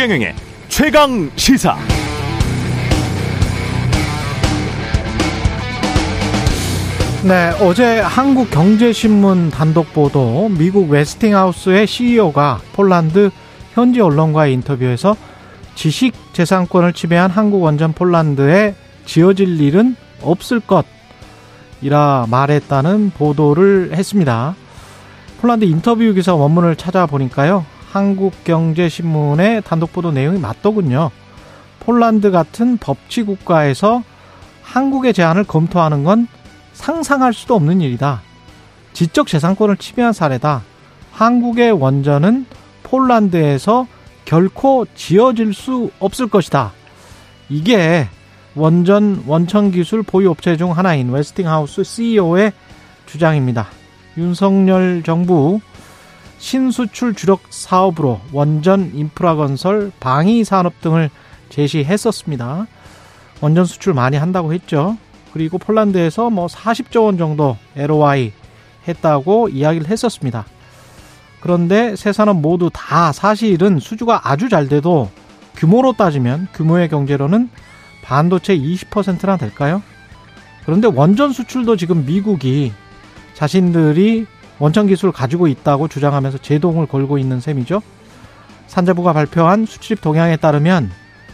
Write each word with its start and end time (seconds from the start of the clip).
최경영의 0.00 0.34
최강 0.68 1.30
시사. 1.36 1.76
네, 7.22 7.50
어제 7.60 8.00
한국 8.00 8.50
경제신문 8.50 9.50
단독 9.50 9.92
보도 9.92 10.48
미국 10.48 10.88
웨스팅하우스의 10.88 11.86
CEO가 11.86 12.62
폴란드 12.72 13.30
현지 13.74 14.00
언론과의 14.00 14.54
인터뷰에서 14.54 15.14
지식 15.74 16.14
재산권을 16.32 16.94
침해한 16.94 17.30
한국 17.30 17.62
원전 17.62 17.92
폴란드에 17.92 18.74
지어질 19.04 19.60
일은 19.60 19.96
없을 20.22 20.62
것이라 21.80 22.26
말했다는 22.30 23.10
보도를 23.18 23.90
했습니다. 23.92 24.54
폴란드 25.42 25.66
인터뷰 25.66 26.10
기사 26.14 26.34
원문을 26.34 26.76
찾아보니까요. 26.76 27.79
한국경제신문의 27.90 29.62
단독 29.62 29.92
보도 29.92 30.12
내용이 30.12 30.38
맞더군요. 30.38 31.10
폴란드 31.80 32.30
같은 32.30 32.76
법치 32.76 33.22
국가에서 33.24 34.02
한국의 34.62 35.12
제안을 35.12 35.44
검토하는 35.44 36.04
건 36.04 36.28
상상할 36.72 37.32
수도 37.32 37.54
없는 37.54 37.80
일이다. 37.80 38.22
지적 38.92 39.26
재산권을 39.26 39.76
침해한 39.76 40.12
사례다. 40.12 40.62
한국의 41.12 41.72
원전은 41.72 42.46
폴란드에서 42.84 43.86
결코 44.24 44.86
지어질 44.94 45.52
수 45.54 45.90
없을 45.98 46.28
것이다. 46.28 46.72
이게 47.48 48.08
원전 48.54 49.24
원천 49.26 49.70
기술 49.70 50.02
보유 50.02 50.30
업체 50.30 50.56
중 50.56 50.76
하나인 50.76 51.10
웨스팅하우스 51.10 51.82
CEO의 51.82 52.52
주장입니다. 53.06 53.66
윤석열 54.16 55.02
정부 55.04 55.60
신수출 56.40 57.14
주력 57.14 57.42
사업으로 57.50 58.18
원전 58.32 58.92
인프라 58.94 59.34
건설, 59.36 59.92
방위 60.00 60.42
산업 60.42 60.80
등을 60.80 61.10
제시했었습니다. 61.50 62.66
원전 63.42 63.66
수출 63.66 63.92
많이 63.92 64.16
한다고 64.16 64.52
했죠. 64.52 64.96
그리고 65.32 65.58
폴란드에서 65.58 66.30
뭐 66.30 66.46
40조 66.46 67.04
원 67.04 67.18
정도 67.18 67.56
LOI 67.76 68.32
했다고 68.88 69.50
이야기를 69.50 69.88
했었습니다. 69.88 70.46
그런데 71.40 71.94
세 71.94 72.12
산업 72.12 72.40
모두 72.40 72.70
다 72.72 73.12
사실은 73.12 73.78
수주가 73.78 74.22
아주 74.24 74.48
잘 74.48 74.66
돼도 74.66 75.10
규모로 75.56 75.92
따지면 75.92 76.48
규모의 76.54 76.88
경제로는 76.88 77.50
반도체 78.02 78.56
20%나 78.56 79.36
될까요? 79.36 79.82
그런데 80.64 80.88
원전 80.88 81.32
수출도 81.32 81.76
지금 81.76 82.06
미국이 82.06 82.72
자신들이 83.34 84.26
원천 84.60 84.86
기술을 84.86 85.12
가지고 85.12 85.48
있다고 85.48 85.88
주장하면서 85.88 86.38
제동을 86.38 86.86
걸고 86.86 87.18
있는 87.18 87.40
셈이죠. 87.40 87.82
산자부가 88.68 89.12
발표한 89.12 89.66
수출입 89.66 90.00
동향에 90.00 90.36
따르면 90.36 90.90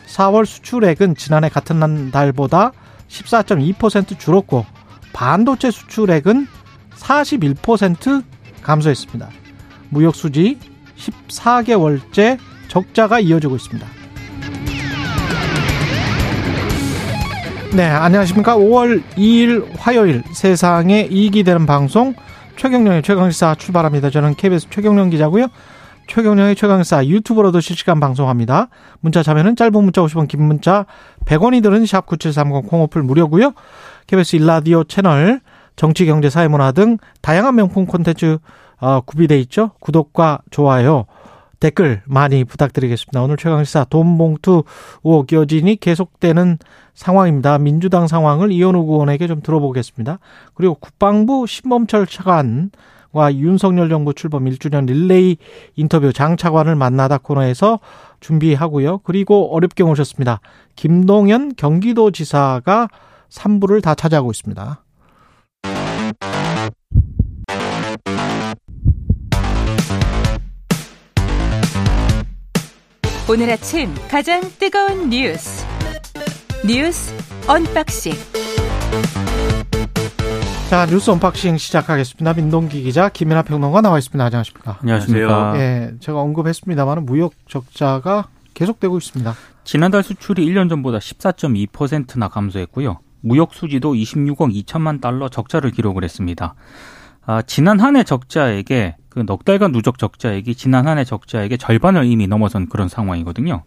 4월 0.06 0.46
수출액은 0.46 1.16
지난해 1.16 1.48
같은 1.50 2.10
달보다 2.10 2.72
14.2% 3.08 4.18
줄었고 4.18 4.64
반도체 5.12 5.70
수출액은 5.70 6.46
41% 6.96 8.24
감소했습니다. 8.62 9.28
무역 9.90 10.14
수지 10.14 10.58
14개월째 10.96 12.38
적자가 12.68 13.20
이어지고 13.20 13.56
있습니다. 13.56 13.86
네, 17.74 17.84
안녕하십니까. 17.84 18.56
5월 18.56 19.02
2일 19.16 19.68
화요일 19.76 20.22
세상에 20.32 21.08
이익이 21.10 21.42
되는 21.42 21.66
방송 21.66 22.14
최경령의 22.56 23.02
최강시사 23.02 23.54
출발합니다. 23.56 24.10
저는 24.10 24.34
KBS 24.34 24.68
최경령 24.70 25.10
기자고요. 25.10 25.48
최경령의 26.08 26.56
최강시사 26.56 27.06
유튜브로도 27.06 27.60
실시간 27.60 28.00
방송합니다. 28.00 28.68
문자 29.00 29.22
참여는 29.22 29.56
짧은 29.56 29.72
문자 29.84 30.00
50원, 30.02 30.28
긴 30.28 30.42
문자 30.42 30.86
100원이 31.26 31.62
드는 31.62 31.84
샵 31.86 32.06
9730 32.06 32.66
콩오플 32.68 33.02
무료고요. 33.02 33.52
KBS 34.06 34.36
일라디오 34.36 34.84
채널 34.84 35.40
정치, 35.74 36.06
경제, 36.06 36.30
사회문화 36.30 36.72
등 36.72 36.96
다양한 37.20 37.54
명품 37.54 37.86
콘텐츠 37.86 38.38
어, 38.78 39.00
구비돼 39.00 39.38
있죠. 39.40 39.72
구독과 39.80 40.40
좋아요, 40.50 41.06
댓글 41.60 42.02
많이 42.04 42.44
부탁드리겠습니다. 42.44 43.22
오늘 43.22 43.36
최강시사 43.36 43.84
돈봉투 43.84 44.64
의혹 45.04 45.32
여진이 45.32 45.76
계속되는 45.76 46.58
상황입니다. 46.96 47.58
민주당 47.58 48.08
상황을 48.08 48.50
이현우 48.50 48.80
의원에게 48.80 49.28
좀 49.28 49.40
들어보겠습니다. 49.42 50.18
그리고 50.54 50.74
국방부 50.74 51.46
신범철 51.46 52.06
차관과 52.06 53.34
윤석열 53.34 53.88
정부 53.88 54.14
출범 54.14 54.46
1주년 54.46 54.86
릴레이 54.86 55.36
인터뷰 55.76 56.12
장 56.12 56.36
차관을 56.36 56.74
만나다 56.74 57.18
코너에서 57.18 57.78
준비하고요. 58.20 58.98
그리고 58.98 59.54
어렵게 59.54 59.84
모셨습니다. 59.84 60.40
김동연 60.74 61.52
경기도지사가 61.56 62.88
3부를 63.28 63.82
다 63.82 63.94
차지하고 63.94 64.30
있습니다. 64.30 64.82
오늘 73.28 73.50
아침 73.50 73.92
가장 74.08 74.40
뜨거운 74.56 75.10
뉴스 75.10 75.65
뉴스 76.66 77.14
언박싱 77.48 78.12
자 80.68 80.86
뉴스 80.86 81.10
언박싱 81.10 81.58
시작하겠습니다. 81.58 82.34
민동기 82.34 82.82
기자 82.82 83.08
김민아 83.08 83.42
평론가 83.42 83.80
나와 83.82 83.98
있습니다. 83.98 84.24
안녕하십니까? 84.24 84.78
안녕하십니까? 84.80 85.52
예, 85.58 85.92
제가 86.00 86.18
언급했습니다만 86.20 87.06
무역 87.06 87.34
적자가 87.48 88.28
계속되고 88.54 88.96
있습니다. 88.98 89.34
지난달 89.64 90.02
수출이 90.02 90.44
1년 90.46 90.68
전보다 90.68 90.98
14.2%나 90.98 92.28
감소했고요. 92.28 92.98
무역 93.20 93.54
수지도 93.54 93.94
26억 93.94 94.52
2천만 94.64 95.00
달러 95.00 95.28
적자를 95.28 95.70
기록을 95.70 96.02
했습니다. 96.04 96.54
아, 97.26 97.42
지난 97.42 97.80
한 97.80 97.96
해 97.96 98.02
적자액에 98.04 98.96
그 99.08 99.20
넉 99.24 99.44
달간 99.44 99.72
누적 99.72 99.98
적자액이 99.98 100.54
지난 100.56 100.86
한 100.86 100.98
해 100.98 101.04
적자액의 101.04 101.58
절반을 101.58 102.04
이미 102.06 102.26
넘어선 102.26 102.68
그런 102.68 102.88
상황이거든요. 102.88 103.62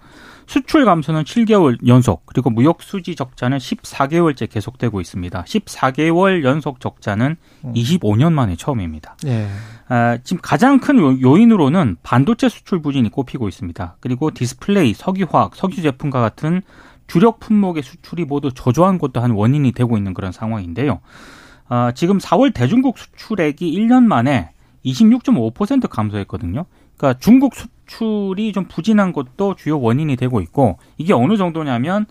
수출 0.50 0.84
감소는 0.84 1.26
7개월 1.26 1.78
연속, 1.86 2.26
그리고 2.26 2.50
무역 2.50 2.82
수지 2.82 3.16
적자는 3.16 3.60
14개월째 3.60 4.50
계속되고 4.50 5.00
있습니다. 5.00 5.44
14개월 5.44 6.44
연속 6.44 6.80
적자는 6.80 7.36
25년 7.64 8.34
만에 8.34 8.56
처음입니다. 8.56 9.16
예. 9.28 9.48
아, 9.90 10.18
지금 10.24 10.42
가장 10.42 10.80
큰 10.80 11.22
요인으로는 11.22 11.98
반도체 12.02 12.50
수출 12.50 12.82
부진이 12.82 13.10
꼽히고 13.10 13.48
있습니다. 13.48 13.98
그리고 14.00 14.32
디스플레이, 14.32 14.96
석유화학, 14.96 15.56
석유 15.56 15.84
제품과 15.84 16.20
같은 16.20 16.64
주력 17.06 17.40
품목의 17.40 17.84
수출이 17.84 18.26
모두 18.26 18.52
저조한 18.52 18.98
것도 18.98 19.22
한 19.22 19.30
원인이 19.30 19.72
되고 19.74 19.98
있는 19.98 20.16
그런 20.16 20.32
상황인데요. 20.32 21.00
아, 21.68 21.92
지금 21.94 22.18
4월 22.18 22.56
대중국 22.56 22.98
수출액이 22.98 23.72
1년 23.72 24.06
만에 24.06 24.50
26.5% 24.84 25.88
감소했거든요. 25.90 26.66
그러니까 27.00 27.18
중국 27.20 27.56
수출이 27.56 28.52
좀 28.54 28.66
부진한 28.66 29.14
것도 29.14 29.56
주요 29.56 29.80
원인이 29.80 30.16
되고 30.18 30.42
있고 30.42 30.78
이게 30.98 31.14
어느 31.14 31.38
정도냐면 31.38 32.06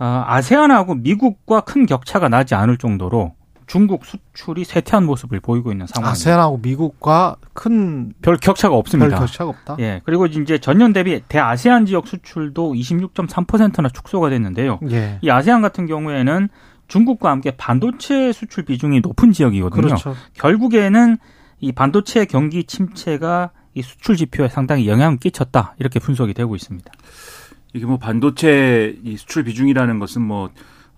어, 0.00 0.24
아세안하고 0.26 0.94
미국과 0.94 1.60
큰 1.62 1.84
격차가 1.86 2.28
나지 2.28 2.54
않을 2.54 2.78
정도로 2.78 3.34
중국 3.66 4.06
수출이 4.06 4.64
쇠퇴한 4.64 5.04
모습을 5.04 5.40
보이고 5.40 5.70
있는 5.70 5.86
상황입니다. 5.86 6.10
아세안하고 6.12 6.58
미국과 6.62 7.36
큰 7.52 8.14
별 8.22 8.38
격차가 8.38 8.74
없습니다. 8.74 9.10
별 9.10 9.18
격차가 9.26 9.50
없다. 9.50 9.76
예. 9.80 10.00
그리고 10.04 10.24
이제 10.24 10.56
전년 10.56 10.94
대비 10.94 11.20
대아세안 11.28 11.84
지역 11.84 12.06
수출도 12.06 12.72
26.3%나 12.72 13.90
축소가 13.90 14.30
됐는데요. 14.30 14.78
예. 14.90 15.18
이 15.20 15.28
아세안 15.28 15.60
같은 15.60 15.86
경우에는 15.86 16.48
중국과 16.86 17.30
함께 17.30 17.50
반도체 17.50 18.32
수출 18.32 18.64
비중이 18.64 19.00
높은 19.00 19.32
지역이거든요. 19.32 19.82
그렇죠. 19.82 20.14
결국에는 20.34 21.18
이 21.60 21.72
반도체 21.72 22.24
경기 22.24 22.64
침체가 22.64 23.50
이 23.78 23.82
수출 23.82 24.16
지표에 24.16 24.48
상당히 24.48 24.88
영향을 24.88 25.18
끼쳤다 25.18 25.76
이렇게 25.78 26.00
분석이 26.00 26.34
되고 26.34 26.56
있습니다. 26.56 26.90
이게 27.74 27.86
뭐 27.86 27.96
반도체 27.96 28.98
이 29.04 29.16
수출 29.16 29.44
비중이라는 29.44 30.00
것은 30.00 30.20
뭐 30.22 30.50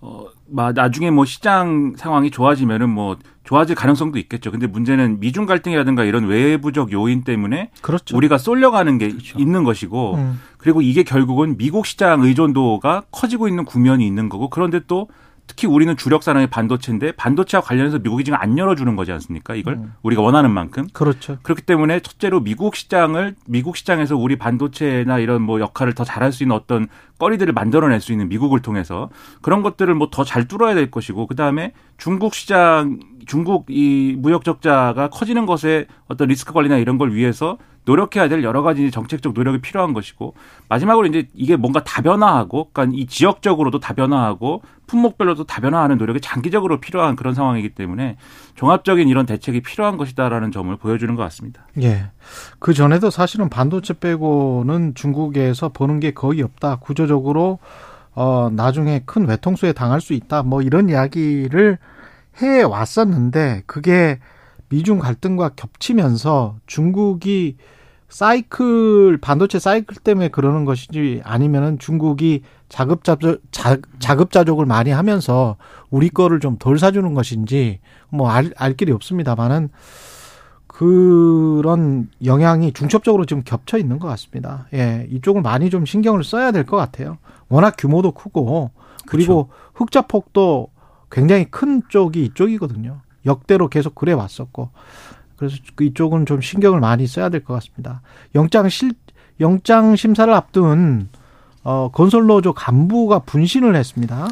어, 0.03 0.25
나중에 0.47 1.11
뭐 1.11 1.25
시장 1.25 1.93
상황이 1.95 2.31
좋아지면은 2.31 2.89
뭐 2.89 3.17
좋아질 3.43 3.75
가능성도 3.75 4.17
있겠죠. 4.17 4.49
근데 4.49 4.65
문제는 4.65 5.19
미중 5.19 5.45
갈등이라든가 5.45 6.05
이런 6.05 6.25
외부적 6.25 6.91
요인 6.91 7.23
때문에 7.23 7.69
그렇죠. 7.81 8.17
우리가 8.17 8.39
쏠려가는 8.39 8.97
게 8.97 9.09
그렇죠. 9.09 9.37
있는 9.37 9.63
것이고 9.63 10.15
음. 10.15 10.39
그리고 10.57 10.81
이게 10.81 11.03
결국은 11.03 11.57
미국 11.57 11.85
시장 11.85 12.23
의존도가 12.23 13.03
커지고 13.11 13.47
있는 13.47 13.63
국면이 13.63 14.07
있는 14.07 14.27
거고 14.27 14.49
그런데 14.49 14.79
또 14.87 15.07
특히 15.51 15.67
우리는 15.67 15.97
주력 15.97 16.23
산업이 16.23 16.47
반도체인데 16.47 17.11
반도체와 17.11 17.61
관련해서 17.61 17.99
미국이 17.99 18.23
지금 18.23 18.39
안 18.39 18.57
열어주는 18.57 18.95
거지 18.95 19.11
않습니까? 19.11 19.53
이걸 19.53 19.73
음. 19.73 19.93
우리가 20.01 20.21
원하는 20.21 20.49
만큼. 20.49 20.87
그렇죠. 20.93 21.39
그렇기 21.43 21.63
때문에 21.63 21.99
첫째로 21.99 22.39
미국 22.39 22.77
시장을 22.77 23.35
미국 23.47 23.75
시장에서 23.75 24.15
우리 24.15 24.37
반도체나 24.37 25.19
이런 25.19 25.41
뭐 25.41 25.59
역할을 25.59 25.93
더 25.93 26.05
잘할 26.05 26.31
수 26.31 26.43
있는 26.43 26.55
어떤 26.55 26.87
거리들을 27.19 27.51
만들어낼 27.51 27.99
수 27.99 28.13
있는 28.13 28.29
미국을 28.29 28.61
통해서 28.61 29.09
그런 29.41 29.61
것들을 29.61 29.93
뭐 29.93 30.09
더 30.09 30.23
잘 30.23 30.47
뚫어야 30.47 30.73
될 30.73 30.89
것이고 30.89 31.27
그 31.27 31.35
다음에 31.35 31.73
중국 31.97 32.33
시장 32.33 32.99
중국 33.25 33.65
이 33.69 34.15
무역 34.17 34.45
적자가 34.45 35.09
커지는 35.09 35.45
것에 35.45 35.85
어떤 36.07 36.29
리스크 36.29 36.53
관리나 36.53 36.77
이런 36.77 36.97
걸 36.97 37.13
위해서 37.13 37.57
노력해야 37.85 38.29
될 38.29 38.43
여러 38.43 38.61
가지 38.61 38.91
정책적 38.91 39.33
노력이 39.33 39.59
필요한 39.59 39.93
것이고 39.93 40.35
마지막으로 40.69 41.07
이제 41.07 41.27
이게 41.33 41.55
뭔가 41.55 41.83
다변화하고 41.83 42.69
그러니까 42.71 42.95
이 42.97 43.07
지역적으로도 43.07 43.79
다변화하고 43.79 44.61
품목별로도 44.87 45.45
다변화하는 45.45 45.97
노력이 45.97 46.21
장기적으로 46.21 46.79
필요한 46.79 47.15
그런 47.15 47.33
상황이기 47.33 47.69
때문에 47.69 48.17
종합적인 48.55 49.07
이런 49.07 49.25
대책이 49.25 49.61
필요한 49.61 49.97
것이다라는 49.97 50.51
점을 50.51 50.75
보여주는 50.75 51.15
것 51.15 51.23
같습니다. 51.23 51.65
예. 51.81 52.11
그 52.59 52.73
전에도 52.73 53.09
사실은 53.09 53.49
반도체 53.49 53.93
빼고는 53.93 54.93
중국에서 54.93 55.69
버는 55.69 55.99
게 55.99 56.11
거의 56.11 56.41
없다. 56.41 56.77
구조적으로 56.77 57.59
어 58.13 58.49
나중에 58.51 59.01
큰 59.05 59.27
외통수에 59.27 59.71
당할 59.71 60.01
수 60.01 60.13
있다. 60.13 60.43
뭐 60.43 60.61
이런 60.61 60.89
이야기를 60.89 61.77
해 62.41 62.61
왔었는데 62.61 63.63
그게 63.65 64.19
미중 64.71 64.99
갈등과 64.99 65.49
겹치면서 65.55 66.55
중국이 66.65 67.57
사이클 68.07 69.19
반도체 69.21 69.59
사이클 69.59 69.97
때문에 69.97 70.29
그러는 70.29 70.65
것인지 70.65 71.21
아니면은 71.23 71.77
중국이 71.79 72.41
자급자족 72.69 73.41
자급자족을 73.99 74.65
많이 74.65 74.89
하면서 74.91 75.57
우리 75.89 76.09
거를 76.09 76.39
좀 76.39 76.57
덜 76.57 76.79
사주는 76.79 77.13
것인지 77.13 77.79
뭐알 78.09 78.51
알 78.57 78.73
길이 78.75 78.91
없습니다만은 78.91 79.69
그런 80.67 82.09
영향이 82.23 82.73
중첩적으로 82.73 83.25
지금 83.25 83.43
겹쳐 83.43 83.77
있는 83.77 83.99
것 83.99 84.07
같습니다. 84.07 84.67
예, 84.73 85.05
이쪽을 85.11 85.41
많이 85.41 85.69
좀 85.69 85.85
신경을 85.85 86.23
써야 86.23 86.51
될 86.51 86.65
것 86.65 86.77
같아요. 86.77 87.17
워낙 87.49 87.75
규모도 87.77 88.11
크고 88.13 88.71
그리고 89.05 89.47
그렇죠. 89.47 89.61
흑자 89.75 90.01
폭도 90.03 90.69
굉장히 91.11 91.45
큰 91.45 91.81
쪽이 91.89 92.23
이쪽이거든요. 92.25 93.01
역대로 93.25 93.67
계속 93.67 93.95
그래 93.95 94.13
왔었고 94.13 94.69
그래서 95.35 95.57
그 95.75 95.83
이쪽은 95.83 96.25
좀 96.25 96.41
신경을 96.41 96.79
많이 96.79 97.07
써야 97.07 97.29
될 97.29 97.43
것 97.43 97.53
같습니다. 97.55 98.01
영장 98.35 98.69
실 98.69 98.93
영장 99.39 99.95
심사를 99.95 100.31
앞둔 100.33 101.09
어, 101.63 101.89
건설노조 101.91 102.53
간부가 102.53 103.19
분신을 103.19 103.75
했습니다. 103.75 104.27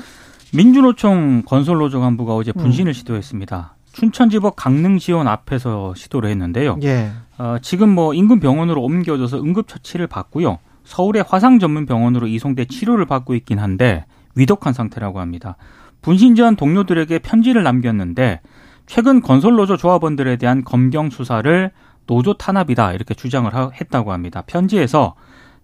민주노총 0.54 1.44
건설노조 1.46 2.00
간부가 2.00 2.36
어제 2.36 2.52
분신을 2.52 2.92
음. 2.92 2.94
시도했습니다. 2.94 3.76
춘천지법 3.92 4.56
강릉지원 4.56 5.28
앞에서 5.28 5.94
시도를 5.96 6.30
했는데요. 6.30 6.78
예. 6.84 7.12
어, 7.38 7.58
지금 7.62 7.90
뭐 7.90 8.14
인근 8.14 8.40
병원으로 8.40 8.82
옮겨져서 8.84 9.38
응급처치를 9.42 10.08
받고요. 10.08 10.60
서울의 10.84 11.24
화상 11.28 11.60
전문 11.60 11.86
병원으로 11.86 12.28
이송돼 12.28 12.66
치료를 12.66 13.06
받고 13.06 13.36
있긴 13.36 13.60
한데 13.60 14.06
위독한 14.36 14.74
상태라고 14.74 15.20
합니다. 15.20 15.56
분신 16.02 16.36
전 16.36 16.56
동료들에게 16.56 17.20
편지를 17.20 17.64
남겼는데 17.64 18.42
최근 18.90 19.22
건설노조 19.22 19.78
조합원들에 19.78 20.38
대한 20.38 20.64
검경 20.64 21.12
수사를 21.12 21.70
노조 22.08 22.34
탄압이다 22.34 22.94
이렇게 22.94 23.14
주장을 23.14 23.52
했다고 23.80 24.12
합니다. 24.12 24.44
편지에서 24.48 25.14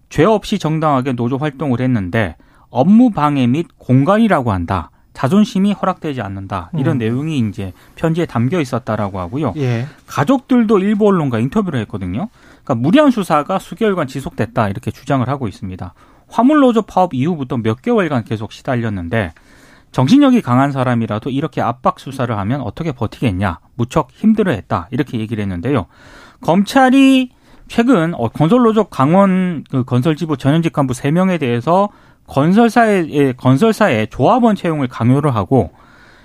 죄 0.08 0.24
없이 0.24 0.60
정당하게 0.60 1.12
노조 1.14 1.36
활동을 1.36 1.80
했는데 1.80 2.36
업무 2.70 3.10
방해 3.10 3.48
및 3.48 3.66
공간이라고 3.78 4.52
한다. 4.52 4.92
자존심이 5.12 5.72
허락되지 5.72 6.20
않는다. 6.20 6.70
이런 6.74 6.96
음. 6.96 6.98
내용이 6.98 7.40
이제 7.48 7.72
편지에 7.96 8.26
담겨 8.26 8.60
있었다라고 8.60 9.18
하고요. 9.18 9.54
예. 9.56 9.86
가족들도 10.06 10.78
일부 10.78 11.08
언론과 11.08 11.40
인터뷰를 11.40 11.80
했거든요. 11.80 12.28
그러니까 12.62 12.74
무리한 12.76 13.10
수사가 13.10 13.58
수개월간 13.58 14.06
지속됐다 14.06 14.68
이렇게 14.68 14.92
주장을 14.92 15.28
하고 15.28 15.48
있습니다. 15.48 15.94
화물노조 16.28 16.82
파업 16.82 17.12
이후부터 17.12 17.56
몇 17.56 17.82
개월간 17.82 18.22
계속 18.22 18.52
시달렸는데 18.52 19.32
정신력이 19.96 20.42
강한 20.42 20.72
사람이라도 20.72 21.30
이렇게 21.30 21.62
압박 21.62 21.98
수사를 21.98 22.36
하면 22.36 22.60
어떻게 22.60 22.92
버티겠냐 22.92 23.60
무척 23.76 24.10
힘들어했다 24.12 24.88
이렇게 24.90 25.18
얘기를 25.18 25.40
했는데요. 25.40 25.86
검찰이 26.42 27.30
최근 27.66 28.12
어, 28.12 28.28
건설노조 28.28 28.90
강원 28.90 29.64
그 29.70 29.84
건설지부 29.84 30.36
전현직 30.36 30.74
간부 30.74 30.92
3명에 30.92 31.40
대해서 31.40 31.88
건설사의 32.26 33.38
건설사의 33.38 34.08
조합원 34.10 34.54
채용을 34.54 34.86
강요를 34.86 35.34
하고 35.34 35.70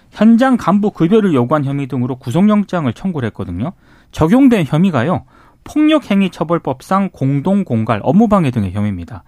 현장 0.10 0.58
간부 0.58 0.92
급여를 0.92 1.34
요구한 1.34 1.64
혐의 1.64 1.88
등으로 1.88 2.18
구속영장을 2.18 2.92
청구를 2.92 3.28
했거든요. 3.28 3.72
적용된 4.12 4.66
혐의가요. 4.66 5.24
폭력행위처벌법상 5.64 7.12
공동공갈, 7.14 8.02
업무방해 8.04 8.52
등의 8.52 8.74
혐의입니다. 8.74 9.24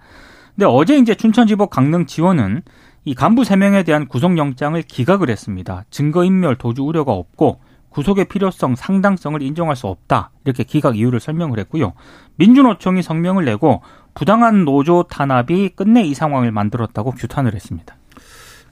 근데 0.54 0.66
어제 0.66 0.98
이제 0.98 1.14
춘천지법 1.14 1.70
강릉 1.70 2.04
지원은 2.04 2.60
이 3.04 3.14
간부 3.14 3.42
3명에 3.42 3.84
대한 3.84 4.06
구속영장을 4.08 4.80
기각을 4.82 5.28
했습니다. 5.28 5.84
증거인멸 5.90 6.56
도주 6.56 6.82
우려가 6.82 7.12
없고 7.12 7.60
구속의 7.90 8.24
필요성, 8.24 8.74
상당성을 8.74 9.40
인정할 9.40 9.76
수 9.76 9.86
없다. 9.86 10.30
이렇게 10.44 10.64
기각 10.64 10.96
이유를 10.96 11.20
설명을 11.20 11.60
했고요. 11.60 11.92
민주노총이 12.36 13.02
성명을 13.02 13.44
내고 13.44 13.82
부당한 14.14 14.64
노조 14.64 15.04
탄압이 15.04 15.70
끝내 15.76 16.02
이 16.02 16.14
상황을 16.14 16.50
만들었다고 16.50 17.12
규탄을 17.12 17.54
했습니다. 17.54 17.94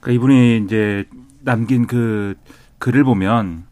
그러니까 0.01 0.11
이분이 0.11 0.65
이제 0.65 1.05
남긴 1.39 1.87
그 1.87 2.35
글을 2.79 3.03
보면 3.05 3.63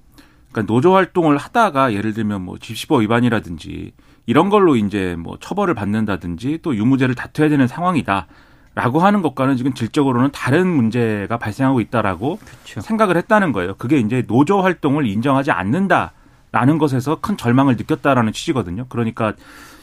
그러니까 0.52 0.74
노조 0.74 0.94
활동을 0.94 1.38
하다가 1.38 1.94
예를 1.94 2.14
들면 2.14 2.44
뭐 2.44 2.58
집시법 2.58 3.02
위반이라든지 3.02 3.94
이런 4.28 4.50
걸로 4.50 4.78
이제 4.78 5.16
뭐 5.18 5.38
처벌을 5.40 5.74
받는다든지 5.74 6.60
또 6.62 6.76
유무죄를 6.76 7.16
다투어야 7.16 7.50
되는 7.50 7.68
상황이다. 7.68 8.28
라고 8.74 9.00
하는 9.00 9.22
것과는 9.22 9.58
지금 9.58 9.74
질적으로는 9.74 10.30
다른 10.32 10.68
문제가 10.68 11.38
발생하고 11.38 11.82
있다라고 11.82 12.38
그렇죠. 12.38 12.82
생각을 12.82 13.18
했다는 13.18 13.52
거예요. 13.52 13.76
그게 13.76 14.00
이제 14.00 14.24
노조 14.26 14.62
활동을 14.62 15.06
인정하지 15.06 15.52
않는다라는 15.52 16.78
것에서 16.80 17.20
큰 17.20 17.36
절망을 17.36 17.76
느꼈다라는 17.76 18.32
취지거든요. 18.32 18.86
그러니까 18.88 19.34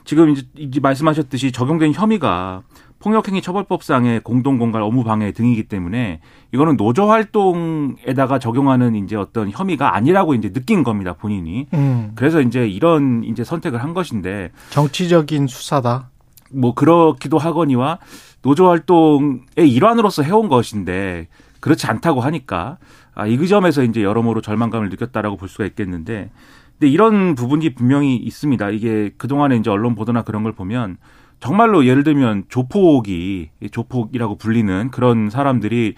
지금 0.04 0.30
이제, 0.30 0.42
이제 0.56 0.80
말씀하셨듯이 0.80 1.52
적용된 1.52 1.92
혐의가 1.92 2.62
폭력행위 3.00 3.42
처벌법상의 3.42 4.20
공동공갈 4.20 4.82
업무방해 4.82 5.32
등이기 5.32 5.64
때문에 5.64 6.20
이거는 6.52 6.76
노조 6.76 7.10
활동에다가 7.10 8.38
적용하는 8.38 8.96
이제 8.96 9.16
어떤 9.16 9.50
혐의가 9.50 9.94
아니라고 9.94 10.34
이제 10.34 10.50
느낀 10.50 10.82
겁니다 10.82 11.12
본인이. 11.12 11.66
음. 11.74 12.12
그래서 12.14 12.40
이제 12.40 12.66
이런 12.66 13.22
이제 13.24 13.44
선택을 13.44 13.82
한 13.82 13.94
것인데 13.94 14.50
정치적인 14.70 15.46
수사다. 15.46 16.08
뭐 16.52 16.74
그렇기도 16.74 17.38
하거니와 17.38 17.98
노조 18.42 18.68
활동의 18.68 19.40
일환으로서 19.58 20.22
해온 20.22 20.48
것인데 20.48 21.28
그렇지 21.60 21.86
않다고 21.86 22.20
하니까 22.20 22.78
아, 23.14 23.26
이 23.26 23.48
점에서 23.48 23.82
이제 23.82 24.02
여러모로 24.02 24.40
절망감을 24.40 24.90
느꼈다라고 24.90 25.36
볼 25.36 25.48
수가 25.48 25.66
있겠는데 25.66 26.30
근데 26.78 26.92
이런 26.92 27.34
부분이 27.34 27.74
분명히 27.74 28.16
있습니다. 28.16 28.70
이게 28.70 29.10
그동안에 29.18 29.56
이제 29.56 29.68
언론 29.68 29.96
보도나 29.96 30.22
그런 30.22 30.44
걸 30.44 30.52
보면 30.52 30.96
정말로 31.40 31.86
예를 31.86 32.04
들면 32.04 32.44
조폭이 32.48 33.50
조폭이라고 33.70 34.36
불리는 34.36 34.90
그런 34.90 35.30
사람들이 35.30 35.94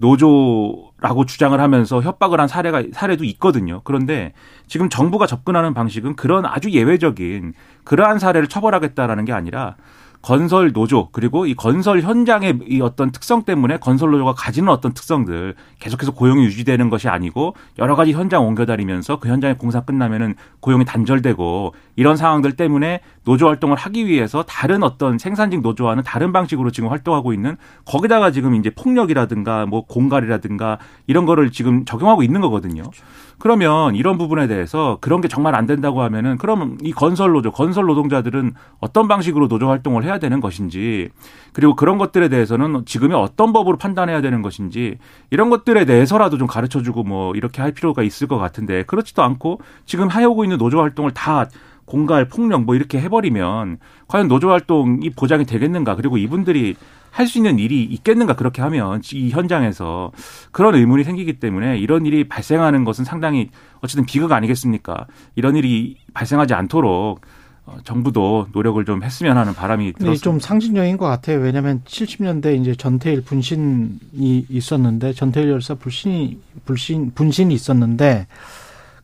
노조라고 0.00 1.26
주장을 1.26 1.58
하면서 1.58 2.00
협박을 2.00 2.40
한 2.40 2.48
사례가 2.48 2.84
사례도 2.92 3.24
있거든요. 3.24 3.82
그런데 3.84 4.32
지금 4.66 4.88
정부가 4.88 5.26
접근하는 5.26 5.74
방식은 5.74 6.16
그런 6.16 6.46
아주 6.46 6.70
예외적인 6.70 7.52
그러한 7.84 8.18
사례를 8.18 8.48
처벌하겠다라는 8.48 9.24
게 9.24 9.32
아니라 9.32 9.76
건설 10.22 10.72
노조 10.72 11.08
그리고 11.12 11.46
이 11.46 11.54
건설 11.54 12.02
현장의 12.02 12.60
이 12.68 12.80
어떤 12.82 13.10
특성 13.10 13.42
때문에 13.42 13.78
건설 13.78 14.10
노조가 14.10 14.34
가지는 14.34 14.68
어떤 14.68 14.92
특성들 14.92 15.54
계속해서 15.78 16.12
고용이 16.12 16.44
유지되는 16.44 16.90
것이 16.90 17.08
아니고 17.08 17.54
여러 17.78 17.96
가지 17.96 18.12
현장 18.12 18.46
옮겨 18.46 18.66
다니면서 18.66 19.18
그 19.18 19.28
현장의 19.28 19.56
공사 19.56 19.80
끝나면은 19.80 20.34
고용이 20.60 20.84
단절되고 20.84 21.74
이런 21.96 22.16
상황들 22.16 22.52
때문에 22.52 23.00
노조 23.24 23.48
활동을 23.48 23.76
하기 23.76 24.06
위해서 24.06 24.42
다른 24.42 24.82
어떤 24.82 25.16
생산직 25.18 25.62
노조와는 25.62 26.02
다른 26.04 26.32
방식으로 26.32 26.70
지금 26.70 26.90
활동하고 26.90 27.32
있는 27.32 27.56
거기다가 27.86 28.30
지금 28.30 28.54
이제 28.54 28.70
폭력이라든가 28.70 29.64
뭐 29.66 29.86
공갈이라든가 29.86 30.78
이런 31.06 31.24
거를 31.24 31.50
지금 31.50 31.84
적용하고 31.86 32.22
있는 32.22 32.40
거거든요. 32.42 32.82
그렇죠. 32.82 33.02
그러면 33.40 33.96
이런 33.96 34.18
부분에 34.18 34.46
대해서 34.46 34.98
그런 35.00 35.22
게 35.22 35.26
정말 35.26 35.54
안 35.54 35.64
된다고 35.64 36.02
하면은 36.02 36.36
그러면 36.36 36.76
이 36.82 36.92
건설 36.92 37.32
노조, 37.32 37.50
건설 37.50 37.86
노동자들은 37.86 38.52
어떤 38.80 39.08
방식으로 39.08 39.48
노조 39.48 39.68
활동을 39.68 40.04
해야 40.04 40.18
되는 40.18 40.40
것인지 40.40 41.08
그리고 41.54 41.74
그런 41.74 41.96
것들에 41.96 42.28
대해서는 42.28 42.84
지금의 42.84 43.16
어떤 43.16 43.54
법으로 43.54 43.78
판단해야 43.78 44.20
되는 44.20 44.42
것인지 44.42 44.98
이런 45.30 45.48
것들에 45.48 45.86
대해서라도 45.86 46.36
좀 46.36 46.46
가르쳐 46.46 46.82
주고 46.82 47.02
뭐 47.02 47.34
이렇게 47.34 47.62
할 47.62 47.72
필요가 47.72 48.02
있을 48.02 48.28
것 48.28 48.36
같은데 48.36 48.82
그렇지도 48.84 49.22
않고 49.22 49.60
지금 49.86 50.08
하여오고 50.08 50.44
있는 50.44 50.58
노조 50.58 50.78
활동을 50.78 51.12
다 51.12 51.46
공갈, 51.86 52.28
폭력 52.28 52.64
뭐 52.64 52.74
이렇게 52.74 53.00
해버리면 53.00 53.78
과연 54.06 54.28
노조 54.28 54.50
활동이 54.50 55.10
보장이 55.10 55.44
되겠는가? 55.46 55.96
그리고 55.96 56.18
이분들이 56.18 56.76
할 57.10 57.26
수 57.26 57.38
있는 57.38 57.58
일이 57.58 57.82
있겠는가 57.84 58.34
그렇게 58.36 58.62
하면 58.62 59.02
이 59.12 59.30
현장에서 59.30 60.12
그런 60.52 60.74
의문이 60.74 61.04
생기기 61.04 61.40
때문에 61.40 61.78
이런 61.78 62.06
일이 62.06 62.28
발생하는 62.28 62.84
것은 62.84 63.04
상당히 63.04 63.50
어쨌든 63.80 64.06
비극 64.06 64.32
아니겠습니까? 64.32 65.06
이런 65.34 65.56
일이 65.56 65.96
발생하지 66.14 66.54
않도록 66.54 67.20
어, 67.66 67.76
정부도 67.84 68.48
노력을 68.52 68.82
좀 68.84 69.02
했으면 69.02 69.36
하는 69.36 69.54
바람이 69.54 69.92
들었습니다. 69.92 70.22
좀 70.22 70.40
상징적인 70.40 70.96
것 70.96 71.06
같아요. 71.06 71.38
왜냐하면 71.40 71.82
70년대 71.84 72.58
이제 72.60 72.74
전태일 72.74 73.20
분신이 73.22 74.46
있었는데 74.48 75.12
전태일 75.12 75.50
열사 75.50 75.74
불신이 75.74 76.38
불신 76.64 77.12
분신이 77.14 77.52
있었는데 77.54 78.26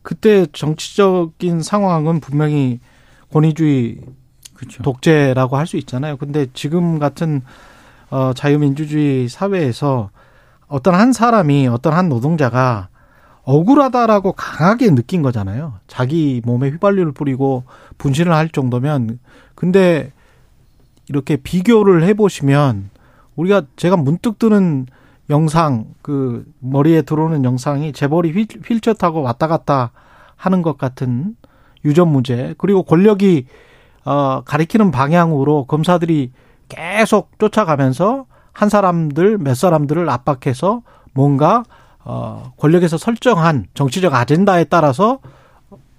그때 0.01 0.45
정치적인 0.53 1.61
상황은 1.61 2.19
분명히 2.19 2.79
권위주의 3.31 3.99
그렇죠. 4.53 4.81
독재라고 4.81 5.55
할 5.57 5.67
수 5.67 5.77
있잖아요. 5.77 6.17
근데 6.17 6.47
지금 6.53 6.97
같은 6.97 7.41
어 8.09 8.33
자유민주주의 8.33 9.27
사회에서 9.27 10.09
어떤 10.67 10.95
한 10.95 11.13
사람이 11.13 11.67
어떤 11.67 11.93
한 11.93 12.09
노동자가 12.09 12.89
억울하다라고 13.43 14.33
강하게 14.33 14.93
느낀 14.93 15.21
거잖아요. 15.21 15.75
자기 15.87 16.41
몸에 16.45 16.69
휘발유를 16.69 17.13
뿌리고 17.13 17.63
분신을 17.97 18.33
할 18.33 18.49
정도면 18.49 19.19
근데 19.55 20.11
이렇게 21.07 21.37
비교를 21.37 22.03
해 22.03 22.13
보시면 22.13 22.89
우리가 23.37 23.63
제가 23.77 23.95
문득 23.95 24.37
드는 24.37 24.87
영상 25.29 25.85
그 26.01 26.45
머리에 26.59 27.01
들어오는 27.01 27.43
영상이 27.43 27.93
재벌이 27.93 28.31
휠, 28.31 28.47
휠체어 28.65 28.93
타고 28.93 29.21
왔다 29.21 29.47
갔다 29.47 29.91
하는 30.35 30.61
것 30.61 30.77
같은 30.77 31.35
유전무죄 31.85 32.55
그리고 32.57 32.83
권력이 32.83 33.45
어 34.03 34.41
가리키는 34.43 34.91
방향으로 34.91 35.65
검사들이 35.65 36.31
계속 36.69 37.31
쫓아가면서 37.39 38.25
한 38.53 38.69
사람들 38.69 39.37
몇 39.37 39.55
사람들을 39.55 40.09
압박해서 40.09 40.81
뭔가 41.13 41.63
어 42.03 42.53
권력에서 42.57 42.97
설정한 42.97 43.67
정치적 43.73 44.13
아젠다에 44.13 44.65
따라서 44.65 45.19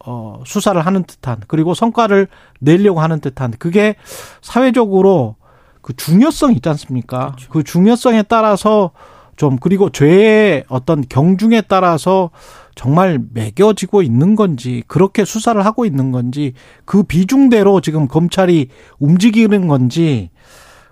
어 0.05 0.43
수사를 0.47 0.81
하는 0.81 1.05
듯한 1.05 1.43
그리고 1.47 1.75
성과를 1.75 2.29
내려고 2.61 3.01
하는 3.01 3.21
듯한 3.21 3.53
그게 3.59 3.95
사회적으로 4.41 5.37
그 5.83 5.95
중요성 5.95 6.53
있지 6.53 6.69
않습니까? 6.69 7.29
그렇죠. 7.29 7.51
그 7.51 7.63
중요성에 7.65 8.25
따라서 8.25 8.91
좀 9.37 9.57
그리고 9.57 9.91
죄의 9.91 10.65
어떤 10.69 11.03
경중에 11.09 11.63
따라서 11.63 12.31
정말 12.79 13.19
매겨지고 13.33 14.03
있는 14.03 14.37
건지 14.37 14.85
그렇게 14.87 15.25
수사를 15.25 15.61
하고 15.67 15.85
있는 15.85 16.13
건지 16.13 16.53
그 16.85 17.03
비중대로 17.03 17.81
지금 17.81 18.07
검찰이 18.07 18.69
움직이는 19.01 19.67
건지 19.67 20.31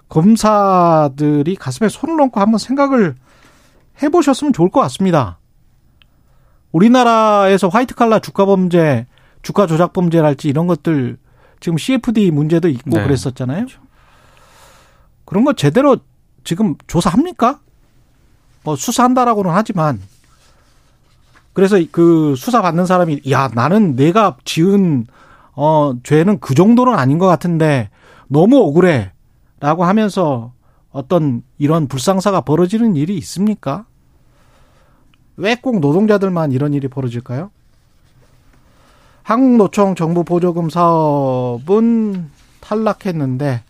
검사들이 0.08 1.54
가슴에 1.54 1.88
손을 1.88 2.20
얹고 2.22 2.40
한번 2.40 2.58
생각을 2.58 3.14
해보셨으면 4.02 4.52
좋을 4.52 4.68
것 4.68 4.80
같습니다. 4.80 5.38
우리나라에서 6.72 7.68
화이트 7.68 7.94
칼라 7.94 8.18
주가 8.18 8.44
범죄, 8.46 9.06
주가 9.42 9.68
조작 9.68 9.92
범죄랄지 9.92 10.48
이런 10.48 10.66
것들 10.66 11.18
지금 11.60 11.78
CFD 11.78 12.32
문제도 12.32 12.68
있고 12.68 12.90
네. 12.90 13.04
그랬었잖아요. 13.04 13.66
그렇죠. 13.66 13.80
그런 15.24 15.44
거 15.44 15.52
제대로 15.52 15.98
지금 16.42 16.74
조사합니까? 16.88 17.60
뭐 18.64 18.74
수사한다라고는 18.74 19.52
하지만 19.52 20.00
그래서 21.56 21.78
그 21.90 22.34
수사 22.36 22.60
받는 22.60 22.84
사람이 22.84 23.22
야 23.30 23.48
나는 23.54 23.96
내가 23.96 24.36
지은 24.44 25.06
어 25.54 25.94
죄는 26.02 26.38
그 26.38 26.54
정도는 26.54 26.92
아닌 26.92 27.16
것 27.18 27.26
같은데 27.26 27.88
너무 28.28 28.58
억울해라고 28.58 29.84
하면서 29.84 30.52
어떤 30.90 31.42
이런 31.56 31.88
불상사가 31.88 32.42
벌어지는 32.42 32.94
일이 32.94 33.16
있습니까? 33.16 33.86
왜 35.38 35.54
꼭 35.56 35.80
노동자들만 35.80 36.52
이런 36.52 36.74
일이 36.74 36.88
벌어질까요? 36.88 37.50
한국노총 39.22 39.94
정부 39.94 40.24
보조금 40.24 40.68
사업은 40.68 42.28
탈락했는데 42.60 43.62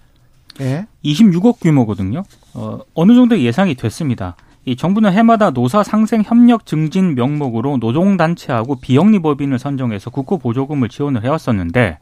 예. 0.60 0.86
26억 1.04 1.60
규모거든요. 1.60 2.24
어, 2.54 2.80
어느 2.94 3.14
정도 3.14 3.38
예상이 3.38 3.76
됐습니다. 3.76 4.34
이 4.66 4.74
정부는 4.74 5.12
해마다 5.12 5.50
노사 5.50 5.84
상생 5.84 6.22
협력 6.22 6.66
증진 6.66 7.14
명목으로 7.14 7.76
노동단체하고 7.76 8.80
비영리 8.80 9.20
법인을 9.20 9.60
선정해서 9.60 10.10
국고 10.10 10.38
보조금을 10.38 10.88
지원을 10.88 11.22
해왔었는데 11.22 11.98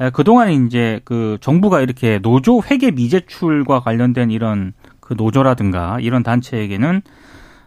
에, 0.00 0.10
그동안 0.10 0.66
이제 0.66 1.00
그 1.04 1.38
정부가 1.40 1.80
이렇게 1.80 2.20
노조 2.20 2.62
회계 2.62 2.92
미제출과 2.92 3.80
관련된 3.80 4.30
이런 4.30 4.74
그 5.00 5.14
노조라든가 5.18 5.98
이런 6.00 6.22
단체에게는 6.22 7.02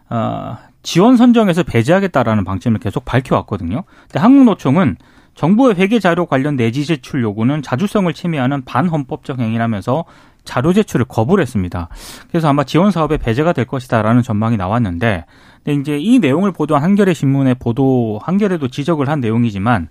어, 0.10 0.58
지원 0.82 1.18
선정에서 1.18 1.64
배제하겠다라는 1.64 2.46
방침을 2.46 2.80
계속 2.80 3.04
밝혀왔거든요. 3.04 3.84
근데 4.04 4.20
한국노총은 4.20 4.96
정부의 5.36 5.76
회계 5.76 6.00
자료 6.00 6.26
관련 6.26 6.56
내지 6.56 6.86
제출 6.86 7.22
요구는 7.22 7.64
자주성을 7.64 8.12
침해하는 8.14 8.64
반헌법적 8.64 9.40
행위라면서 9.40 10.06
자료 10.44 10.74
제출을 10.74 11.06
거부를 11.06 11.42
했습니다. 11.42 11.90
그래서 12.30 12.48
아마 12.48 12.64
지원 12.64 12.92
사업에 12.92 13.18
배제가 13.18 13.54
될 13.54 13.66
것이다라는 13.66 14.22
전망이 14.22 14.58
나왔는데, 14.58 15.26
이제 15.68 15.98
이 16.00 16.20
내용을 16.20 16.52
보도한 16.52 16.84
한겨레 16.84 17.14
신문의 17.14 17.56
보도 17.56 18.20
한겨레도 18.24 18.70
지적을 18.70 19.10
한 19.10 19.20
내용이지만 19.20 19.90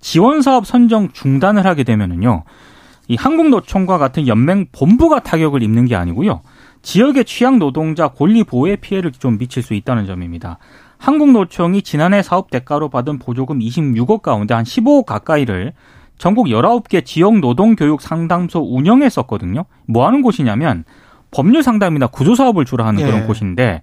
지원 0.00 0.42
사업 0.42 0.66
선정 0.66 1.10
중단을 1.12 1.66
하게 1.66 1.82
되면은요, 1.82 2.44
이 3.08 3.16
한국노총과 3.16 3.98
같은 3.98 4.28
연맹 4.28 4.66
본부가 4.70 5.20
타격을 5.20 5.62
입는 5.62 5.86
게 5.86 5.96
아니고요, 5.96 6.42
지역의 6.82 7.24
취약 7.24 7.56
노동자 7.56 8.08
권리 8.08 8.44
보호에 8.44 8.76
피해를 8.76 9.10
좀 9.10 9.38
미칠 9.38 9.62
수 9.62 9.74
있다는 9.74 10.06
점입니다. 10.06 10.58
한국노총이 10.98 11.82
지난해 11.82 12.22
사업 12.22 12.50
대가로 12.50 12.88
받은 12.88 13.18
보조금 13.18 13.58
26억 13.58 14.22
가운데 14.22 14.54
한 14.54 14.64
15억 14.64 15.04
가까이를 15.06 15.72
전국 16.18 16.46
19개 16.48 17.04
지역 17.04 17.38
노동교육 17.38 18.00
상담소 18.00 18.60
운영했었거든요. 18.60 19.64
뭐 19.86 20.06
하는 20.06 20.22
곳이냐면 20.22 20.84
법률 21.30 21.62
상담이나 21.62 22.08
구조 22.08 22.34
사업을 22.34 22.64
주로 22.64 22.84
하는 22.84 23.00
예. 23.00 23.06
그런 23.06 23.26
곳인데 23.26 23.82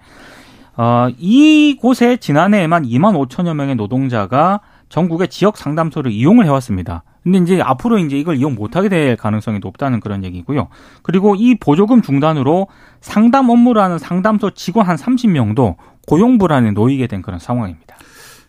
어, 0.77 1.07
이곳에 1.17 2.17
지난해에만 2.17 2.83
2만 2.83 3.27
5천여 3.27 3.53
명의 3.53 3.75
노동자가 3.75 4.59
전국의 4.89 5.29
지역 5.29 5.57
상담소를 5.57 6.11
이용을 6.11 6.45
해왔습니다. 6.45 7.03
근데 7.23 7.39
이제 7.39 7.59
앞으로 7.59 7.97
이제 7.97 8.17
이걸 8.17 8.37
이용 8.37 8.53
못하게 8.53 8.87
될 8.87 9.15
가능성이 9.15 9.59
높다는 9.59 9.99
그런 9.99 10.23
얘기고요. 10.23 10.67
그리고 11.01 11.35
이 11.35 11.55
보조금 11.55 12.01
중단으로 12.01 12.67
상담 13.01 13.49
업무를 13.49 13.81
하는 13.81 13.97
상담소 13.97 14.51
직원 14.51 14.85
한 14.85 14.95
30명도 14.95 15.75
고용 16.07 16.37
불안에 16.37 16.71
놓이게 16.71 17.07
된 17.07 17.23
그런 17.23 17.39
상황입니다. 17.39 17.84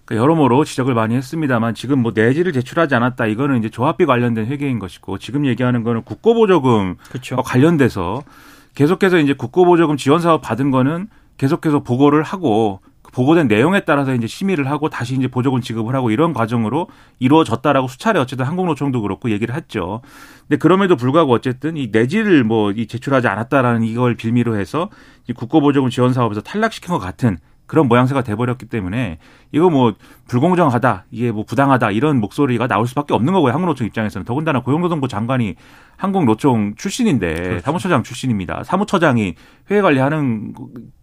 그러니까 0.06 0.22
여러모로 0.22 0.64
지적을 0.64 0.94
많이 0.94 1.14
했습니다만 1.16 1.74
지금 1.74 1.98
뭐 1.98 2.12
내지를 2.14 2.52
제출하지 2.52 2.94
않았다 2.94 3.26
이거는 3.26 3.58
이제 3.58 3.68
조합비 3.68 4.06
관련된 4.06 4.46
회계인 4.46 4.78
것이고 4.78 5.18
지금 5.18 5.44
얘기하는 5.46 5.82
거는 5.82 6.02
국고보조금 6.02 6.96
그렇죠. 7.10 7.36
어, 7.36 7.42
관련돼서 7.42 8.22
계속해서 8.74 9.18
이제 9.18 9.34
국고보조금 9.34 9.96
지원 9.96 10.20
사업 10.20 10.42
받은 10.42 10.70
거는 10.70 11.08
계속해서 11.38 11.80
보고를 11.80 12.22
하고 12.22 12.80
그 13.02 13.10
보고된 13.10 13.48
내용에 13.48 13.80
따라서 13.80 14.14
이제 14.14 14.26
심의를 14.26 14.70
하고 14.70 14.88
다시 14.88 15.14
이제 15.14 15.26
보조금 15.28 15.60
지급을 15.60 15.94
하고 15.94 16.10
이런 16.10 16.32
과정으로 16.32 16.88
이루어졌다라고 17.18 17.88
수차례 17.88 18.20
어쨌든 18.20 18.46
한국노총도 18.46 19.00
그렇고 19.00 19.30
얘기를 19.30 19.54
했죠. 19.54 20.02
근데 20.42 20.56
그럼에도 20.58 20.96
불구하고 20.96 21.32
어쨌든 21.32 21.76
이 21.76 21.88
내지를 21.90 22.44
뭐 22.44 22.70
이 22.70 22.86
제출하지 22.86 23.26
않았다라는 23.26 23.82
이걸 23.82 24.14
빌미로 24.14 24.56
해서 24.56 24.88
이 25.28 25.32
국고보조금 25.32 25.90
지원 25.90 26.12
사업에서 26.12 26.42
탈락시킨 26.42 26.90
것 26.90 26.98
같은 26.98 27.38
그런 27.66 27.88
모양새가 27.88 28.22
돼버렸기 28.22 28.66
때문에 28.66 29.18
이거 29.52 29.70
뭐 29.70 29.94
불공정하다 30.28 31.06
이게 31.10 31.32
뭐 31.32 31.44
부당하다 31.44 31.90
이런 31.90 32.20
목소리가 32.20 32.66
나올 32.66 32.86
수밖에 32.86 33.14
없는 33.14 33.32
거고요 33.32 33.52
한국노총 33.52 33.86
입장에서는. 33.86 34.24
더군다나 34.24 34.60
고용노동부 34.60 35.08
장관이 35.08 35.56
한국노총 35.96 36.74
출신인데 36.76 37.60
사무처장 37.60 38.02
출신입니다. 38.02 38.62
사무처장이 38.64 39.34
회계 39.70 39.80
관리하는 39.80 40.54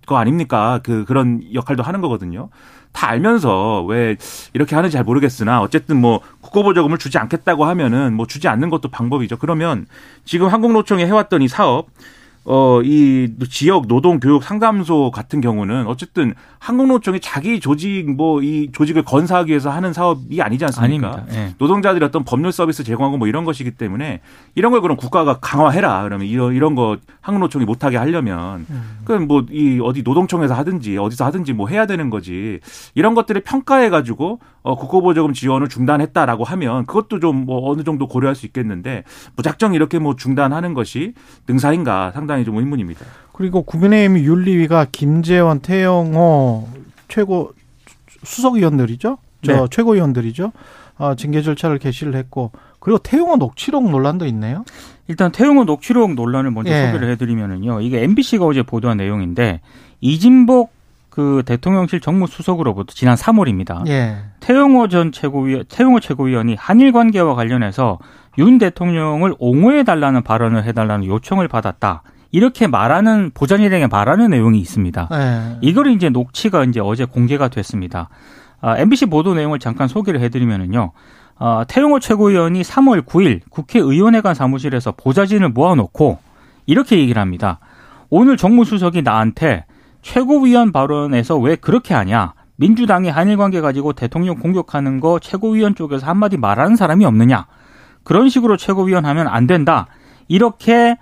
거 0.05 0.17
아닙니까? 0.17 0.79
그 0.84 1.05
그런 1.05 1.41
역할도 1.53 1.84
하는 1.84 2.01
거거든요. 2.01 2.50
다 2.91 3.10
알면서 3.10 3.84
왜 3.84 4.15
이렇게 4.53 4.75
하는지 4.75 4.93
잘 4.93 5.03
모르겠으나 5.03 5.62
어쨌든 5.62 6.00
뭐 6.00 6.22
국고보조금을 6.41 6.98
주지 6.98 7.17
않겠다고 7.17 7.65
하면은 7.65 8.13
뭐 8.13 8.27
주지 8.27 8.48
않는 8.48 8.70
것도 8.70 8.89
방법이죠. 8.89 9.38
그러면 9.38 9.88
지금 10.25 10.48
한국노총이 10.48 11.03
해왔던 11.05 11.41
이 11.41 11.48
사업 11.48 11.88
어, 12.46 12.82
이 12.84 13.30
지역 13.50 13.88
노동 13.88 14.20
교육 14.20 14.44
상담소 14.44 15.12
같은 15.12 15.40
경우는 15.40 15.88
어쨌든 15.88 16.34
한국노총이 16.60 17.20
자기 17.22 17.60
조직 17.60 18.10
뭐 18.18 18.42
이 18.42 18.70
조직을 18.74 19.04
건사하기 19.04 19.50
위해서 19.50 19.70
하는 19.70 19.94
사업이 19.94 20.42
아니지 20.42 20.66
않습니까? 20.66 21.26
예. 21.32 21.54
노동자들이 21.58 22.04
어떤 22.04 22.24
법률 22.26 22.52
서비스 22.52 22.84
제공하고 22.84 23.18
뭐 23.18 23.28
이런 23.28 23.46
것이기 23.46 23.72
때문에 23.72 24.20
이런 24.56 24.72
걸 24.72 24.82
그럼 24.82 24.98
국가가 24.98 25.40
강화해라. 25.40 26.04
그러면 26.04 26.28
이런 26.28 26.54
이런 26.54 26.76
거 26.76 26.98
한국노총이 27.22 27.64
못하게 27.66 27.98
하려면 27.98 28.66
그럼 29.06 29.28
뭐 29.28 29.44
이 29.52 29.80
어디 29.82 30.02
노동청에서 30.04 30.54
하든지 30.56 30.98
어디서 30.98 31.26
하든지 31.26 31.54
뭐 31.54 31.68
해야 31.68 31.86
되는 31.86 32.10
거지. 32.10 32.60
이런 32.96 33.14
것들을 33.14 33.42
평가해 33.42 33.90
가지고 33.90 34.40
어 34.64 34.76
국고보조금 34.76 35.34
지원을 35.34 35.68
중단했다라고 35.70 36.44
하면 36.44 36.86
그것도 36.86 37.20
좀 37.20 37.34
뭐 37.46 37.70
어느 37.72 37.84
정도 37.84 38.08
고려할 38.08 38.36
수 38.36 38.46
있겠는데 38.46 39.04
무작정 39.36 39.74
이렇게 39.74 40.00
뭐 40.00 40.16
중단하는 40.16 40.74
것이 40.74 41.14
능사인가 41.48 42.12
상당 42.12 42.33
히좀 42.40 42.58
의문입니다. 42.58 43.06
그리고 43.32 43.63
국민의힘 43.63 44.20
윤리위가 44.24 44.88
김재원, 44.92 45.60
태영호 45.60 46.68
최고 47.08 47.54
수석위원들이죠. 48.24 49.18
저 49.44 49.54
네. 49.54 49.68
최고위원들이죠. 49.70 50.52
어, 50.98 51.16
징계 51.16 51.42
절차를 51.42 51.80
개시를 51.80 52.16
했고 52.16 52.52
그리고 52.80 52.98
태영호 53.00 53.38
녹취록 53.38 53.90
논란도 53.90 54.25
있네요. 54.28 54.63
일단 55.08 55.32
태용호 55.32 55.66
녹취록 55.66 56.13
논란을 56.13 56.52
먼저 56.52 56.72
예. 56.72 56.86
소개를 56.88 57.10
해드리면은요. 57.12 57.82
이게 57.82 58.04
MBC가 58.04 58.46
어제 58.46 58.63
보도한 58.63 58.98
내용인데 58.98 59.62
이진복 60.02 60.72
그 61.10 61.44
대통령실 61.46 62.00
정무수석으로부터 62.00 62.94
지난 62.94 63.16
3월입니다. 63.16 63.88
예. 63.88 64.18
태용호 64.40 64.88
전 64.88 65.12
최고위원, 65.12 65.66
태용호 65.70 66.00
최고위원이 66.00 66.56
한일 66.56 66.92
관계와 66.92 67.36
관련해서 67.36 68.00
윤 68.40 68.58
대통령을 68.58 69.36
옹호해 69.38 69.84
달라는 69.84 70.24
발언을 70.24 70.63
해달라는 70.63 71.06
요청을 71.06 71.48
받았다. 71.48 72.02
이렇게 72.34 72.66
말하는 72.66 73.30
보좌진에게 73.36 73.88
말하는 73.88 74.32
내용이 74.32 74.60
있습니다. 74.60 75.08
예. 75.13 75.58
이걸 75.62 75.88
이제 75.92 76.10
녹취가 76.10 76.63
이제 76.63 76.80
어제 76.80 77.06
공개가 77.06 77.48
됐습니다. 77.48 78.10
아, 78.60 78.75
MBC 78.78 79.06
보도 79.06 79.36
내용을 79.36 79.60
잠깐 79.60 79.88
소개를 79.88 80.20
해드리면은요. 80.20 80.94
아, 81.38 81.63
태용호 81.68 82.00
최고위원이 82.00 82.63
3월 82.63 83.06
9일 83.06 83.42
국회의원회관 83.52 84.34
사무실에서 84.34 84.94
보좌진을 84.94 85.50
모아놓고 85.50 86.18
이렇게 86.66 86.98
얘기를 86.98 87.22
합니다. 87.22 87.60
오늘 88.10 88.36
정무수석이 88.36 89.04
나한테 89.04 89.66
최고위원 90.02 90.72
발언에서 90.72 91.38
왜 91.38 91.56
그렇게 91.56 91.94
하냐? 91.94 92.34
민주당이 92.56 93.10
한일 93.10 93.38
관계 93.38 93.62
가지고 93.62 93.94
대통령 93.94 94.40
공격하는 94.40 95.00
거 95.00 95.20
최고위원 95.20 95.75
쪽에서 95.75 96.08
한마디 96.08 96.38
말하는 96.38 96.78
사람이 96.78 97.06
없느냐? 97.06 97.46
그런 98.04 98.28
식으로 98.28 98.58
최고위원 98.58 99.06
하면 99.06 99.28
안 99.28 99.46
된다. 99.46 99.86
이렇게 100.28 100.98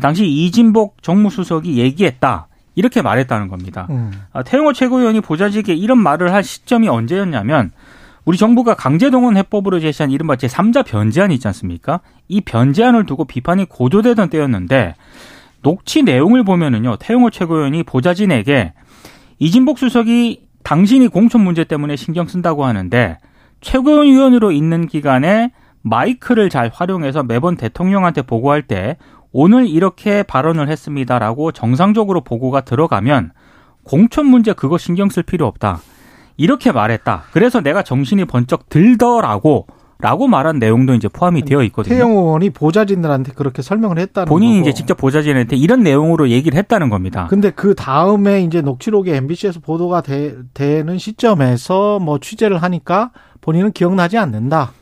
당시 0.00 0.26
이진복 0.26 1.02
정무수석이 1.02 1.78
얘기했다. 1.78 2.48
이렇게 2.74 3.00
말했다는 3.02 3.48
겁니다. 3.48 3.86
음. 3.90 4.12
아, 4.32 4.42
태용호 4.42 4.74
최고위원이 4.74 5.22
보좌직에 5.22 5.74
이런 5.74 5.98
말을 5.98 6.32
할 6.32 6.44
시점이 6.44 6.88
언제였냐면 6.88 7.70
우리 8.26 8.36
정부가 8.36 8.74
강제동원 8.74 9.36
해법으로 9.36 9.80
제시한 9.80 10.10
이른바 10.10 10.34
제3자 10.34 10.84
변제안이 10.84 11.34
있지 11.34 11.46
않습니까? 11.48 12.00
이 12.28 12.40
변제안을 12.40 13.06
두고 13.06 13.24
비판이 13.24 13.66
고조되던 13.66 14.28
때였는데 14.28 14.94
녹취 15.62 16.02
내용을 16.02 16.44
보면은요. 16.44 16.96
태용호 16.96 17.30
최고위원이 17.30 17.84
보좌진에게 17.84 18.72
이진복 19.38 19.78
수석이 19.78 20.42
당신이 20.64 21.08
공천 21.08 21.42
문제 21.42 21.64
때문에 21.64 21.96
신경 21.96 22.26
쓴다고 22.26 22.64
하는데 22.64 23.18
최고위원으로 23.60 24.52
있는 24.52 24.86
기간에 24.86 25.52
마이크를 25.82 26.50
잘 26.50 26.70
활용해서 26.72 27.22
매번 27.22 27.56
대통령한테 27.56 28.22
보고할 28.22 28.62
때 28.62 28.96
오늘 29.38 29.68
이렇게 29.68 30.22
발언을 30.22 30.70
했습니다라고 30.70 31.52
정상적으로 31.52 32.22
보고가 32.22 32.62
들어가면 32.62 33.32
공천 33.82 34.24
문제 34.24 34.54
그거 34.54 34.78
신경 34.78 35.10
쓸 35.10 35.22
필요 35.22 35.46
없다. 35.46 35.80
이렇게 36.38 36.72
말했다. 36.72 37.24
그래서 37.32 37.60
내가 37.60 37.82
정신이 37.82 38.24
번쩍 38.24 38.70
들더라고 38.70 39.66
라고 39.98 40.26
말한 40.26 40.58
내용도 40.58 40.94
이제 40.94 41.08
포함이 41.08 41.42
되어 41.42 41.62
있거든요. 41.64 41.94
태영 41.94 42.12
의원이 42.12 42.48
보좌진들한테 42.48 43.32
그렇게 43.32 43.60
설명을 43.60 43.98
했다는 43.98 44.26
본인이 44.26 44.54
거고. 44.60 44.70
이제 44.70 44.74
직접 44.74 44.96
보좌진한테 44.96 45.56
이런 45.56 45.82
내용으로 45.82 46.30
얘기를 46.30 46.58
했다는 46.58 46.88
겁니다. 46.88 47.26
근데 47.28 47.50
그 47.50 47.74
다음에 47.74 48.40
이제 48.40 48.62
녹취록이 48.62 49.10
MBC에서 49.10 49.60
보도가 49.60 50.00
되, 50.00 50.82
는 50.82 50.96
시점에서 50.96 51.98
뭐 51.98 52.18
취재를 52.18 52.62
하니까 52.62 53.10
본인은 53.42 53.72
기억나지 53.72 54.16
않는다. 54.16 54.72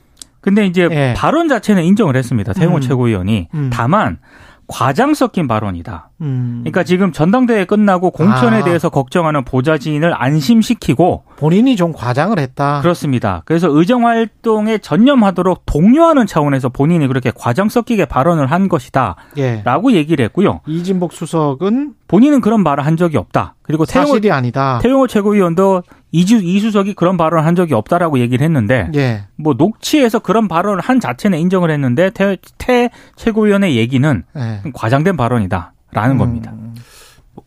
근데 0.44 0.66
이제 0.66 0.86
예. 0.90 1.14
발언 1.16 1.48
자체는 1.48 1.84
인정을 1.84 2.16
했습니다. 2.16 2.52
태용호 2.52 2.76
음. 2.76 2.80
최고위원이. 2.82 3.48
음. 3.54 3.70
다만 3.72 4.18
과장 4.66 5.14
섞인 5.14 5.48
발언이다. 5.48 6.10
음. 6.20 6.58
그러니까 6.60 6.84
지금 6.84 7.12
전당대회 7.12 7.64
끝나고 7.64 8.10
공천에 8.10 8.58
아. 8.58 8.64
대해서 8.64 8.90
걱정하는 8.90 9.42
보좌진을 9.46 10.12
안심시키고 10.14 11.24
본인이 11.44 11.76
좀 11.76 11.92
과장을 11.92 12.38
했다. 12.38 12.80
그렇습니다. 12.80 13.42
그래서 13.44 13.68
의정 13.70 14.06
활동에 14.06 14.78
전념하도록 14.78 15.64
독려하는 15.66 16.26
차원에서 16.26 16.70
본인이 16.70 17.06
그렇게 17.06 17.30
과장 17.34 17.68
섞이게 17.68 18.06
발언을 18.06 18.46
한 18.46 18.66
것이다라고 18.66 19.92
예. 19.92 19.96
얘기를 19.96 20.24
했고요. 20.24 20.60
이진복 20.66 21.12
수석은 21.12 21.96
본인은 22.08 22.40
그런 22.40 22.62
말을 22.62 22.86
한 22.86 22.96
적이 22.96 23.18
없다. 23.18 23.56
그리고 23.60 23.84
태용호, 23.84 24.12
사실이 24.12 24.32
아니다. 24.32 24.78
태용호 24.80 25.06
최고위원도 25.06 25.82
이주 26.12 26.36
이수석이 26.36 26.94
그런 26.94 27.18
발언을 27.18 27.44
한 27.44 27.54
적이 27.54 27.74
없다라고 27.74 28.20
얘기를 28.20 28.42
했는데 28.42 28.88
예. 28.94 29.24
뭐 29.36 29.52
녹취에서 29.52 30.20
그런 30.20 30.48
발언을 30.48 30.80
한 30.80 30.98
자체는 30.98 31.38
인정을 31.40 31.70
했는데 31.70 32.08
태, 32.08 32.38
태 32.56 32.88
최고위원의 33.16 33.76
얘기는 33.76 34.22
예. 34.34 34.62
과장된 34.72 35.18
발언이다라는 35.18 36.16
겁니다. 36.16 36.54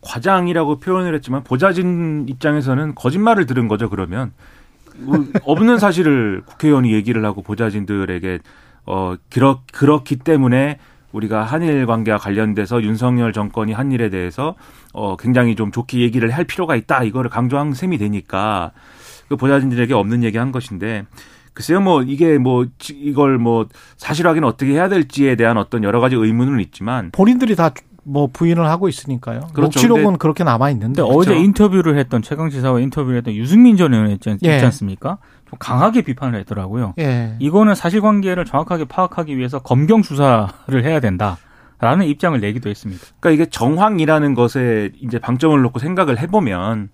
과장이라고 0.00 0.78
표현을 0.78 1.14
했지만 1.14 1.42
보좌진 1.44 2.26
입장에서는 2.28 2.94
거짓말을 2.94 3.46
들은 3.46 3.68
거죠. 3.68 3.88
그러면 3.90 4.32
뭐 4.96 5.24
없는 5.42 5.78
사실을 5.80 6.42
국회의원이 6.46 6.92
얘기를 6.92 7.24
하고 7.24 7.42
보좌진들에게 7.42 8.38
어 8.86 9.14
그렇 9.30 9.60
그렇기 9.72 10.16
때문에 10.16 10.78
우리가 11.12 11.42
한일 11.42 11.86
관계와 11.86 12.18
관련돼서 12.18 12.82
윤석열 12.82 13.32
정권이 13.32 13.72
한 13.72 13.92
일에 13.92 14.10
대해서 14.10 14.54
어 14.92 15.16
굉장히 15.16 15.56
좀 15.56 15.72
좋게 15.72 16.00
얘기를 16.00 16.30
할 16.30 16.44
필요가 16.44 16.76
있다. 16.76 17.02
이거를 17.04 17.30
강조한 17.30 17.72
셈이 17.72 17.98
되니까 17.98 18.72
그 19.28 19.36
보좌진들에게 19.36 19.94
없는 19.94 20.22
얘기 20.24 20.38
한 20.38 20.52
것인데 20.52 21.06
글쎄요, 21.54 21.80
뭐 21.80 22.02
이게 22.02 22.38
뭐 22.38 22.66
지- 22.78 22.92
이걸 22.94 23.36
뭐 23.36 23.66
사실 23.96 24.28
확인 24.28 24.44
어떻게 24.44 24.72
해야 24.72 24.88
될지에 24.88 25.34
대한 25.34 25.56
어떤 25.56 25.82
여러 25.82 25.98
가지 25.98 26.14
의문은 26.14 26.60
있지만 26.60 27.10
본인들이 27.10 27.56
다 27.56 27.70
뭐 28.08 28.28
부인을 28.32 28.66
하고 28.66 28.88
있으니까요. 28.88 29.40
그렇죠. 29.52 29.60
녹취록은 29.62 30.04
근데- 30.04 30.18
그렇게 30.18 30.44
남아 30.44 30.70
있는데. 30.70 31.02
근데 31.02 31.14
어제 31.16 31.36
인터뷰를 31.36 31.98
했던 31.98 32.22
최강 32.22 32.48
지사와 32.50 32.80
인터뷰를 32.80 33.18
했던 33.18 33.34
유승민 33.34 33.76
전 33.76 33.92
의원 33.92 34.10
있지, 34.10 34.30
않- 34.30 34.38
예. 34.44 34.54
있지 34.54 34.64
않습니까? 34.64 35.18
좀 35.48 35.58
강하게 35.58 36.02
비판을 36.02 36.38
했더라고요. 36.40 36.94
예. 36.98 37.36
이거는 37.38 37.74
사실관계를 37.74 38.44
정확하게 38.44 38.86
파악하기 38.86 39.36
위해서 39.36 39.58
검경 39.58 40.02
수사를 40.02 40.84
해야 40.84 41.00
된다 41.00 41.36
라는 41.80 42.06
입장을 42.06 42.38
내기도 42.40 42.68
했습니다. 42.70 43.02
그러니까 43.20 43.42
이게 43.42 43.50
정황이라는 43.50 44.34
것에 44.34 44.90
이제 45.00 45.18
방점을 45.18 45.60
놓고 45.62 45.78
생각을 45.78 46.18
해보면 46.18 46.88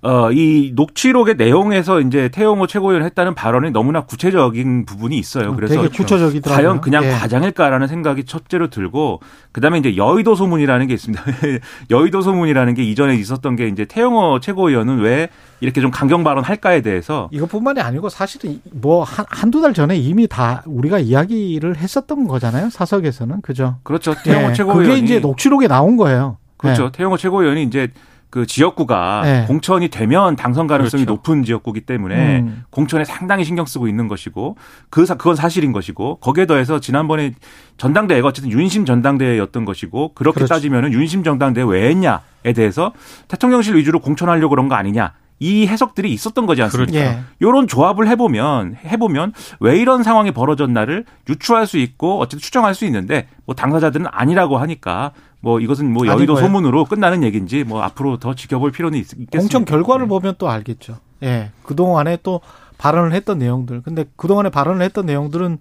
어, 0.00 0.30
이 0.30 0.72
녹취록의 0.76 1.34
내용에서 1.36 2.00
이제 2.00 2.28
태용호 2.28 2.68
최고위원 2.68 3.04
했다는 3.04 3.34
발언이 3.34 3.72
너무나 3.72 4.02
구체적인 4.02 4.84
부분이 4.84 5.18
있어요. 5.18 5.56
그래서 5.56 5.74
되게 5.74 5.88
구체적이더라고요. 5.88 6.68
과연 6.68 6.80
그냥 6.80 7.04
예. 7.04 7.10
과장일까라는 7.10 7.88
생각이 7.88 8.24
첫째로 8.24 8.70
들고 8.70 9.20
그다음에 9.50 9.78
이제 9.78 9.96
여의도 9.96 10.36
소문이라는 10.36 10.86
게 10.86 10.94
있습니다. 10.94 11.24
여의도 11.90 12.20
소문이라는 12.20 12.74
게 12.74 12.84
이전에 12.84 13.16
있었던 13.16 13.56
게 13.56 13.66
이제 13.66 13.84
태용호 13.86 14.38
최고위원은 14.38 15.00
왜 15.00 15.30
이렇게 15.60 15.80
좀 15.80 15.90
강경 15.90 16.22
발언할까에 16.22 16.82
대해서 16.82 17.28
이것뿐만이 17.32 17.80
아니고 17.80 18.08
사실은 18.08 18.60
뭐 18.70 19.02
한, 19.02 19.26
한두 19.28 19.60
달 19.60 19.74
전에 19.74 19.96
이미 19.96 20.28
다 20.28 20.62
우리가 20.66 21.00
이야기를 21.00 21.76
했었던 21.76 22.28
거잖아요. 22.28 22.70
사석에서는. 22.70 23.40
그죠? 23.40 23.78
그렇죠. 23.82 24.14
태용호 24.14 24.50
예. 24.50 24.52
최고위원이 24.52 24.88
그게 24.88 25.00
이제 25.00 25.18
녹취록에 25.18 25.66
나온 25.66 25.96
거예요. 25.96 26.36
그렇죠. 26.56 26.84
예. 26.86 26.90
태용호 26.92 27.16
최고위원이 27.16 27.64
이제 27.64 27.88
그 28.30 28.46
지역구가 28.46 29.20
네. 29.24 29.44
공천이 29.46 29.88
되면 29.88 30.36
당선 30.36 30.66
가능성이 30.66 31.04
그렇죠. 31.04 31.16
높은 31.16 31.44
지역구기 31.44 31.82
때문에 31.82 32.40
음. 32.40 32.64
공천에 32.70 33.04
상당히 33.04 33.44
신경 33.44 33.64
쓰고 33.64 33.88
있는 33.88 34.06
것이고 34.06 34.56
그 34.90 35.06
사- 35.06 35.14
그건 35.16 35.34
사실인 35.34 35.72
것이고 35.72 36.16
거기에 36.16 36.44
더해서 36.46 36.78
지난번에 36.78 37.32
전당대회가 37.78 38.28
어쨌든 38.28 38.50
윤심 38.50 38.84
전당대회였던 38.84 39.64
것이고 39.64 40.12
그렇게 40.14 40.34
그렇지. 40.34 40.48
따지면은 40.50 40.92
윤심 40.92 41.22
전당대회 41.24 41.64
왜 41.64 41.88
했냐에 41.88 42.52
대해서 42.54 42.92
대통령실 43.28 43.76
위주로 43.76 44.00
공천하려고 44.00 44.50
그런 44.50 44.68
거 44.68 44.74
아니냐 44.74 45.12
이 45.40 45.68
해석들이 45.68 46.12
있었던 46.12 46.46
거지 46.46 46.62
않습니까? 46.64 46.90
그렇죠. 46.90 47.06
예. 47.06 47.20
요런 47.40 47.68
조합을 47.68 48.08
해보면 48.08 48.76
해보면 48.84 49.32
왜 49.60 49.78
이런 49.78 50.02
상황이 50.02 50.32
벌어졌나를 50.32 51.04
유추할 51.28 51.66
수 51.68 51.78
있고 51.78 52.18
어쨌든 52.18 52.40
추정할 52.40 52.74
수 52.74 52.84
있는데 52.86 53.28
뭐 53.46 53.54
당사자들은 53.54 54.06
아니라고 54.10 54.58
하니까 54.58 55.12
뭐 55.40 55.60
이것은 55.60 55.92
뭐 55.92 56.06
여의도. 56.06 56.36
소문으로 56.36 56.84
끝나는 56.84 57.22
얘기인지 57.22 57.64
뭐 57.64 57.82
앞으로 57.82 58.18
더 58.18 58.34
지켜볼 58.34 58.72
필요는 58.72 58.98
있, 58.98 59.02
겠습니다 59.08 59.38
공천 59.38 59.64
결과를 59.64 60.06
보면 60.08 60.34
또 60.38 60.48
알겠죠. 60.48 60.96
예. 61.22 61.50
그동안에 61.62 62.18
또 62.22 62.40
발언을 62.78 63.12
했던 63.12 63.38
내용들. 63.38 63.82
근데 63.82 64.04
그동안에 64.16 64.50
발언을 64.50 64.84
했던 64.84 65.06
내용들은 65.06 65.58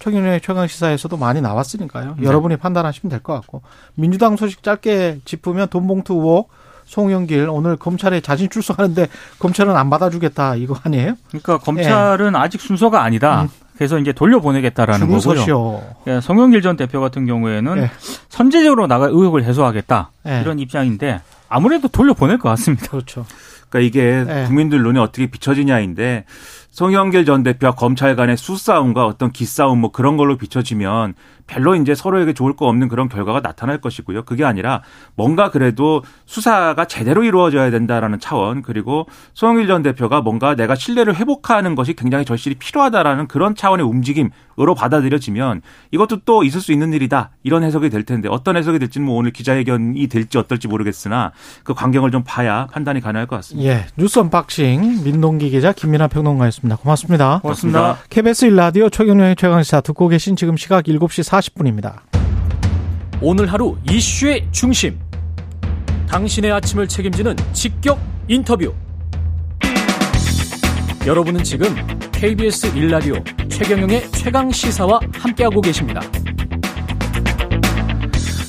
최경련의 0.00 0.40
최강 0.40 0.66
시사에서도 0.66 1.16
많이 1.16 1.40
나왔으니까요. 1.40 2.16
네. 2.18 2.26
여러분이 2.26 2.56
판단하시면 2.56 3.10
될 3.10 3.20
것 3.20 3.34
같고. 3.34 3.62
민주당 3.94 4.36
소식 4.36 4.62
짧게 4.62 5.20
짚으면 5.24 5.68
돈봉투 5.68 6.14
의혹 6.14 6.50
송영길 6.86 7.48
오늘 7.48 7.76
검찰에 7.76 8.20
자진 8.20 8.50
출석하는데 8.50 9.06
검찰은 9.38 9.76
안 9.76 9.88
받아주겠다 9.88 10.56
이거 10.56 10.76
아니에요? 10.82 11.14
그러니까 11.28 11.58
검찰은 11.58 12.34
아직 12.34 12.60
순서가 12.60 13.02
아니다. 13.02 13.48
그 13.48 13.61
래서 13.82 13.98
이제 13.98 14.12
돌려보내겠다라는 14.12 15.18
줄 15.18 15.34
거고요. 15.34 15.82
예, 16.06 16.20
송영길 16.20 16.62
전 16.62 16.76
대표 16.76 17.00
같은 17.00 17.26
경우에는 17.26 17.78
예. 17.78 17.90
선제적으로 18.28 18.86
나가 18.86 19.06
의혹을 19.06 19.42
해소하겠다 19.42 20.12
예. 20.28 20.40
이런 20.40 20.60
입장인데 20.60 21.20
아무래도 21.48 21.88
돌려보낼 21.88 22.38
것 22.38 22.48
같습니다. 22.50 22.86
그렇죠. 22.86 23.26
그러니까 23.68 23.80
이게 23.80 24.24
네. 24.24 24.44
국민들 24.46 24.82
눈에 24.82 25.00
어떻게 25.00 25.26
비춰지냐인데 25.26 26.24
송영길 26.72 27.26
전 27.26 27.42
대표와 27.42 27.74
검찰 27.74 28.16
간의 28.16 28.38
수싸움과 28.38 29.04
어떤 29.04 29.30
기싸움 29.30 29.82
뭐 29.82 29.92
그런 29.92 30.16
걸로 30.16 30.38
비춰지면 30.38 31.12
별로 31.46 31.74
이제 31.74 31.94
서로에게 31.94 32.32
좋을 32.32 32.56
거 32.56 32.66
없는 32.66 32.88
그런 32.88 33.10
결과가 33.10 33.40
나타날 33.40 33.78
것이고요. 33.82 34.22
그게 34.22 34.42
아니라 34.42 34.82
뭔가 35.14 35.50
그래도 35.50 36.02
수사가 36.24 36.86
제대로 36.86 37.24
이루어져야 37.24 37.70
된다라는 37.70 38.20
차원 38.20 38.62
그리고 38.62 39.06
송영길 39.34 39.66
전 39.66 39.82
대표가 39.82 40.22
뭔가 40.22 40.54
내가 40.54 40.74
신뢰를 40.74 41.14
회복하는 41.16 41.74
것이 41.74 41.92
굉장히 41.92 42.24
절실히 42.24 42.56
필요하다라는 42.56 43.28
그런 43.28 43.54
차원의 43.54 43.84
움직임 43.84 44.30
으로 44.58 44.74
받아들여지면 44.74 45.62
이것도 45.92 46.20
또 46.24 46.44
있을 46.44 46.60
수 46.60 46.72
있는 46.72 46.92
일이다 46.92 47.30
이런 47.42 47.62
해석이 47.62 47.90
될 47.90 48.04
텐데 48.04 48.28
어떤 48.28 48.56
해석이 48.56 48.78
될지는 48.78 49.06
뭐 49.06 49.16
오늘 49.16 49.32
기자회견이 49.32 50.06
될지 50.08 50.38
어떨지 50.38 50.68
모르겠으나 50.68 51.32
그 51.62 51.74
광경을 51.74 52.10
좀 52.10 52.22
봐야 52.24 52.66
판단이 52.66 53.00
가능할 53.00 53.26
것 53.26 53.36
같습니다. 53.36 53.70
예, 53.70 53.86
뉴스 53.96 54.18
언박싱 54.18 55.04
민동기 55.04 55.50
기자 55.50 55.72
김민아 55.72 56.08
평론가였습니다. 56.08 56.76
고맙습니다. 56.76 57.40
고맙습니다. 57.40 57.98
KBS 58.10 58.46
일라디오 58.46 58.90
최경영의 58.90 59.36
최강시사 59.36 59.80
듣고 59.80 60.08
계신 60.08 60.36
지금 60.36 60.56
시각 60.56 60.84
7시 60.84 61.28
40분입니다. 61.28 62.00
오늘 63.20 63.52
하루 63.52 63.76
이슈의 63.88 64.48
중심. 64.50 64.98
당신의 66.08 66.52
아침을 66.52 66.88
책임지는 66.88 67.36
직격 67.52 67.98
인터뷰. 68.28 68.74
여러분은 71.06 71.42
지금 71.42 71.74
KBS 72.22 72.76
일라디오 72.76 73.14
최경영의 73.48 74.12
최강 74.12 74.48
시사와 74.48 75.00
함께하고 75.12 75.60
계십니다. 75.60 76.00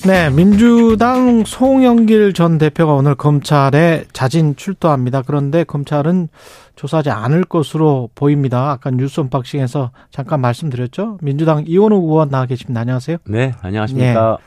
네, 0.06 0.30
민주당 0.30 1.44
송영길 1.44 2.34
전 2.34 2.60
대표가 2.60 2.94
오늘 2.94 3.16
검찰에 3.16 4.06
자진 4.14 4.56
출두합니다. 4.56 5.24
그런데 5.24 5.64
검찰은 5.64 6.30
조사하지 6.76 7.10
않을 7.10 7.46
것으로 7.46 8.12
보입니다. 8.14 8.70
아까 8.70 8.92
뉴스 8.92 9.20
언박싱에서 9.22 9.90
잠깐 10.12 10.40
말씀드렸죠. 10.42 11.18
민주당 11.24 11.64
이원우 11.66 11.96
의원 11.96 12.30
나와 12.30 12.46
계십니다. 12.46 12.82
안녕하세요. 12.82 13.18
네, 13.26 13.54
안녕하십니까. 13.64 14.38
예. 14.40 14.44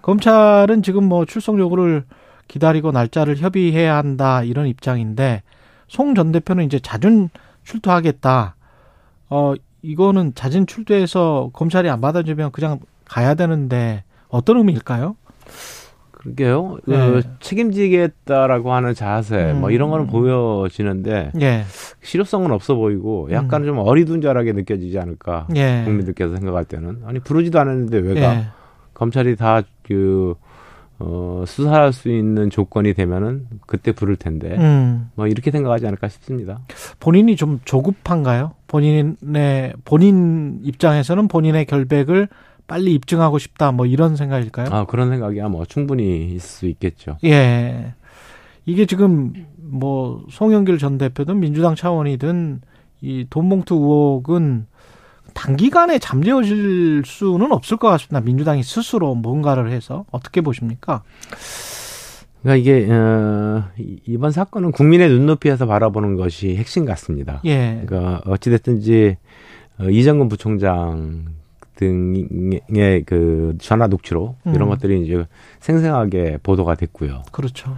검찰은 0.00 0.82
지금 0.82 1.04
뭐 1.04 1.26
출석 1.26 1.58
요구를 1.58 2.04
기다리고 2.48 2.90
날짜를 2.90 3.36
협의해야 3.36 3.98
한다 3.98 4.42
이런 4.42 4.66
입장인데 4.66 5.42
송 5.88 6.14
전 6.14 6.32
대표는 6.32 6.64
이제 6.64 6.78
자진 6.78 7.28
출두하겠다. 7.64 8.56
어 9.32 9.54
이거는 9.80 10.34
자진 10.34 10.66
출두해서 10.66 11.50
검찰이 11.54 11.88
안 11.88 12.02
받아주면 12.02 12.52
그냥 12.52 12.80
가야 13.06 13.34
되는데 13.34 14.04
어떤 14.28 14.58
의미일까요? 14.58 15.16
그러게요. 16.12 16.78
네. 16.86 16.96
그 16.96 17.22
책임지겠다라고 17.40 18.74
하는 18.74 18.94
자세, 18.94 19.54
뭐 19.54 19.70
음. 19.70 19.72
이런 19.72 19.90
거는 19.90 20.06
보여지는데 20.06 21.32
예, 21.40 21.64
실효성은 22.02 22.52
없어 22.52 22.74
보이고 22.74 23.28
약간 23.32 23.64
좀 23.64 23.78
어리둥절하게 23.78 24.52
느껴지지 24.52 24.98
않을까 24.98 25.46
음. 25.50 25.56
예, 25.56 25.82
국민들께서 25.84 26.36
생각할 26.36 26.66
때는 26.66 27.00
아니 27.06 27.18
부르지도 27.18 27.58
않았는데 27.58 27.98
왜가 27.98 28.34
예, 28.36 28.46
검찰이 28.94 29.36
다그 29.36 30.34
어, 31.00 31.42
수사할 31.46 31.92
수 31.92 32.08
있는 32.08 32.48
조건이 32.50 32.94
되면은 32.94 33.48
그때 33.66 33.90
부를 33.90 34.14
텐데 34.14 34.56
음, 34.56 35.10
뭐 35.16 35.26
이렇게 35.26 35.50
생각하지 35.50 35.86
않을까 35.86 36.06
싶습니다. 36.08 36.60
본인이 37.00 37.34
좀 37.34 37.58
조급한가요? 37.64 38.52
본인의 38.72 39.74
본인 39.84 40.60
입장에서는 40.64 41.28
본인의 41.28 41.66
결백을 41.66 42.28
빨리 42.66 42.94
입증하고 42.94 43.38
싶다, 43.38 43.70
뭐 43.70 43.84
이런 43.84 44.16
생각일까요? 44.16 44.68
아 44.70 44.86
그런 44.86 45.10
생각이야 45.10 45.48
뭐 45.48 45.66
충분히 45.66 46.28
있을 46.28 46.40
수 46.40 46.66
있겠죠. 46.66 47.18
예. 47.24 47.92
이게 48.64 48.86
지금 48.86 49.34
뭐 49.58 50.24
송영길 50.30 50.78
전 50.78 50.96
대표든 50.96 51.38
민주당 51.38 51.74
차원이든 51.74 52.62
이 53.02 53.26
돈봉투 53.28 53.74
의혹은 53.74 54.66
단기간에 55.34 55.98
잠재워질 55.98 57.02
수는 57.04 57.52
없을 57.52 57.76
것 57.76 57.88
같습니다. 57.88 58.20
민주당이 58.20 58.62
스스로 58.62 59.14
뭔가를 59.14 59.70
해서 59.70 60.06
어떻게 60.10 60.40
보십니까? 60.40 61.02
그러니까 62.42 62.56
이게 62.56 62.90
어, 62.92 63.64
이- 63.78 64.00
이번 64.06 64.32
사건은 64.32 64.72
국민의 64.72 65.08
눈높이에서 65.08 65.66
바라보는 65.66 66.16
것이 66.16 66.56
핵심 66.56 66.84
같습니다. 66.84 67.40
예. 67.44 67.82
그러니까 67.86 68.20
어찌 68.26 68.50
됐든지 68.50 69.16
어, 69.78 69.84
이정근 69.84 70.28
부총장 70.28 71.24
등의 71.76 73.02
그 73.06 73.56
전화 73.60 73.86
녹취록 73.86 74.36
이런 74.44 74.62
음. 74.62 74.68
것들이 74.68 75.02
이제 75.04 75.24
생생하게 75.60 76.38
보도가 76.42 76.74
됐고요. 76.74 77.22
그렇죠. 77.32 77.74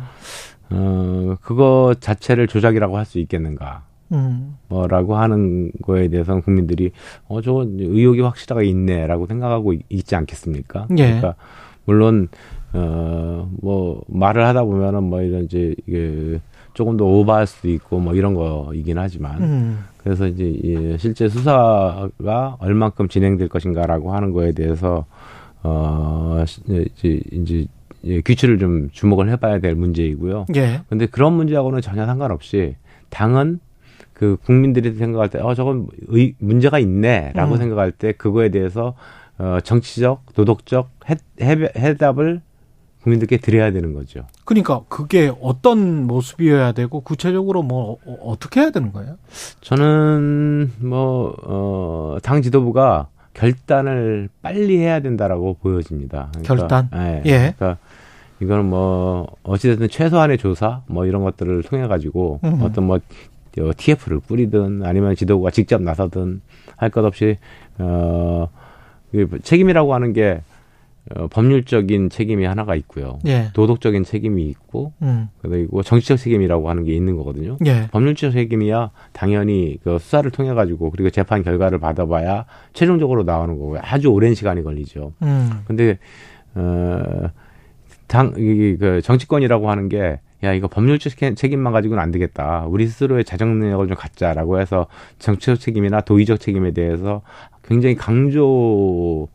어 0.71 1.37
그거 1.43 1.95
자체를 2.01 2.47
조작이라고 2.49 2.97
할 2.99 3.05
수 3.05 3.19
있겠는가? 3.19 3.85
음. 4.13 4.57
뭐라고 4.69 5.17
하는 5.17 5.71
거에 5.83 6.09
대해서는 6.09 6.43
국민들이 6.43 6.91
어 7.29 7.41
저 7.43 7.67
의혹이 7.79 8.21
확실하게 8.21 8.67
있네라고 8.69 9.27
생각하고 9.27 9.73
있- 9.75 9.83
있지 9.89 10.17
않겠습니까? 10.17 10.89
예. 10.93 11.05
그러니까 11.05 11.35
물론 11.85 12.29
어뭐 12.75 14.03
말을 14.09 14.45
하다 14.47 14.65
보면은 14.65 15.05
뭐 15.05 15.23
이런 15.23 15.45
이제 15.45 15.75
이게 15.87 16.41
조금 16.75 16.97
더 16.97 17.05
오버할 17.05 17.47
수도 17.47 17.69
있고 17.69 18.01
뭐 18.01 18.15
이런 18.15 18.35
거이긴 18.35 18.99
하지만 18.99 19.43
음. 19.43 19.85
그래서 19.99 20.27
이제 20.27 20.45
이 20.45 20.97
실제 20.99 21.29
수사가 21.29 22.57
얼만큼 22.59 23.09
진행될 23.09 23.49
것인가라고 23.49 24.13
하는 24.13 24.33
거에 24.33 24.53
대해서 24.53 25.07
어 25.63 26.45
시- 26.47 26.61
이제 26.67 27.21
이제 27.33 27.67
예, 28.07 28.21
규칙을 28.21 28.59
좀 28.59 28.91
주목을 28.93 29.31
해봐야 29.31 29.61
될 29.61 29.75
문제이고요. 29.75 30.47
예. 30.57 30.83
근데 30.91 31.07
그런 31.07 31.33
문제하고는 31.33 31.81
전혀 31.81 32.05
상관없이 32.05 32.77
당은 33.09 33.61
그 34.13 34.37
국민들이 34.45 34.93
생각할 34.93 35.31
때, 35.31 35.39
어, 35.41 35.55
저건 35.55 35.89
의, 36.09 36.35
문제가 36.39 36.79
있네라고 36.79 37.55
음. 37.55 37.57
생각할 37.59 37.93
때 37.93 38.13
그거에 38.13 38.51
대해서 38.51 38.95
어, 39.39 39.59
정치적, 39.63 40.35
도덕적 40.35 40.91
해, 41.09 41.17
해, 41.41 41.69
해답을 41.77 42.43
국민들께 43.05 43.37
드려야 43.37 43.71
되는 43.71 43.93
거죠. 43.93 44.25
그러니까 44.47 44.81
그게 44.89 45.31
어떤 45.43 46.07
모습이어야 46.07 46.73
되고 46.73 47.01
구체적으로 47.01 47.63
뭐 47.63 47.99
어- 48.07 48.19
어떻게 48.31 48.61
해야 48.61 48.71
되는 48.71 48.93
거예요? 48.93 49.17
저는 49.61 50.73
뭐, 50.81 51.37
어, 51.45 52.17
당 52.23 52.41
지도부가 52.41 53.09
결단을 53.35 54.31
빨리 54.41 54.79
해야 54.79 55.01
된다라고 55.01 55.59
보여집니다. 55.61 56.33
결단? 56.45 56.89
예. 56.95 57.23
예. 57.27 57.55
그러니까 57.59 57.77
이거는 58.41 58.65
뭐, 58.65 59.27
어찌됐든 59.43 59.89
최소한의 59.91 60.39
조사 60.39 60.81
뭐 60.87 61.05
이런 61.05 61.23
것들을 61.25 61.63
통해 61.65 61.87
가지고 61.87 62.41
음. 62.45 62.61
어떤 62.63 62.85
뭐, 62.87 62.97
어, 62.97 63.71
TF를 63.77 64.21
뿌리든 64.21 64.83
아니면 64.83 65.15
지도부가 65.15 65.51
직접 65.51 65.83
나서든 65.83 66.41
할 66.77 66.89
것 66.91 67.05
없이, 67.05 67.37
어, 67.79 68.49
그 69.13 69.39
책임이라고 69.43 69.93
하는 69.95 70.13
게 70.15 70.41
어, 71.15 71.27
법률적인 71.29 72.09
책임이 72.09 72.45
하나가 72.47 72.75
있고요. 72.77 73.19
예. 73.27 73.51
도덕적인 73.53 74.05
책임이 74.05 74.45
있고, 74.49 74.93
음. 75.03 75.29
그리고 75.43 75.83
정치적 75.83 76.17
책임이라고 76.19 76.71
하는 76.71 76.85
게 76.85 76.93
있는 76.95 77.17
거거든요. 77.17 77.59
예. 77.67 77.89
법률적 77.91 78.33
책임이야 78.33 78.91
당연히 79.13 79.77
그 79.85 79.99
수사를 79.99 80.31
통해 80.31 80.55
가지고 80.55 80.91
그리고 80.91 81.11
재판 81.11 81.43
결과를 81.43 81.79
받아봐야 81.79 82.47
최종적으로 82.73 83.23
나오는 83.25 83.59
거고요. 83.59 83.81
아주 83.83 84.09
오랜 84.09 84.35
시간이 84.35 84.63
걸리죠. 84.63 85.13
음. 85.23 85.51
근데 85.67 85.99
어당그 88.09 89.01
정치권이라고 89.03 89.71
하는 89.71 89.89
게 89.89 90.21
야 90.43 90.53
이거 90.53 90.69
법률적 90.69 91.17
책- 91.17 91.37
책임만 91.37 91.73
가지고는 91.73 92.03
안 92.03 92.11
되겠다. 92.11 92.67
우리 92.69 92.87
스스로의 92.87 93.25
자정 93.25 93.59
능력을 93.59 93.87
좀 93.89 93.97
갖자라고 93.97 94.61
해서 94.61 94.89
정치적 95.19 95.59
책임이나 95.59 96.03
도의적 96.03 96.39
책임에 96.39 96.73
대해서 96.73 97.23
굉장히 97.67 97.95
강조 97.95 99.29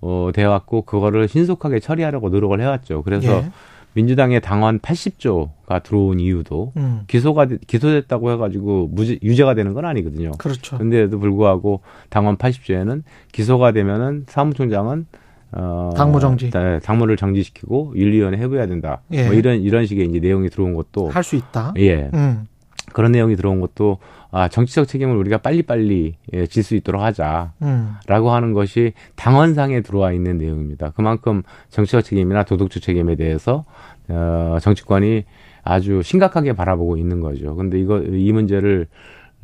어 0.00 0.30
되어왔고 0.34 0.82
그거를 0.82 1.28
신속하게 1.28 1.80
처리하려고 1.80 2.28
노력을 2.28 2.60
해왔죠. 2.60 3.02
그래서 3.02 3.32
예. 3.38 3.50
민주당의 3.94 4.40
당원 4.40 4.78
80조가 4.78 5.82
들어온 5.82 6.20
이유도 6.20 6.72
음. 6.76 7.00
기소가 7.08 7.46
되- 7.46 7.58
기소됐다고 7.66 8.30
해가지고 8.32 8.88
무죄 8.92 9.18
유죄가 9.22 9.54
되는 9.54 9.74
건 9.74 9.84
아니거든요. 9.86 10.32
그렇죠. 10.38 10.78
근데도 10.78 11.18
불구하고 11.18 11.80
당원 12.10 12.36
80조에는 12.36 13.02
기소가 13.32 13.72
되면은 13.72 14.26
사무총장은 14.28 15.06
어 15.52 15.90
당무 15.96 16.20
정지. 16.20 16.50
네, 16.50 16.78
당무를 16.80 17.16
정지시키고 17.16 17.94
윤리위원회 17.96 18.38
해부해야 18.38 18.66
된다. 18.66 19.00
예. 19.12 19.24
뭐 19.24 19.32
이런 19.34 19.60
이런 19.62 19.86
식의 19.86 20.06
이제 20.06 20.20
내용이 20.20 20.50
들어온 20.50 20.74
것도 20.74 21.08
할 21.08 21.24
수 21.24 21.36
있다. 21.36 21.72
예 21.78 22.10
음. 22.14 22.46
그런 22.92 23.12
내용이 23.12 23.34
들어온 23.36 23.60
것도 23.60 23.98
아 24.30 24.48
정치적 24.48 24.86
책임을 24.88 25.16
우리가 25.16 25.38
빨리빨리 25.38 26.16
예, 26.34 26.46
질 26.46 26.62
수 26.62 26.74
있도록 26.76 27.00
하자. 27.02 27.52
음. 27.62 27.94
라고 28.06 28.30
하는 28.32 28.52
것이 28.52 28.92
당원상에 29.16 29.80
들어와 29.80 30.12
있는 30.12 30.36
내용입니다. 30.38 30.90
그만큼 30.90 31.42
정치적 31.70 32.04
책임이나 32.04 32.44
도덕적 32.44 32.82
책임에 32.82 33.14
대해서 33.16 33.64
어, 34.08 34.58
정치권이 34.60 35.24
아주 35.64 36.02
심각하게 36.02 36.52
바라보고 36.54 36.96
있는 36.96 37.20
거죠. 37.20 37.54
근데 37.56 37.78
이거 37.80 38.00
이 38.00 38.32
문제를 38.32 38.86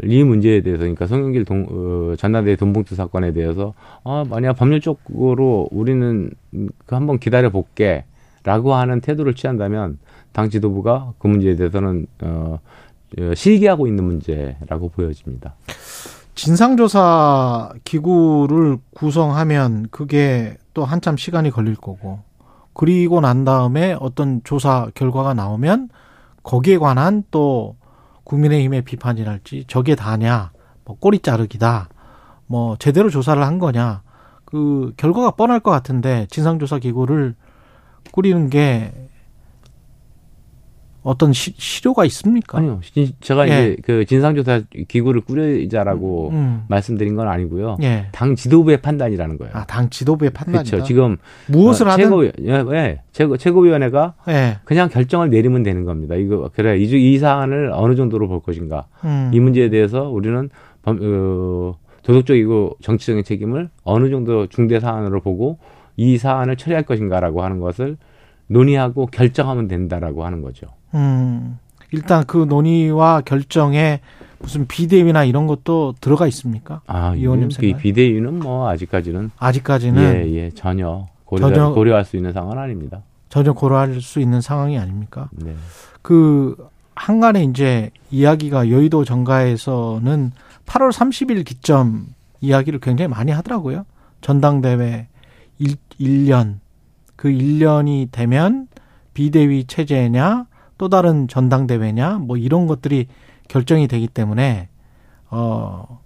이 0.03 0.25
문제에 0.25 0.61
대해서 0.61 0.81
그러니까 0.81 1.07
송영길 1.07 1.45
동, 1.45 1.67
어, 1.71 2.17
전남대 2.17 2.57
돈봉투 2.57 2.95
사건에 2.97 3.33
대해서 3.33 3.75
아 4.05 4.25
만약 4.29 4.55
법률적으로 4.55 5.69
우리는 5.71 6.31
그 6.87 6.95
한번 6.95 7.19
기다려 7.19 7.51
볼게 7.51 8.05
라고 8.43 8.75
하는 8.75 9.01
태도를 9.01 9.35
취한다면 9.35 9.99
당 10.33 10.51
지도부가 10.51 11.13
그 11.19 11.29
문제에 11.29 11.55
대해서는 11.57 12.07
어, 12.23 12.27
어, 12.27 12.59
실기하고 13.35 13.87
있는 13.87 14.05
문제라고 14.05 14.89
보여집니다. 14.91 15.55
진상조사 16.35 17.73
기구를 17.85 18.79
구성하면 18.95 19.89
그게 19.91 20.57
또 20.75 20.85
한참 20.85 21.17
시간이 21.17 21.51
걸릴 21.51 21.77
거고 21.77 22.21
그리고 22.73 23.21
난 23.21 23.45
다음에 23.45 23.97
어떤 24.01 24.43
조사 24.43 24.89
결과가 24.95 25.33
나오면 25.35 25.91
거기에 26.43 26.79
관한 26.79 27.23
또 27.31 27.77
국민의힘의 28.25 28.83
비판이랄지 28.83 29.65
저게 29.69 29.95
다냐 29.95 30.51
뭐 30.85 30.97
꼬리 30.99 31.21
자르기다 31.21 31.89
뭐 32.47 32.77
제대로 32.79 33.11
조사를 33.11 33.41
한 33.43 33.59
거냐 33.59 34.03
그 34.45 34.93
결과가 34.97 35.33
뻔할 35.33 35.61
것 35.61 35.71
같은데 35.71 36.27
진상조사 36.31 36.79
기구를 36.81 37.35
꾸리는 38.11 38.51
게 38.51 38.93
어떤 41.05 41.33
시, 41.35 41.53
실효가 41.57 42.05
있습니까? 42.07 42.59
아니요. 42.59 42.81
진- 42.83 43.13
제가 43.21 43.47
예. 43.49 43.53
이제 43.53 43.77
그 43.85 44.05
진상조사 44.07 44.63
기구를 44.89 45.21
꾸리자라고 45.21 46.31
음. 46.31 46.65
말씀드린 46.69 47.15
건 47.15 47.29
아니고요. 47.29 47.77
예. 47.83 48.07
당 48.11 48.35
지도부의 48.35 48.79
판단이라는 48.81 49.37
거예요. 49.37 49.53
아, 49.55 49.65
당 49.67 49.91
지도부의 49.91 50.31
판단이다. 50.31 50.71
그렇죠. 50.71 50.85
지금 50.87 51.19
무엇을 51.49 51.87
어, 51.87 51.91
하든 51.93 52.05
최고, 52.05 52.25
예, 52.27 52.33
예, 52.75 53.03
최고 53.13 53.37
최고위원회가 53.37 54.15
예. 54.29 54.57
그냥 54.65 54.89
결정을 54.89 55.29
내리면 55.29 55.63
되는 55.63 55.85
겁니다. 55.85 56.15
이거 56.15 56.51
그래 56.55 56.79
이, 56.79 56.89
주- 56.89 56.97
이 56.97 57.19
사안을 57.19 57.71
어느 57.75 57.95
정도로 57.95 58.27
볼 58.27 58.41
것인가. 58.41 58.87
음. 59.05 59.31
이 59.33 59.39
문제에 59.41 59.69
대해서 59.69 60.09
우리는 60.09 60.49
범- 60.83 60.99
어, 61.03 61.75
도덕적이고 62.03 62.77
정치적인 62.83 63.25
책임을 63.25 63.69
어느 63.83 64.09
정도 64.11 64.47
중대 64.47 64.81
사안으로 64.81 65.21
보고 65.21 65.59
이 65.97 66.17
사안을 66.19 66.57
처리할 66.57 66.85
것인가라고 66.85 67.43
하는 67.45 67.61
것을 67.61 67.97
논의하고 68.47 69.07
결정하면 69.07 69.69
된다라고 69.69 70.25
하는 70.25 70.43
거죠. 70.43 70.67
음. 70.95 71.59
일단 71.93 72.25
그 72.27 72.39
논의와 72.49 73.21
결정에 73.23 74.01
무슨 74.39 74.67
비대위나 74.67 75.25
이런 75.25 75.47
것도 75.47 75.95
들어가 76.01 76.27
있습니까? 76.27 76.81
아, 76.87 77.15
의원님 77.15 77.51
이 77.51 77.55
생각에? 77.55 77.83
비대위는 77.83 78.41
뭐 78.41 78.69
아직까지는 78.69 79.31
아직까지는 79.39 80.03
예, 80.03 80.33
예, 80.35 80.51
전혀 80.51 81.07
고려, 81.25 81.49
전혀- 81.49 81.73
고려할 81.73 82.05
수 82.05 82.17
있는 82.17 82.33
상황은 82.33 82.59
아닙니다. 82.59 83.03
전혀 83.29 83.53
고려할 83.53 84.01
수 84.01 84.21
있는 84.21 84.41
상황이 84.41 84.79
아닙니까? 84.79 85.29
네. 85.33 85.55
그 86.03 86.57
한간에 86.95 87.43
이제 87.45 87.91
이야기가 88.11 88.71
여의도 88.71 89.05
정가에서는 89.05 90.33
8월 90.67 90.93
30일 90.93 91.45
기점 91.45 92.07
이야기를 92.41 92.81
굉장히 92.81 93.09
많이 93.09 93.33
하더라고요. 93.33 93.87
전당대회 94.21 95.09
1, 95.59 95.77
1년 96.01 96.59
그 97.17 97.29
1년이 97.29 98.09
되면 98.13 98.69
비대위 99.15 99.65
체제냐 99.65 100.47
또 100.85 100.89
다른 100.89 101.29
전당대회냐 101.29 102.19
뭐 102.19 102.37
이런 102.37 102.67
것들이 102.67 103.07
결정이 103.49 103.89
되기 103.89 104.07
때문에 104.07 104.69
어 105.31 106.05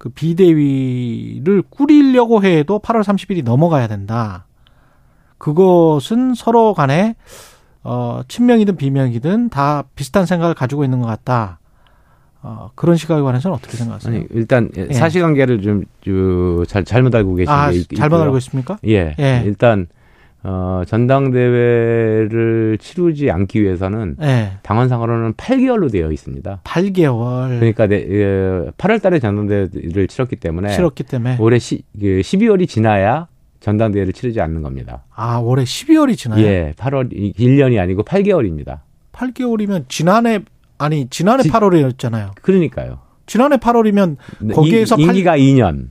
그 0.00 0.08
비대위를 0.08 1.62
꾸리려고 1.68 2.42
해도 2.42 2.78
8월 2.78 3.02
30일이 3.02 3.44
넘어가야 3.44 3.86
된다. 3.86 4.46
그것은 5.36 6.32
서로 6.34 6.72
간에 6.72 7.16
어, 7.84 8.22
친명이든 8.26 8.76
비명이든 8.78 9.50
다 9.50 9.84
비슷한 9.94 10.24
생각을 10.24 10.54
가지고 10.54 10.84
있는 10.84 11.00
것 11.00 11.06
같다. 11.06 11.58
어, 12.40 12.70
그런 12.76 12.96
시각에 12.96 13.20
관해서는 13.20 13.54
어떻게 13.54 13.76
생각하세요? 13.76 14.16
아니 14.16 14.26
일단 14.30 14.70
예. 14.74 14.90
사실관계를 14.90 15.60
좀잘 16.00 16.86
잘못 16.86 17.14
알고 17.14 17.34
계신 17.34 17.52
아, 17.52 17.70
게 17.70 17.76
있, 17.76 17.88
잘못 17.94 18.16
있고요. 18.16 18.22
알고 18.22 18.38
있습니까? 18.38 18.78
예. 18.86 19.14
예. 19.18 19.42
일단 19.44 19.86
어, 20.42 20.82
전당대회를 20.86 22.78
치르지 22.80 23.30
않기 23.30 23.62
위해서는 23.62 24.16
예. 24.22 24.52
당원상으로는 24.62 25.34
8개월로 25.34 25.90
되어 25.92 26.10
있습니다. 26.10 26.60
8개월 26.64 27.58
그러니까 27.58 27.86
네, 27.86 27.96
예, 28.08 28.70
8월 28.78 29.02
달에 29.02 29.18
전당대회를 29.18 30.06
치렀기 30.08 30.36
때문에 30.36 30.70
치렀기 30.74 31.02
때문에 31.04 31.36
올해 31.40 31.58
시, 31.58 31.82
그 31.98 32.06
12월이 32.22 32.68
지나야 32.68 33.28
전당대회를 33.60 34.12
치르지 34.12 34.40
않는 34.40 34.62
겁니다. 34.62 35.04
아, 35.14 35.38
올해 35.38 35.64
12월이 35.64 36.16
지나요? 36.16 36.42
예, 36.42 36.72
8월 36.78 37.12
1년이 37.38 37.78
아니고 37.78 38.04
8개월입니다. 38.04 38.78
8개월이면 39.12 39.84
지난해 39.88 40.40
아니 40.78 41.08
지난해 41.10 41.42
지- 41.42 41.50
8월이었잖아요. 41.50 42.30
그러니까요. 42.40 43.00
지난해 43.26 43.58
8월이면 43.58 44.16
거기에서 44.54 44.96
임, 44.96 45.06
팔- 45.06 45.14
임기가 45.16 45.36
2년. 45.36 45.88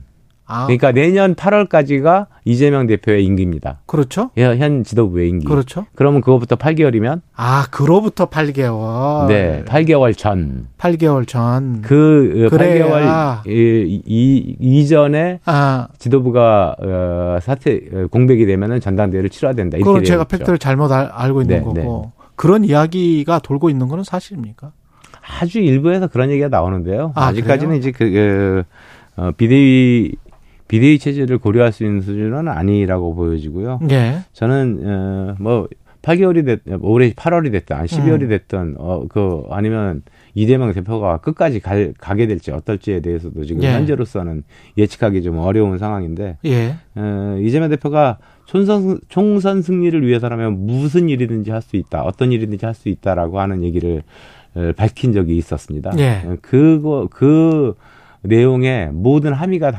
아, 0.50 0.66
그러니까 0.66 0.90
내년 0.90 1.34
8월까지가 1.36 2.26
이재명 2.44 2.88
대표의 2.88 3.24
임기입니다. 3.24 3.78
그렇죠? 3.86 4.30
예, 4.36 4.44
현 4.58 4.82
지도부의 4.82 5.28
임기. 5.28 5.46
그렇죠. 5.46 5.86
그러면 5.94 6.20
그거부터 6.20 6.56
8개월이면 6.56 7.20
아, 7.36 7.66
그로부터 7.70 8.26
8개월. 8.26 9.28
네, 9.28 9.64
8개월 9.64 10.16
전. 10.16 10.66
8개월 10.78 11.26
전. 11.28 11.82
그 11.82 12.46
어, 12.46 12.50
그래야. 12.50 13.42
8개월 13.44 13.48
이, 13.48 14.02
이, 14.04 14.56
이전에 14.58 15.38
아, 15.44 15.86
지도부가 15.98 16.74
어, 16.80 17.38
사퇴 17.40 17.80
어, 17.92 18.06
공백이 18.10 18.44
되면은 18.46 18.80
전당대회를 18.80 19.30
치러야 19.30 19.52
된다. 19.52 19.76
이렇게 19.76 19.88
그건 19.88 20.04
제가. 20.04 20.24
팩트를 20.24 20.58
잘못 20.58 20.90
알, 20.90 21.06
알고 21.12 21.42
있는 21.42 21.58
네, 21.58 21.62
거고. 21.62 22.12
그런 22.34 22.64
이야기가 22.64 23.38
돌고 23.38 23.70
있는 23.70 23.86
거는 23.88 24.02
사실입니까? 24.02 24.72
아주 25.40 25.58
일부에서 25.60 26.08
그런 26.08 26.30
얘기가 26.30 26.48
나오는데요. 26.48 27.12
아, 27.14 27.26
아, 27.26 27.32
직까지는? 27.32 27.76
이제 27.76 27.92
그, 27.92 28.10
그 28.10 28.62
어, 29.16 29.30
비대위 29.36 30.16
비대위 30.70 30.98
체제를 31.00 31.38
고려할 31.38 31.72
수 31.72 31.84
있는 31.84 32.00
수준은 32.00 32.46
아니라고 32.48 33.14
보여지고요. 33.14 33.80
예. 33.90 34.20
저는 34.32 34.80
어, 34.84 35.34
뭐 35.40 35.68
8개월이 36.02 36.46
됐 36.46 36.60
올해 36.80 37.12
8월이 37.12 37.52
됐든 37.52 37.76
아니 37.76 37.88
12월이 37.88 38.22
음. 38.22 38.28
됐든 38.28 38.74
어 38.78 39.04
그 39.08 39.42
아니면 39.50 40.02
이재명 40.34 40.72
대표가 40.72 41.18
끝까지 41.18 41.58
갈, 41.60 41.92
가게 41.98 42.26
될지 42.28 42.52
어떨지에 42.52 43.00
대해서도 43.00 43.44
지금 43.44 43.62
예. 43.64 43.72
현재로서는 43.74 44.44
예측하기 44.78 45.22
좀 45.22 45.38
어려운 45.38 45.76
상황인데 45.76 46.38
예. 46.44 46.74
어, 46.94 47.36
이재명 47.42 47.68
대표가 47.68 48.18
총선, 48.46 48.98
총선 49.08 49.60
승리를 49.62 50.06
위해서라면 50.06 50.64
무슨 50.66 51.08
일이든지 51.08 51.50
할 51.50 51.60
수 51.62 51.76
있다, 51.76 52.02
어떤 52.02 52.32
일이든지 52.32 52.64
할 52.64 52.74
수 52.74 52.88
있다라고 52.88 53.40
하는 53.40 53.62
얘기를 53.64 54.02
어, 54.54 54.72
밝힌 54.76 55.12
적이 55.12 55.36
있었습니다. 55.36 55.92
예. 55.98 56.22
어, 56.24 56.36
그거 56.40 57.08
그 57.10 57.74
내용에 58.22 58.90
모든 58.92 59.32
함의가 59.32 59.72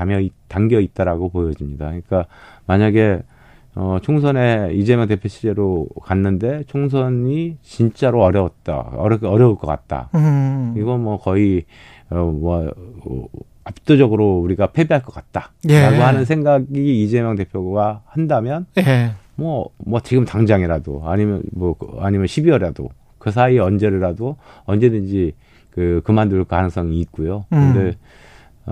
담겨 0.48 0.80
있다라고 0.80 1.30
보여집니다. 1.30 1.86
그러니까 1.88 2.26
만약에 2.66 3.22
어, 3.76 4.00
총선에 4.02 4.72
이재명 4.74 5.08
대표 5.08 5.30
시제로 5.30 5.88
갔는데 6.02 6.64
총선이 6.68 7.58
진짜로 7.62 8.22
어려웠다, 8.22 8.92
어려, 8.98 9.18
어려울 9.24 9.56
것 9.56 9.68
같다. 9.68 10.10
음. 10.16 10.74
이건 10.78 11.04
뭐 11.04 11.18
거의 11.18 11.64
어 12.10 12.16
뭐 12.26 12.70
어, 13.06 13.26
압도적으로 13.64 14.40
우리가 14.40 14.68
패배할 14.68 15.04
것 15.04 15.14
같다라고 15.14 15.52
예. 15.70 15.80
하는 15.80 16.26
생각이 16.26 17.04
이재명 17.04 17.36
대표가 17.36 18.02
한다면 18.06 18.66
예. 18.80 19.12
뭐 19.36 19.70
뭐 19.78 20.00
지금 20.02 20.26
당장이라도 20.26 21.04
아니면 21.06 21.44
뭐 21.54 21.76
아니면 22.00 22.26
12월이라도 22.26 22.90
그 23.18 23.32
사이 23.32 23.60
언제라도 23.60 24.36
언제든지 24.66 25.34
그 25.70 26.02
그만둘 26.04 26.44
가능성이 26.46 27.00
있고요. 27.02 27.46
음. 27.54 27.74
근데 27.74 27.98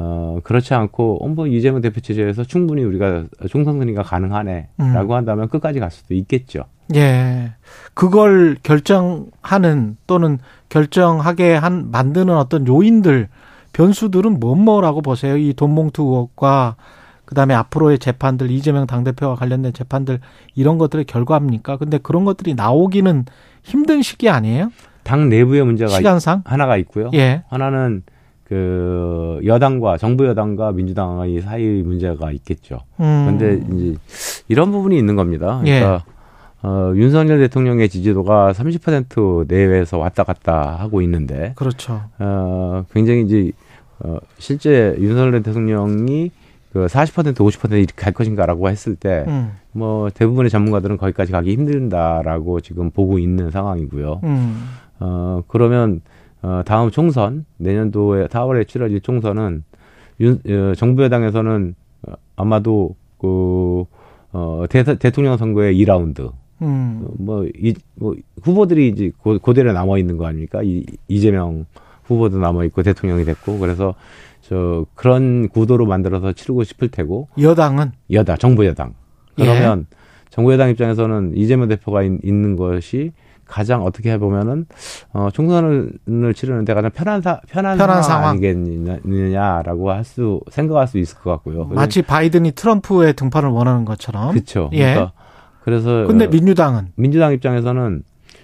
어 0.02 0.40
그렇지 0.44 0.74
않고 0.74 1.26
어, 1.26 1.28
뭐 1.28 1.46
이재명 1.46 1.82
대표 1.82 2.00
체제에서 2.00 2.46
충분히 2.46 2.84
우리가 2.84 3.26
총선 3.50 3.80
승리가 3.80 4.04
가능하네라고 4.04 4.70
음. 4.80 5.12
한다면 5.12 5.50
끝까지 5.50 5.82
갈 5.82 5.92
수도 5.92 6.14
있겠죠. 6.14 6.64
예. 6.96 7.52
그걸 7.94 8.56
결정하는 8.64 9.98
또는 10.08 10.40
결정하게 10.70 11.56
한 11.56 11.92
만드는 11.92 12.36
어떤 12.36 12.66
요인들 12.66 13.28
변수들은 13.74 14.40
뭐뭐라고 14.40 15.02
보세요? 15.02 15.36
이 15.36 15.54
돈봉투 15.54 16.02
의혹과 16.02 16.78
그다음에 17.26 17.54
앞으로의 17.54 18.00
재판들 18.00 18.50
이재명 18.50 18.88
당대표와 18.88 19.36
관련된 19.36 19.74
재판들 19.74 20.20
이런 20.56 20.78
것들의 20.78 21.06
결과입니까? 21.06 21.76
근데 21.76 21.98
그런 21.98 22.24
것들이 22.24 22.56
나오기는 22.56 23.26
힘든 23.64 24.02
시기 24.02 24.30
아니에요? 24.30 24.72
당 25.04 25.28
내부의 25.28 25.66
문제가 25.66 25.92
시간상? 25.92 26.42
하나가 26.46 26.78
있고요. 26.78 27.12
예. 27.14 27.44
하나는 27.50 28.04
그 28.50 29.40
여당과 29.46 29.98
정부 29.98 30.26
여당과 30.26 30.72
민주당의 30.72 31.42
사이 31.42 31.84
문제가 31.84 32.32
있겠죠. 32.32 32.80
음. 33.00 33.26
근데 33.28 33.64
이제 33.76 33.98
이런 34.48 34.72
부분이 34.72 34.98
있는 34.98 35.16
겁니다. 35.16 35.62
예. 35.66 35.80
그러니까 35.80 36.04
어, 36.64 36.92
윤석열 36.96 37.38
대통령의 37.40 37.88
지지도가 37.90 38.52
30% 38.54 39.48
내외에서 39.48 40.00
왔다 40.00 40.24
갔다 40.24 40.76
하고 40.80 41.02
있는데 41.04 41.54
그렇죠. 41.56 42.02
어, 42.18 42.84
굉장히 42.92 43.22
이제 43.22 43.52
어, 44.00 44.18
실제 44.40 44.96
윤석열 44.98 45.44
대통령이 45.44 46.32
그 46.74 46.88
40% 46.88 47.36
50% 47.36 47.72
이렇게 47.74 47.94
갈 47.96 48.14
것인가라고 48.14 48.68
했을 48.70 48.96
때 48.96 49.26
음. 49.28 49.52
뭐 49.72 50.10
대부분의 50.10 50.50
전문가들은 50.50 50.98
거기까지 50.98 51.32
가기 51.32 51.52
힘든다라고 51.54 52.62
지금 52.62 52.90
보고 52.90 53.20
있는 53.20 53.52
상황이고요. 53.52 54.22
음. 54.24 54.70
어, 55.00 55.44
그러면, 55.48 56.02
어, 56.42 56.62
다음 56.66 56.92
총선, 56.92 57.46
내년도에 57.58 58.28
4월에 58.28 58.68
치러질 58.68 59.02
총선은, 59.02 59.64
윤, 60.22 60.42
어, 60.48 60.76
정부 60.76 61.04
여당에서는 61.04 61.76
어, 62.08 62.14
아마도, 62.36 62.96
그, 63.18 63.86
어, 64.32 64.66
대, 64.70 64.84
대통령 64.84 65.38
선거의 65.38 65.76
2라운드, 65.80 66.32
음. 66.62 67.08
뭐, 67.18 67.46
이, 67.46 67.74
뭐, 67.96 68.16
후보들이 68.42 68.90
이제 68.90 69.12
고, 69.18 69.38
고대로 69.40 69.74
남아 69.74 69.98
있는 69.98 70.18
거 70.18 70.26
아닙니까? 70.26 70.62
이, 70.64 70.86
이재명 71.08 71.66
후보도 72.10 72.40
남아 72.40 72.66
있고 72.66 72.84
대통령이 72.84 73.24
됐고 73.24 73.60
그래서 73.60 73.94
저 74.42 74.86
그런 74.96 75.48
구도로 75.48 75.86
만들어서 75.86 76.34
치르고 76.34 76.64
싶을 76.64 76.90
테고 76.90 77.30
여당은 77.40 77.92
여당 78.12 78.38
정부 78.38 78.66
여당 78.66 78.96
그러면 79.36 79.86
예. 79.92 79.98
정부 80.30 80.52
여당 80.54 80.70
입장에서는 80.72 81.34
이재명 81.36 81.68
대표가 81.68 82.02
있, 82.04 82.12
는 82.24 82.56
것이 82.56 83.12
가장 83.50 83.84
어떻게 83.84 84.12
해보면은 84.12 84.66
어 85.12 85.30
총선을 85.34 86.34
치르는데 86.36 86.74
가장 86.74 86.92
편한 86.92 87.22
사 87.22 87.42
편한, 87.50 87.78
편한 87.78 88.04
상황 88.04 88.30
아니겠느냐라고 88.30 89.92
할 89.92 90.04
수 90.04 90.40
생각할 90.50 90.88
수 90.88 90.98
있을 90.98 91.18
것 91.20 91.30
같고요. 91.32 91.66
마치 91.66 92.02
바이든이 92.02 92.52
트럼프의 92.54 93.14
등판을 93.14 93.50
원하는 93.50 93.86
것처럼. 93.86 94.32
그렇죠. 94.32 94.70
예. 94.74 94.94
그러니까 94.94 95.14
그래서 95.64 96.06
근데 96.08 96.28
민주당은 96.28 96.88
민주당 96.96 97.34
입장에서는 97.34 98.04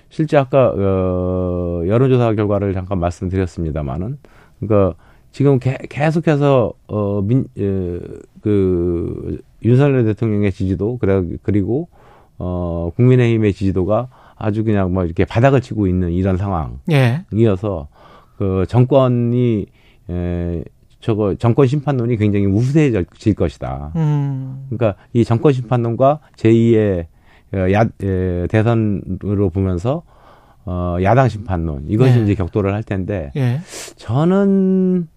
실제 0.10 0.38
아까 0.38 0.74
어 0.76 1.82
여론조사 1.88 2.34
결과를 2.34 2.74
잠깐 2.74 3.00
말씀드렸습니다마는 3.00 4.18
그러니까 4.60 4.96
지금 5.32 5.60
개, 5.60 5.78
계속해서 5.90 6.74
어민그 6.88 8.22
어, 8.46 9.44
윤석열 9.64 10.06
대통령의 10.06 10.52
지지도 10.52 10.98
그래 10.98 11.24
그리고 11.44 11.90
어 12.38 12.92
국민의힘의 12.96 13.54
지지도가 13.54 14.08
아주 14.36 14.64
그냥 14.64 14.94
뭐 14.94 15.06
이렇게 15.06 15.26
바닥을 15.26 15.62
치고 15.62 15.88
있는 15.88 16.12
이런 16.12 16.38
상황이어서 16.38 16.78
예. 16.92 17.24
그 18.38 18.66
정권이 18.68 19.66
에 20.10 20.64
저거 21.00 21.36
정권 21.36 21.68
심판론이 21.68 22.18
굉장히 22.18 22.48
우세해질 22.48 23.36
것이다. 23.36 23.92
음. 23.96 24.66
그러니까 24.70 25.00
이 25.14 25.24
정권 25.24 25.54
심판론과 25.54 26.20
제2의 26.36 27.06
어, 27.54 27.72
야, 27.72 27.86
에, 28.02 28.48
대선으로 28.48 29.52
보면서 29.52 30.02
어, 30.66 30.98
야당 31.04 31.30
심판론 31.30 31.86
이것이 31.88 32.18
예. 32.18 32.24
이제 32.24 32.34
격돌을 32.34 32.74
할 32.74 32.82
텐데 32.82 33.32
예. 33.36 33.60
저는 33.98 35.08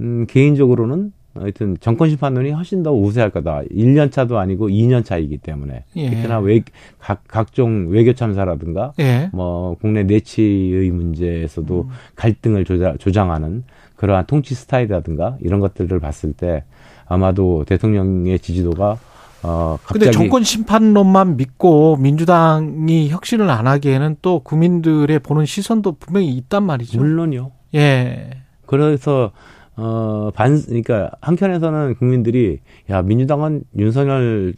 음, 0.00 0.26
개인적으로는 0.26 1.12
하여튼 1.34 1.76
정권 1.80 2.08
심판론이 2.08 2.50
훨씬 2.50 2.82
더 2.82 2.92
우세할 2.92 3.30
거다. 3.30 3.62
1년 3.70 4.10
차도 4.10 4.38
아니고 4.38 4.68
2년 4.68 5.04
차이기 5.04 5.38
때문에. 5.38 5.84
예. 5.96 6.10
특히나 6.10 6.40
외, 6.40 6.62
각, 6.98 7.22
각종 7.28 7.88
외교 7.88 8.12
참사라든가 8.14 8.92
예. 8.98 9.30
뭐 9.32 9.76
국내 9.80 10.02
내치의 10.02 10.90
문제에서도 10.90 11.82
음. 11.82 11.88
갈등을 12.16 12.64
조자, 12.64 12.96
조장하는 12.98 13.64
그러한 13.96 14.26
통치 14.26 14.54
스타일이라든가 14.54 15.36
이런 15.40 15.60
것들을 15.60 16.00
봤을 16.00 16.32
때 16.32 16.64
아마도 17.06 17.64
대통령의 17.66 18.38
지지도가 18.38 18.98
어 19.42 19.78
갑자기 19.82 20.04
근데 20.04 20.10
정권 20.10 20.42
심판론만 20.42 21.36
믿고 21.36 21.96
민주당이 21.96 23.08
혁신을 23.08 23.48
안 23.50 23.66
하기에는 23.66 24.16
또 24.22 24.40
국민들의 24.40 25.18
보는 25.18 25.44
시선도 25.44 25.92
분명히 25.92 26.28
있단 26.36 26.62
말이죠. 26.62 26.98
물론요. 26.98 27.50
예. 27.74 28.30
그래서 28.66 29.32
어, 29.80 30.30
반, 30.34 30.60
그러니까 30.62 31.10
한편에서는 31.22 31.94
국민들이 31.94 32.58
야, 32.90 33.00
민주당은 33.00 33.64
윤석열 33.78 34.52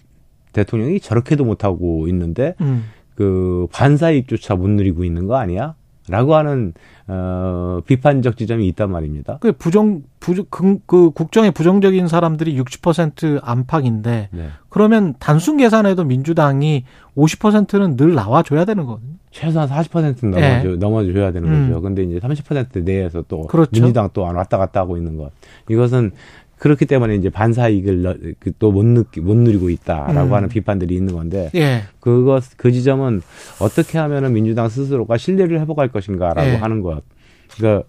대통령이 0.52 0.98
저렇게도 0.98 1.44
못하고 1.44 2.08
있는데 2.08 2.56
음. 2.60 2.84
그 3.14 3.68
반사이익조차 3.72 4.56
못 4.56 4.68
누리고 4.68 5.04
있는 5.04 5.28
거 5.28 5.36
아니야? 5.36 5.76
라고 6.08 6.34
하는 6.34 6.72
어 7.06 7.80
비판적 7.86 8.36
지점이 8.36 8.66
있단 8.68 8.90
말입니다. 8.90 9.38
그 9.40 9.52
부정 9.52 10.02
부, 10.18 10.44
그, 10.50 10.78
그 10.86 11.10
국정에 11.10 11.50
부정적인 11.50 12.08
사람들이 12.08 12.58
60% 12.60 13.40
안팎인데 13.42 14.28
네. 14.30 14.48
그러면 14.68 15.14
단순 15.18 15.56
계산해도 15.56 16.04
민주당이 16.04 16.84
50%는 17.16 17.96
늘 17.96 18.14
나와 18.14 18.42
줘야 18.42 18.64
되는 18.64 18.84
거거든요. 18.84 19.12
최소한 19.30 19.68
40%는 19.68 20.30
넘어줘 20.30 20.68
네. 20.68 20.76
넘어줘야 20.76 21.32
되는 21.32 21.48
음. 21.48 21.68
거죠. 21.68 21.80
근데 21.80 22.02
이제 22.02 22.18
30% 22.18 22.84
내에서 22.84 23.24
또 23.26 23.46
그렇죠. 23.46 23.70
민주당 23.72 24.08
또 24.12 24.22
왔다 24.22 24.58
갔다 24.58 24.80
하고 24.80 24.96
있는 24.96 25.16
것. 25.16 25.30
이것은 25.70 26.12
그렇기 26.62 26.86
때문에 26.86 27.16
이제 27.16 27.28
반사 27.28 27.70
이익을 27.70 28.36
그 28.38 28.52
또못 28.56 28.86
느끼 28.86 29.20
못 29.20 29.36
누리고 29.36 29.68
있다라고 29.68 30.28
음. 30.28 30.32
하는 30.32 30.48
비판들이 30.48 30.94
있는 30.94 31.12
건데 31.12 31.50
예. 31.56 31.82
그것 31.98 32.44
그 32.56 32.70
지점은 32.70 33.20
어떻게 33.60 33.98
하면은 33.98 34.32
민주당 34.32 34.68
스스로가 34.68 35.16
신뢰를 35.16 35.58
회복할 35.58 35.88
것인가라고 35.88 36.48
예. 36.48 36.54
하는 36.54 36.80
것. 36.80 37.02
그러니까 37.56 37.82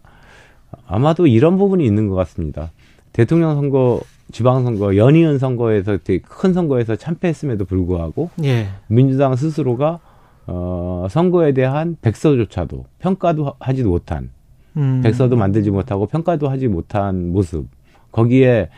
아마도 0.88 1.28
이런 1.28 1.60
부분이 1.60 1.86
있는 1.86 2.08
것 2.08 2.16
같습니다. 2.16 2.72
대통령 3.12 3.54
선거, 3.54 4.02
지방선거, 4.32 4.96
연이은 4.96 5.38
선거에서 5.38 6.00
되게 6.04 6.20
큰 6.28 6.54
선거에서 6.54 6.96
참패했음에도 6.96 7.66
불구하고 7.66 8.32
예. 8.44 8.70
민주당 8.88 9.36
스스로가 9.36 10.00
어 10.48 11.06
선거에 11.12 11.54
대한 11.54 11.96
백서조차도 12.02 12.86
평가도 12.98 13.54
하지 13.60 13.84
못한 13.84 14.32
음. 14.78 15.02
백서도 15.04 15.36
만들지 15.36 15.70
못하고 15.70 16.08
평가도 16.08 16.50
하지 16.50 16.68
못한 16.68 17.32
모습. 17.32 17.68
거기에 18.14 18.70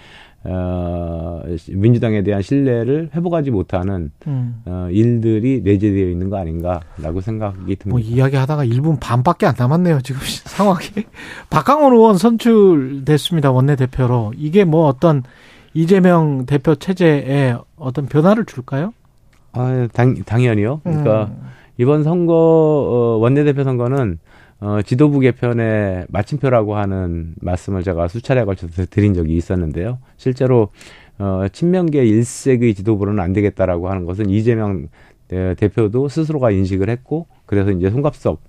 어, 0.47 1.41
민주당에 1.69 2.21
대한 2.21 2.41
신뢰를 2.43 3.09
회복하지 3.15 3.49
못하는 3.49 4.11
음. 4.27 4.61
어, 4.65 4.87
일들이 4.91 5.61
내재되어 5.63 6.07
있는 6.09 6.29
거 6.29 6.37
아닌가라고 6.37 7.21
생각이 7.21 7.75
듭니다. 7.75 7.89
뭐 7.89 7.99
이야기하다가 7.99 8.65
1분 8.65 8.99
반밖에 8.99 9.47
안 9.47 9.55
남았네요. 9.57 10.01
지금 10.01 10.21
상황이 10.45 10.85
박강원 11.49 11.93
의원 11.93 12.17
선출됐습니다. 12.17 13.51
원내 13.51 13.75
대표로 13.75 14.33
이게 14.37 14.65
뭐 14.65 14.87
어떤 14.87 15.23
이재명 15.73 16.45
대표 16.45 16.75
체제에 16.75 17.55
어떤 17.75 18.05
변화를 18.05 18.45
줄까요? 18.45 18.93
아, 19.51 19.87
당, 19.93 20.15
당연히요. 20.23 20.81
그러니까 20.83 21.25
음. 21.25 21.49
이번 21.77 22.03
선거 22.03 22.33
어, 22.33 23.17
원내 23.17 23.43
대표 23.45 23.63
선거는 23.63 24.19
어, 24.59 24.81
지도부 24.81 25.19
개편의 25.19 26.05
마침표라고 26.09 26.75
하는 26.75 27.33
말씀을 27.41 27.83
제가 27.83 28.07
수차례 28.07 28.45
걸쳐서 28.45 28.85
드린 28.89 29.13
적이 29.13 29.35
있었는데요. 29.35 29.99
실제로 30.17 30.69
어, 31.17 31.45
친명계 31.51 32.05
일색의 32.05 32.73
지도부는 32.73 33.19
안 33.19 33.33
되겠다라고 33.33 33.89
하는 33.89 34.05
것은 34.05 34.29
이재명 34.29 34.87
대표도 35.27 36.07
스스로가 36.07 36.51
인식을 36.51 36.89
했고 36.89 37.27
그래서 37.45 37.71
이제 37.71 37.89
송갑석 37.89 38.41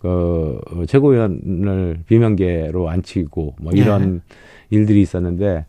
그 0.00 0.60
최고위원을 0.88 2.00
비명계로 2.06 2.90
앉히고 2.90 3.54
뭐 3.60 3.72
이런 3.72 4.14
네. 4.14 4.20
일들이 4.70 5.00
있었는데 5.00 5.64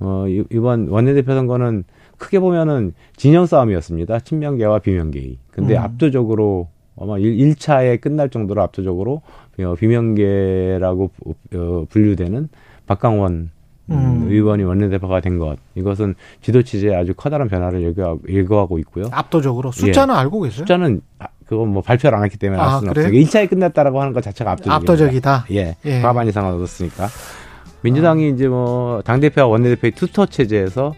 어 0.00 0.24
이번 0.50 0.88
원내대표 0.88 1.32
선거는 1.34 1.84
크게 2.18 2.40
보면은 2.40 2.94
진영 3.16 3.46
싸움이었습니다. 3.46 4.20
친명계와 4.20 4.80
비명계의. 4.80 5.38
근데 5.50 5.76
음. 5.76 5.82
압도적으로 5.82 6.68
아마 7.00 7.18
1, 7.18 7.56
차에 7.56 7.98
끝날 7.98 8.30
정도로 8.30 8.62
압도적으로 8.62 9.22
어, 9.60 9.74
비명계라고 9.74 11.10
어, 11.54 11.84
분류되는 11.88 12.48
박강원 12.86 13.50
음. 13.90 14.26
의원이 14.28 14.64
원내대표가 14.64 15.20
된 15.20 15.38
것. 15.38 15.56
이것은 15.74 16.14
지도 16.42 16.62
취지에 16.62 16.94
아주 16.94 17.14
커다란 17.14 17.48
변화를 17.48 17.94
예고하고 18.28 18.78
있고요. 18.80 19.08
압도적으로 19.12 19.70
숫자는 19.70 20.14
예. 20.14 20.18
알고 20.18 20.40
계세요? 20.40 20.58
숫자는 20.58 21.00
아, 21.20 21.26
그건 21.46 21.68
뭐 21.68 21.82
발표를 21.82 22.18
안 22.18 22.24
했기 22.24 22.36
때문에 22.36 22.60
알 22.60 22.68
아, 22.68 22.78
수는 22.78 22.90
없어요. 22.90 23.08
1차에 23.08 23.48
끝났다라고 23.48 24.00
하는 24.00 24.12
것 24.12 24.22
자체가 24.22 24.52
압도적이다. 24.52 24.74
압도적이다. 24.74 25.46
예. 25.52 25.76
예. 25.84 26.00
과반 26.00 26.26
이상을 26.26 26.52
얻었으니까. 26.52 27.06
민주당이 27.82 28.24
아. 28.24 28.28
이제 28.28 28.48
뭐 28.48 29.02
당대표와 29.02 29.46
원내대표의 29.46 29.92
투터 29.92 30.26
체제에서 30.26 30.94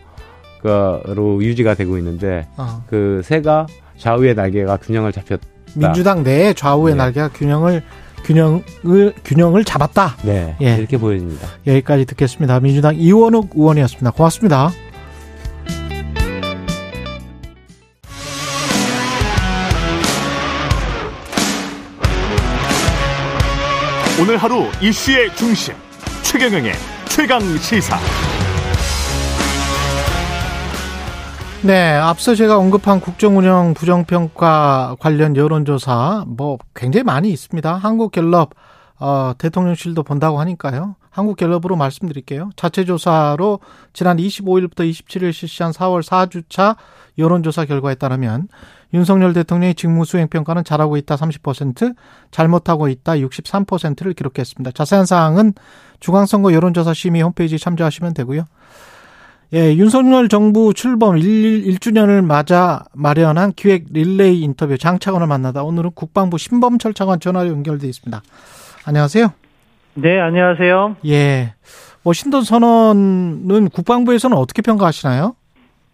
그로 0.63 1.43
유지가 1.43 1.75
되고 1.75 1.99
있는데 1.99 2.47
아. 2.57 2.83
그 2.89 3.21
새가 3.23 3.67
좌우의 3.99 4.35
날개가 4.35 4.79
균형을 4.79 5.13
잡혔 5.13 5.41
민주당 5.75 6.23
내 6.23 6.53
좌우의 6.55 6.95
네. 6.95 6.99
날개가 6.99 7.29
균형을 7.29 7.83
균형을 8.25 9.15
균형을 9.25 9.65
잡았다. 9.65 10.17
네, 10.23 10.57
예. 10.61 10.77
이렇게 10.77 10.99
보여집니다. 10.99 11.49
여기까지 11.67 12.05
듣겠습니다. 12.05 12.61
민주당 12.61 12.95
이원욱 12.97 13.51
의원이었습니다. 13.55 14.11
고맙습니다. 14.11 14.71
오늘 24.21 24.37
하루 24.37 24.65
이슈의 24.83 25.35
중심 25.37 25.75
최경영의 26.23 26.73
최강 27.09 27.41
시사. 27.59 28.28
네, 31.63 31.91
앞서 31.91 32.37
제가 32.37 32.57
언급한 32.57 33.01
국정운영 33.01 33.75
부정평가 33.75 34.97
관련 35.01 35.35
여론조사 35.35 36.25
뭐 36.29 36.57
굉장히 36.75 37.03
많이 37.03 37.31
있습니다. 37.31 37.75
한국갤럽 37.75 38.51
어, 39.01 39.33
대통령실도 39.37 40.05
본다고 40.05 40.39
하니까요. 40.39 40.95
한국갤럽으로 41.11 41.75
말씀드릴게요. 41.75 42.51
자체 42.55 42.85
조사로 42.85 43.59
지난 43.93 44.19
25일부터 44.19 44.89
27일 44.89 45.33
실시한 45.33 45.73
4월 45.73 46.03
4주차 46.03 46.77
여론조사 47.19 47.65
결과에 47.65 47.97
따르면 47.97 48.47
윤석열 48.95 49.33
대통령의 49.33 49.75
직무 49.75 50.05
수행 50.05 50.29
평가는 50.29 50.63
잘하고 50.63 50.97
있다 50.97 51.17
30%, 51.17 51.95
잘못하고 52.31 52.89
있다 52.89 53.15
63%를 53.15 54.15
기록했습니다. 54.15 54.71
자세한 54.71 55.07
사항은 55.07 55.55
중앙선거 55.99 56.53
여론조사 56.53 56.95
심의 56.95 57.23
홈페이지 57.23 57.59
참조하시면 57.59 58.15
되고요. 58.15 58.45
예, 59.55 59.75
윤석열 59.75 60.29
정부 60.29 60.75
출범 60.75 61.17
1, 61.17 61.65
1주년을 61.65 62.23
맞아 62.23 62.85
마련한 62.93 63.53
기획 63.57 63.87
릴레이 63.91 64.43
인터뷰 64.43 64.77
장차관을 64.77 65.27
만나다 65.27 65.63
오늘은 65.63 65.93
국방부 65.95 66.37
신범철 66.37 66.93
차관 66.93 67.19
전화로 67.19 67.49
연결돼 67.49 67.87
있습니다. 67.89 68.23
안녕하세요. 68.85 69.33
네, 69.95 70.21
안녕하세요. 70.21 70.97
예. 71.07 71.55
워싱턴 72.05 72.43
선언은 72.45 73.71
국방부에서는 73.71 74.37
어떻게 74.37 74.61
평가하시나요? 74.61 75.35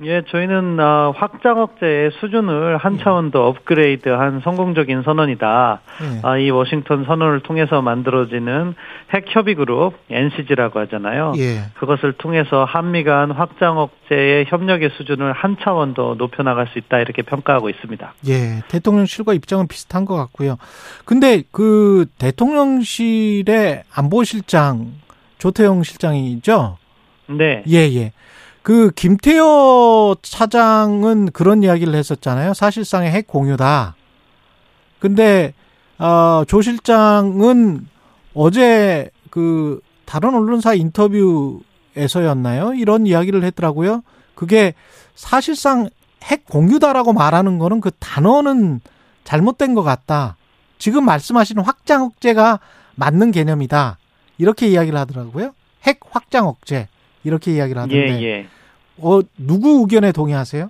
예, 0.05 0.23
저희는 0.29 0.79
어, 0.79 1.15
확장 1.17 1.59
억제의 1.59 2.11
수준을 2.21 2.77
한 2.77 2.99
차원 2.99 3.31
더 3.31 3.47
업그레이드한 3.47 4.41
성공적인 4.45 5.03
선언이다. 5.03 5.81
예. 6.03 6.21
아, 6.23 6.37
이 6.37 6.51
워싱턴 6.51 7.05
선언을 7.05 7.41
통해서 7.41 7.81
만들어지는 7.81 8.75
핵 9.15 9.25
협의 9.29 9.55
그룹 9.55 9.95
NCG라고 10.11 10.81
하잖아요. 10.81 11.33
예. 11.39 11.63
그것을 11.79 12.13
통해서 12.13 12.65
한미 12.65 13.05
간 13.05 13.31
확장 13.31 13.79
억제의 13.79 14.47
협력의 14.49 14.91
수준을 14.97 15.33
한 15.33 15.57
차원 15.63 15.95
더 15.95 16.15
높여 16.17 16.43
나갈 16.43 16.69
수 16.69 16.79
있다 16.79 16.99
이렇게 16.99 17.23
평가하고 17.23 17.71
있습니다. 17.71 18.15
예. 18.29 18.63
대통령실과 18.69 19.33
입장은 19.33 19.69
비슷한 19.69 20.05
것 20.05 20.17
같고요. 20.17 20.57
근데 21.05 21.43
그 21.51 22.07
대통령실의 22.19 23.85
안보실장 23.95 24.93
조태영 25.39 25.83
실장이죠? 25.83 26.79
네. 27.29 27.63
예, 27.69 27.79
예. 27.95 28.13
그 28.65 28.91
김태호 28.93 30.17
차장은 30.23 31.33
그런 31.33 31.63
이야기를 31.63 31.95
했었잖아요. 31.95 32.55
사실상의 32.55 33.11
핵 33.11 33.27
공유다. 33.27 33.95
근데 35.01 35.53
어, 35.99 36.45
조 36.49 36.63
실장은 36.63 37.87
어제 38.33 39.11
그 39.29 39.83
다른 40.07 40.35
언론사 40.35 40.73
인터뷰에서였나요? 40.73 42.73
이런 42.73 43.07
이야기를 43.07 43.45
했더라고요. 43.45 44.03
그게 44.35 44.73
사실상 45.15 45.91
핵 46.23 46.47
공유다라고 46.47 47.13
말하는 47.13 47.59
거는 47.59 47.83
그 47.83 47.91
단어는 47.99 48.81
잘못된 49.25 49.75
것 49.75 49.83
같다. 49.83 50.39
지금 50.79 51.05
말씀하시는 51.05 51.63
확장 51.63 52.05
억제가 52.05 52.61
맞는 52.95 53.31
개념이다. 53.31 53.99
이렇게 54.39 54.69
이야기를 54.69 54.99
하더라고요. 54.99 55.53
핵 55.83 56.01
확장 56.09 56.49
억제. 56.49 56.89
이렇게 57.25 57.55
이야기를 57.55 57.83
하던데. 57.83 58.21
예, 58.21 58.23
예. 58.23 58.47
어, 58.99 59.21
누구 59.39 59.81
의견에 59.81 60.13
동의하세요? 60.13 60.69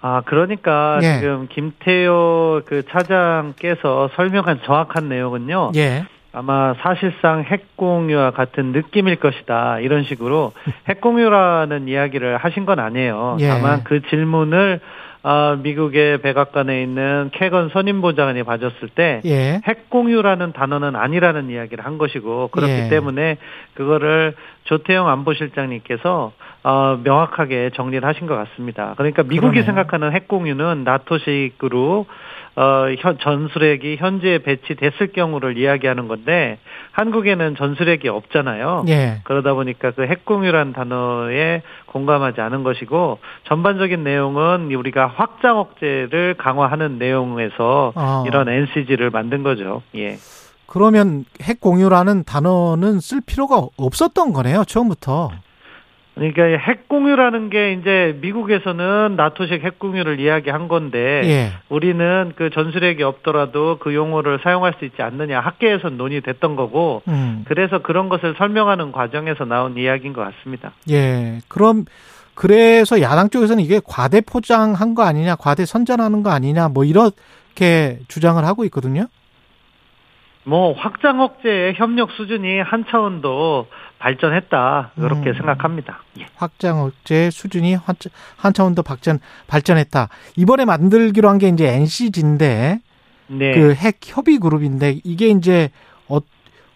아, 0.00 0.22
그러니까 0.26 0.98
예. 1.02 1.20
지금 1.20 1.48
김태호 1.48 2.62
그 2.66 2.84
차장께서 2.88 4.10
설명한 4.16 4.60
정확한 4.64 5.08
내용은요. 5.08 5.72
예. 5.76 6.04
아마 6.32 6.74
사실상 6.80 7.42
핵공유와 7.44 8.32
같은 8.32 8.72
느낌일 8.72 9.16
것이다. 9.16 9.78
이런 9.80 10.02
식으로 10.04 10.52
핵공유라는 10.88 11.88
이야기를 11.88 12.38
하신 12.38 12.64
건 12.64 12.80
아니에요. 12.80 13.36
예. 13.40 13.48
다만 13.48 13.84
그 13.84 14.00
질문을 14.08 14.80
어, 15.24 15.56
미국의 15.62 16.18
백악관에 16.18 16.82
있는 16.82 17.30
캐건 17.32 17.68
선임보좌관이 17.68 18.42
봐줬을 18.42 18.88
때 18.94 19.20
예. 19.24 19.60
핵공유라는 19.64 20.52
단어는 20.52 20.96
아니라는 20.96 21.48
이야기를 21.48 21.84
한 21.84 21.96
것이고 21.96 22.48
그렇기 22.48 22.72
예. 22.72 22.88
때문에 22.88 23.36
그거를 23.74 24.34
조태영 24.64 25.08
안보실장님께서 25.08 26.32
어, 26.64 27.00
명확하게 27.02 27.70
정리를 27.74 28.06
하신 28.06 28.26
것 28.26 28.36
같습니다. 28.36 28.94
그러니까 28.96 29.22
미국이 29.22 29.60
그러네요. 29.60 29.64
생각하는 29.64 30.12
핵공유는 30.12 30.84
나토식으로 30.84 32.06
어, 32.54 32.86
현, 32.98 33.18
전술핵이 33.18 33.96
현지에 33.96 34.38
배치됐을 34.38 35.12
경우를 35.12 35.56
이야기하는 35.56 36.06
건데 36.08 36.58
한국에는 36.92 37.56
전술핵이 37.56 38.08
없잖아요. 38.08 38.84
예. 38.88 39.20
그러다 39.24 39.54
보니까 39.54 39.92
그 39.92 40.06
핵공유란 40.06 40.72
단어에 40.72 41.62
공감하지 41.86 42.40
않은 42.40 42.62
것이고 42.62 43.18
전반적인 43.44 44.04
내용은 44.04 44.72
우리가 44.72 45.06
확장 45.06 45.58
억제를 45.58 46.34
강화하는 46.36 46.98
내용에서 46.98 47.92
어. 47.94 48.24
이런 48.26 48.48
NCG를 48.48 49.10
만든 49.10 49.42
거죠. 49.42 49.82
예. 49.94 50.18
그러면 50.66 51.24
핵 51.42 51.60
공유라는 51.60 52.24
단어는 52.24 53.00
쓸 53.00 53.20
필요가 53.20 53.66
없었던 53.76 54.32
거네요. 54.32 54.64
처음부터. 54.64 55.30
그러니까 56.14 56.46
이 56.46 56.54
핵공유라는 56.56 57.48
게 57.48 57.72
이제 57.72 58.18
미국에서는 58.20 59.16
나토식 59.16 59.64
핵 59.64 59.78
공유를 59.78 60.20
이야기한 60.20 60.68
건데 60.68 61.22
예. 61.24 61.52
우리는 61.70 62.32
그 62.36 62.50
전술핵이 62.50 63.02
없더라도 63.02 63.78
그 63.80 63.94
용어를 63.94 64.40
사용할 64.42 64.74
수 64.78 64.84
있지 64.84 65.00
않느냐 65.00 65.40
학계에서 65.40 65.88
논의됐던 65.88 66.54
거고 66.56 67.02
음. 67.08 67.44
그래서 67.48 67.78
그런 67.78 68.10
것을 68.10 68.34
설명하는 68.36 68.92
과정에서 68.92 69.44
나온 69.46 69.78
이야기인 69.78 70.12
것 70.12 70.22
같습니다. 70.22 70.72
예. 70.90 71.38
그럼 71.48 71.86
그래서 72.34 73.00
야당 73.00 73.30
쪽에서는 73.30 73.62
이게 73.62 73.80
과대 73.84 74.20
포장한 74.20 74.94
거 74.94 75.02
아니냐, 75.02 75.36
과대 75.36 75.64
선전하는 75.64 76.22
거 76.22 76.30
아니냐, 76.30 76.68
뭐 76.68 76.84
이렇게 76.84 77.98
주장을 78.08 78.42
하고 78.44 78.64
있거든요. 78.64 79.06
뭐 80.44 80.72
확장 80.72 81.20
억제의 81.20 81.74
협력 81.76 82.10
수준이 82.10 82.60
한 82.60 82.84
차원 82.88 83.20
더 83.20 83.66
발전했다 84.02 84.90
이렇게 84.96 85.30
음. 85.30 85.34
생각합니다. 85.34 86.00
예. 86.18 86.26
확장 86.34 86.80
억제 86.80 87.30
수준이 87.30 87.74
한, 87.76 87.94
한 88.36 88.52
차원 88.52 88.74
더 88.74 88.82
발전 88.82 89.20
발전했다. 89.46 90.08
이번에 90.36 90.64
만들기로 90.64 91.28
한 91.28 91.38
게 91.38 91.48
이제 91.48 91.68
NCG인데 91.68 92.80
네. 93.28 93.52
그핵 93.52 93.98
협의 94.02 94.38
그룹인데 94.38 95.00
이게 95.04 95.28
이제 95.28 95.70
어, 96.08 96.18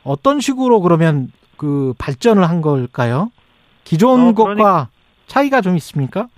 어떤 0.04 0.40
식으로 0.40 0.80
그러면 0.80 1.30
그 1.56 1.92
발전을 1.98 2.48
한 2.48 2.62
걸까요? 2.62 3.30
기존 3.84 4.28
어, 4.28 4.32
것과 4.34 4.88
차이가 5.26 5.60
좀 5.60 5.76
있습니까? 5.76 6.28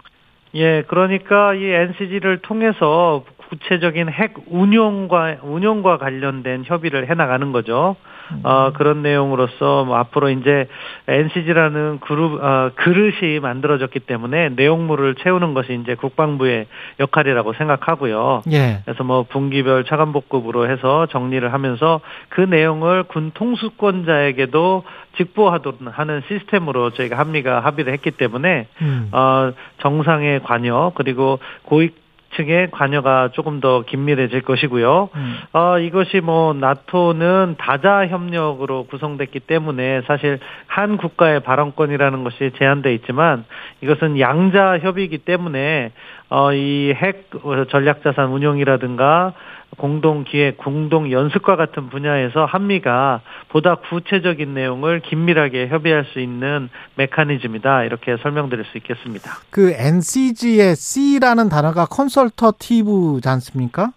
예, 0.55 0.83
그러니까 0.89 1.55
이 1.55 1.65
NCG를 1.65 2.41
통해서 2.41 3.25
구체적인 3.49 4.09
핵 4.09 4.35
운용과 4.47 5.39
운용과 5.43 5.99
관련된 5.99 6.65
협의를 6.67 7.09
해 7.11 7.15
나가는 7.15 7.53
거죠. 7.53 7.97
어, 8.43 8.73
그런 8.75 9.03
내용으로서 9.03 9.85
뭐 9.85 9.97
앞으로 9.97 10.31
이제 10.31 10.69
NCG라는 11.07 12.01
그룹 12.01 12.43
어, 12.43 12.71
그릇이 12.75 13.41
만들어졌기 13.41 14.01
때문에 14.01 14.51
내용물을 14.51 15.15
채우는 15.17 15.55
것이 15.55 15.79
이제 15.83 15.95
국방부의 15.95 16.67
역할이라고 17.01 17.53
생각하고요. 17.55 18.43
예. 18.53 18.81
그래서 18.85 19.05
뭐 19.05 19.25
분기별 19.25 19.85
차관복급으로 19.85 20.71
해서 20.71 21.07
정리를 21.07 21.53
하면서 21.53 22.01
그 22.29 22.41
내용을 22.41 23.05
군 23.05 23.31
통수권자에게도 23.33 24.85
직보하도록 25.17 25.81
하는 25.91 26.23
시스템으로 26.29 26.91
저희가 26.91 27.19
한미가 27.19 27.61
합의를 27.61 27.93
했기 27.93 28.11
때문에 28.11 28.67
음. 28.83 29.09
어, 29.13 29.53
정상의 29.79 30.43
관여 30.43 30.93
그리고 30.95 31.39
고위 31.65 31.91
층의 32.37 32.71
관여가 32.71 33.31
조금 33.33 33.61
더 33.61 33.83
긴밀해질 33.83 34.43
것이고요. 34.43 35.09
음. 35.15 35.39
어, 35.53 35.79
이것이 35.79 36.21
뭐 36.21 36.53
나토는 36.53 37.57
다자 37.59 38.07
협력으로 38.07 38.85
구성됐기 38.85 39.41
때문에 39.41 40.03
사실 40.03 40.39
한 40.67 40.97
국가의 40.99 41.41
발언권이라는 41.41 42.25
것이 42.25 42.53
제한돼 42.59 42.95
있지만 42.95 43.45
이것은 43.81 44.21
양자 44.21 44.79
협의이기 44.81 45.19
때문에 45.19 45.93
어, 46.31 46.53
이 46.53 46.95
핵 47.01 47.31
전략자산 47.71 48.29
운용이라든가 48.29 49.33
공동 49.77 50.25
기획, 50.25 50.57
공동 50.57 51.11
연습과 51.13 51.57
같은 51.57 51.89
분야에서 51.89 52.45
한미가 52.45 53.21
보다 53.49 53.77
구체적인 53.77 54.55
내용을 54.55 55.01
긴밀하게 55.01 55.69
협의할 55.69 56.07
수 56.13 56.21
있는 56.21 56.69
메커니즘이다 56.97 57.85
이렇게 57.85 58.17
설명드릴 58.23 58.65
수 58.65 58.79
있겠습니다. 58.79 59.31
그 59.51 59.73
NCG의 59.73 60.75
C라는 60.75 61.49
단어가 61.49 61.87
컨설터티브지 61.87 63.29
않습니까? 63.29 63.93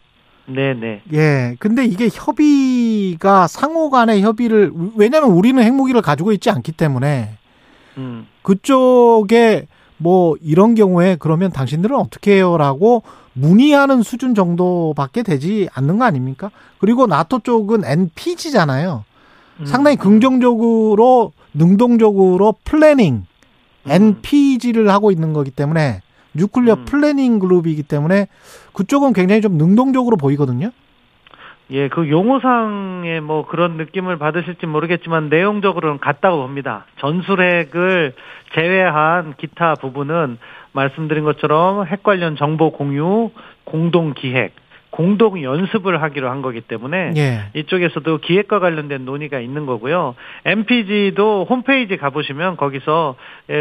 네네. 0.45 1.03
예. 1.13 1.55
근데 1.59 1.85
이게 1.85 2.09
협의가 2.11 3.47
상호 3.47 3.89
간의 3.89 4.21
협의를 4.21 4.71
왜냐하면 4.97 5.31
우리는 5.31 5.61
핵무기를 5.61 6.01
가지고 6.01 6.31
있지 6.31 6.49
않기 6.49 6.73
때문에 6.73 7.37
음. 7.97 8.27
그쪽에 8.43 9.67
뭐 10.01 10.35
이런 10.41 10.73
경우에 10.73 11.15
그러면 11.19 11.51
당신들은 11.51 11.95
어떻게 11.95 12.37
해요라고 12.37 13.03
문의하는 13.33 14.01
수준 14.01 14.33
정도밖에 14.33 15.21
되지 15.21 15.69
않는 15.73 15.99
거 15.99 16.05
아닙니까? 16.05 16.49
그리고 16.79 17.05
나토 17.05 17.41
쪽은 17.41 17.85
NPG잖아요. 17.85 19.03
음. 19.59 19.65
상당히 19.67 19.97
긍정적으로 19.97 21.33
능동적으로 21.53 22.55
planning 22.63 23.25
음. 23.85 23.91
NPG를 23.91 24.89
하고 24.89 25.11
있는 25.11 25.33
거기 25.33 25.51
때문에 25.51 26.01
nuclear 26.33 26.73
음. 26.73 26.85
planning 26.85 27.37
group이기 27.37 27.83
때문에 27.83 28.27
그쪽은 28.73 29.13
굉장히 29.13 29.41
좀 29.41 29.57
능동적으로 29.57 30.17
보이거든요. 30.17 30.71
예, 31.71 31.87
그 31.87 32.09
용어상의 32.09 33.21
뭐 33.21 33.45
그런 33.47 33.77
느낌을 33.77 34.17
받으실지 34.17 34.65
모르겠지만 34.65 35.29
내용적으로는 35.29 35.99
같다고 35.99 36.41
봅니다. 36.41 36.85
전술핵을 36.97 38.13
제외한 38.53 39.35
기타 39.37 39.75
부분은 39.75 40.37
말씀드린 40.73 41.23
것처럼 41.23 41.85
핵 41.85 42.03
관련 42.03 42.35
정보 42.35 42.71
공유, 42.71 43.31
공동 43.63 44.13
기획, 44.13 44.53
공동 44.91 45.41
연습을 45.41 46.01
하기로 46.01 46.29
한 46.29 46.41
거기 46.41 46.61
때문에 46.61 47.13
예. 47.15 47.45
이쪽에서도 47.53 48.17
기획과 48.17 48.59
관련된 48.59 49.05
논의가 49.05 49.39
있는 49.39 49.65
거고요. 49.65 50.15
NPG도 50.45 51.47
홈페이지 51.49 51.95
가보시면 51.97 52.57
거기서 52.57 53.15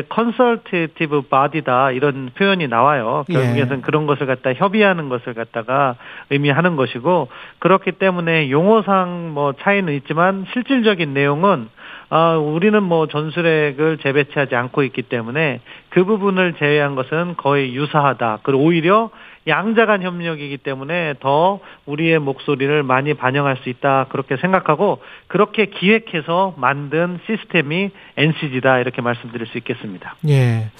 consultative 0.08 1.22
body다 1.22 1.92
이런 1.92 2.30
표현이 2.34 2.66
나와요. 2.66 3.24
예. 3.30 3.34
결국에는 3.34 3.80
그런 3.82 4.06
것을 4.06 4.26
갖다 4.26 4.52
협의하는 4.52 5.08
것을 5.08 5.34
갖다가 5.34 5.94
의미하는 6.30 6.76
것이고 6.76 7.28
그렇기 7.60 7.92
때문에 7.92 8.50
용어상 8.50 9.30
뭐 9.32 9.52
차이는 9.52 9.94
있지만 9.94 10.46
실질적인 10.52 11.14
내용은 11.14 11.68
아, 12.12 12.36
우리는 12.36 12.82
뭐 12.82 13.06
전술핵을 13.06 13.98
재배치하지 13.98 14.56
않고 14.56 14.82
있기 14.82 15.02
때문에 15.02 15.60
그 15.90 16.04
부분을 16.04 16.54
제외한 16.54 16.96
것은 16.96 17.36
거의 17.36 17.72
유사하다. 17.74 18.40
그리고 18.42 18.64
오히려 18.64 19.10
양자 19.46 19.86
간 19.86 20.02
협력이기 20.02 20.58
때문에 20.58 21.14
더 21.20 21.60
우리의 21.86 22.18
목소리를 22.18 22.82
많이 22.82 23.14
반영할 23.14 23.58
수 23.62 23.68
있다. 23.68 24.06
그렇게 24.10 24.36
생각하고 24.36 24.98
그렇게 25.28 25.66
기획해서 25.66 26.54
만든 26.56 27.18
시스템이 27.26 27.90
NCG다. 28.16 28.78
이렇게 28.78 29.00
말씀드릴 29.00 29.46
수 29.46 29.58
있겠습니다. 29.58 30.16
예. 30.28 30.70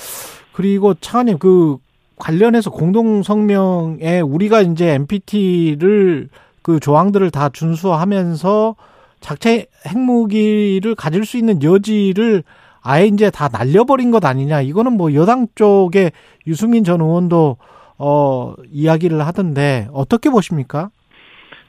그리고 0.52 0.94
차관님 0.94 1.38
그 1.38 1.78
관련해서 2.16 2.70
공동 2.70 3.22
성명에 3.22 4.20
우리가 4.20 4.61
이제 4.61 4.90
NPT를 4.90 6.28
그 6.62 6.78
조항들을 6.78 7.30
다 7.30 7.48
준수하면서 7.48 8.76
자체 9.20 9.66
핵무기를 9.88 10.94
가질 10.94 11.24
수 11.24 11.38
있는 11.38 11.62
여지를 11.62 12.42
아예 12.82 13.06
이제 13.06 13.30
다 13.30 13.48
날려버린 13.48 14.11
것 14.11 14.24
아니냐. 14.24 14.61
이거는 14.61 14.92
뭐 14.92 15.14
여당 15.14 15.46
쪽에 15.54 16.12
유승민 16.46 16.84
전 16.84 17.00
의원도 17.00 17.56
어 18.03 18.55
이야기를 18.72 19.20
하던데 19.26 19.88
어떻게 19.92 20.30
보십니까? 20.30 20.88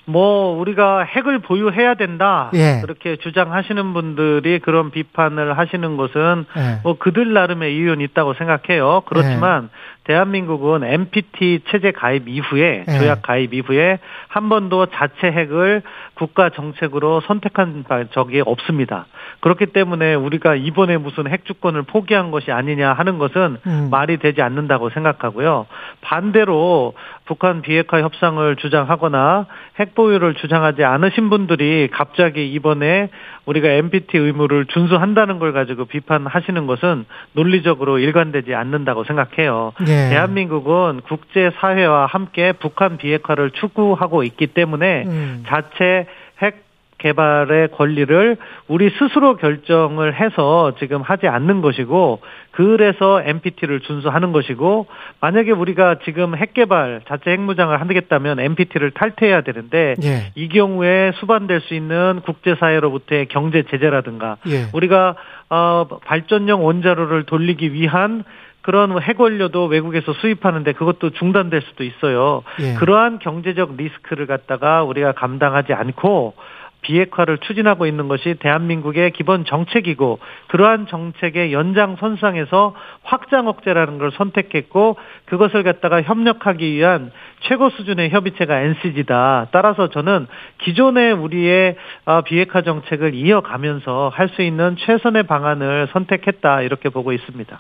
뭐 0.06 0.58
우리가 0.60 1.04
핵을 1.04 1.40
보유해야 1.40 1.96
된다 1.96 2.50
예. 2.54 2.80
그렇게 2.82 3.18
주장하시는 3.18 3.94
분들이 3.94 4.60
그런 4.60 4.92
비판을 4.92 5.58
하시는 5.58 5.98
것은 5.98 6.46
예. 6.58 6.80
뭐 6.84 6.98
그들 6.98 7.34
나름의 7.34 7.76
이유는 7.76 8.02
있다고 8.06 8.34
생각해요. 8.34 9.04
그렇지만 9.06 9.70
대한민국은 10.04 10.84
NPT 10.84 11.62
체제 11.70 11.92
가입 11.92 12.28
이후에 12.28 12.86
예. 12.88 12.98
조약 13.00 13.22
가입 13.22 13.54
이후에 13.54 14.00
한 14.28 14.50
번도 14.50 14.88
자체 14.88 15.28
핵을 15.28 15.84
국가 16.16 16.50
정책으로 16.50 17.22
선택한 17.22 17.84
바- 17.88 18.04
적이 18.12 18.42
없습니다. 18.46 19.06
그렇기 19.42 19.68
때문에 19.68 20.14
우리가 20.16 20.56
이번에 20.56 20.98
무슨 20.98 21.28
핵 21.28 21.46
주권을 21.46 21.84
포기한 21.84 22.32
것이 22.32 22.52
아니냐 22.52 22.94
하는 22.94 23.18
것은 23.18 23.58
음. 23.66 23.88
말이 23.92 24.18
되지 24.18 24.42
않는다고 24.42 24.90
생각하고요. 24.90 25.66
반대로 26.02 26.94
북한 27.26 27.62
비핵화 27.62 28.02
협상을 28.02 28.56
주장하거나 28.58 29.46
핵 29.80 29.96
보유를 29.96 30.36
주장하지 30.36 30.84
않으신 30.84 31.30
분들이 31.30 31.88
갑자기 31.92 32.52
이번에 32.54 33.10
우리가 33.46 33.70
NPT 33.70 34.18
의무를 34.18 34.66
준수한다는 34.66 35.40
걸 35.40 35.54
가지고 35.54 35.86
비판하시는 35.86 36.68
것은 36.68 37.06
논리적으로 37.34 37.98
일관되지 38.00 38.54
않는다고 38.54 39.04
생각해요. 39.06 39.74
예. 39.92 40.10
대한민국은 40.10 41.02
국제 41.08 41.52
사회와 41.58 42.06
함께 42.06 42.54
북한 42.54 42.98
비핵화를 42.98 43.52
추구하고 43.52 44.24
있기 44.24 44.48
때문에 44.48 45.04
음. 45.06 45.44
자체 45.48 46.08
핵 46.42 46.72
개발의 47.02 47.70
권리를 47.72 48.38
우리 48.68 48.90
스스로 48.92 49.36
결정을 49.36 50.20
해서 50.20 50.74
지금 50.80 51.02
하지 51.02 51.28
않는 51.28 51.62
것이고 51.62 52.20
그래서 52.52 53.22
NPT를 53.24 53.80
준수하는 53.82 54.32
것이고 54.32 54.88
만약에 55.20 55.52
우리가 55.52 55.96
지금 56.06 56.36
핵 56.36 56.54
개발 56.54 57.02
자체 57.08 57.32
핵무장을 57.32 57.80
하겠다면 57.80 58.40
NPT를 58.40 58.92
탈퇴해야 58.92 59.42
되는데 59.42 59.96
예. 60.04 60.32
이 60.36 60.48
경우에 60.48 61.12
수반될 61.16 61.62
수 61.62 61.74
있는 61.74 62.22
국제사회로부터의 62.24 63.28
경제 63.28 63.64
제재라든가 63.64 64.38
예. 64.48 64.68
우리가 64.74 65.16
어 65.50 65.88
발전용 66.06 66.66
원자로를 66.66 67.24
돌리기 67.24 67.74
위한 67.74 68.24
그런 68.62 69.02
핵원료도 69.02 69.66
외국에서 69.66 70.14
수입하는데 70.14 70.74
그것도 70.74 71.12
중단될 71.12 71.62
수도 71.64 71.84
있어요. 71.84 72.44
예. 72.60 72.76
그러한 72.76 73.20
경제적 73.20 73.76
리스크를 73.76 74.28
갖다가 74.28 74.84
우리가 74.84 75.14
감당하지 75.14 75.74
않고 75.74 76.36
비핵화를 76.82 77.38
추진하고 77.38 77.86
있는 77.86 78.08
것이 78.08 78.36
대한민국의 78.40 79.12
기본 79.12 79.46
정책이고 79.46 80.20
그러한 80.48 80.88
정책의 80.88 81.54
연장선상에서 81.54 82.76
확장 83.04 83.48
억제라는 83.48 84.00
걸 84.00 84.12
선택했고 84.12 84.98
그것을 85.26 85.64
갖다가 85.64 86.02
협력하기 86.02 86.74
위한 86.74 87.12
최고 87.42 87.70
수준의 87.70 88.10
협의체가 88.10 88.60
NCG다. 88.62 89.48
따라서 89.52 89.90
저는 89.90 90.28
기존의 90.60 91.14
우리의 91.14 91.76
어, 92.06 92.22
비핵화 92.22 92.62
정책을 92.64 93.14
이어가면서 93.14 94.10
할 94.12 94.32
수 94.32 94.42
있는 94.42 94.78
최선의 94.80 95.24
방안을 95.24 95.90
선택했다 95.92 96.62
이렇게 96.62 96.88
보고 96.88 97.12
있습니다. 97.12 97.60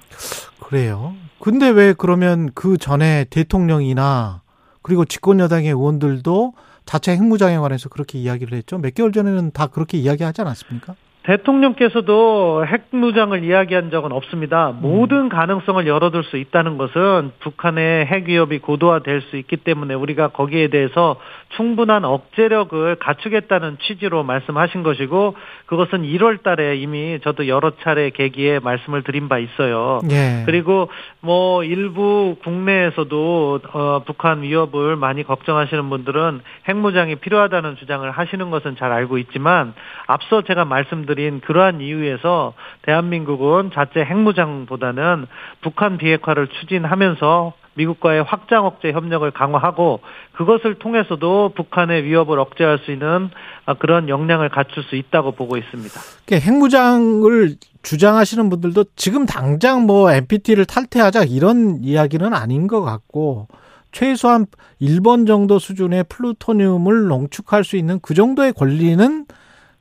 그래요. 0.61 1.13
근데 1.39 1.69
왜 1.69 1.93
그러면 1.97 2.49
그 2.55 2.78
전에 2.78 3.26
대통령이나 3.30 4.41
그리고 4.82 5.03
집권 5.05 5.39
여당의 5.39 5.69
의원들도 5.69 6.53
자체 6.86 7.11
핵무장에 7.13 7.57
관해서 7.57 7.89
그렇게 7.89 8.19
이야기를 8.19 8.57
했죠. 8.57 8.77
몇 8.77 8.93
개월 8.93 9.11
전에는 9.11 9.51
다 9.51 9.67
그렇게 9.67 9.97
이야기하지 9.97 10.41
않았습니까? 10.41 10.95
대통령께서도 11.24 12.65
핵무장을 12.65 13.43
이야기한 13.43 13.91
적은 13.91 14.11
없습니다. 14.11 14.72
모든 14.72 15.30
가능성을 15.30 15.86
열어둘 15.86 16.24
수 16.24 16.38
있다는 16.38 16.78
것은 16.80 17.32
북한의 17.41 18.07
핵 18.07 18.28
위협이 18.28 18.59
고도화될 18.59 19.22
수 19.22 19.38
있기 19.38 19.57
때문에 19.57 19.93
우리가 19.93 20.30
거기에 20.30 20.69
대해서 20.69 21.17
충분한 21.49 22.05
억제력을 22.05 22.95
갖추겠다는 22.95 23.78
취지로 23.82 24.24
말씀하신 24.24 24.82
것이고 24.82 25.36
그것은 25.67 26.03
1월 26.03 26.41
달에 26.41 26.78
이미 26.78 27.19
저도 27.22 27.47
여러 27.47 27.72
차례 27.82 28.09
계기에 28.09 28.59
말씀을 28.59 29.03
드린 29.03 29.30
바 29.30 29.38
있어요. 29.38 29.99
예. 30.09 30.43
그리고 30.45 30.89
뭐 31.19 31.63
일부 31.63 32.36
국내에서도 32.43 33.59
어, 33.74 34.01
북한 34.05 34.41
위협을 34.41 34.95
많이 34.95 35.24
걱정하시는 35.24 35.88
분들은 35.89 36.41
핵무장이 36.67 37.15
필요하다는 37.17 37.76
주장을 37.76 38.09
하시는 38.09 38.49
것은 38.49 38.76
잘 38.78 38.91
알고 38.91 39.19
있지만 39.19 39.74
앞서 40.07 40.41
제가 40.41 40.65
말씀드린 40.65 41.11
그러한 41.41 41.82
이유에서 41.82 42.53
대한민국은 42.84 43.72
자체 43.74 44.01
핵무장보다는 44.01 45.28
북한 45.62 45.97
비핵화를 45.97 46.47
추진하면서 46.47 47.53
미국과의 47.74 48.24
확장 48.24 48.66
억제 48.66 48.91
협력을 48.91 49.30
강화하고 49.32 50.01
그것을 50.34 50.76
통해서도 50.76 51.53
북한의 51.55 52.03
위협을 52.03 52.38
억제할 52.39 52.80
수 52.80 52.91
있는 52.91 53.30
아, 53.66 53.76
그런 53.76 54.09
역량을 54.09 54.49
갖출 54.49 54.84
수 54.84 54.95
있다고 54.95 55.32
보고 55.32 55.57
있습니다. 55.57 55.99
핵무장을 56.32 57.55
주장하시는 57.84 58.49
분들도 58.49 58.86
지금 58.95 59.26
당장 59.26 59.86
뭐 59.86 60.12
NPT를 60.12 60.66
탈퇴하자 60.66 61.24
이런 61.26 61.80
이야기는 61.82 62.34
아닌 62.34 62.68
것 62.68 62.82
같고 62.82 63.47
최소한 63.91 64.45
1번 64.82 65.28
정도 65.28 65.59
수준의 65.59 66.05
플루토늄을 66.09 67.07
농축할 67.07 67.64
수 67.64 67.78
있는 67.78 67.99
그 68.01 68.14
정도의 68.14 68.53
권리는 68.53 69.26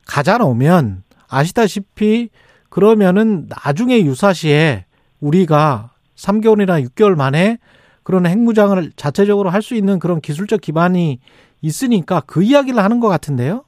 가져놓으면 0.07 1.03
아시다시피 1.31 2.29
그러면은 2.69 3.47
나중에 3.63 4.01
유사시에 4.01 4.85
우리가 5.19 5.91
3개월이나 6.15 6.85
6개월 6.89 7.15
만에 7.15 7.57
그런 8.03 8.25
핵무장을 8.25 8.91
자체적으로 8.95 9.49
할 9.49 9.61
수 9.61 9.75
있는 9.75 9.99
그런 9.99 10.21
기술적 10.21 10.61
기반이 10.61 11.19
있으니까 11.61 12.21
그 12.25 12.43
이야기를 12.43 12.83
하는 12.83 12.99
것 12.99 13.07
같은데요. 13.07 13.63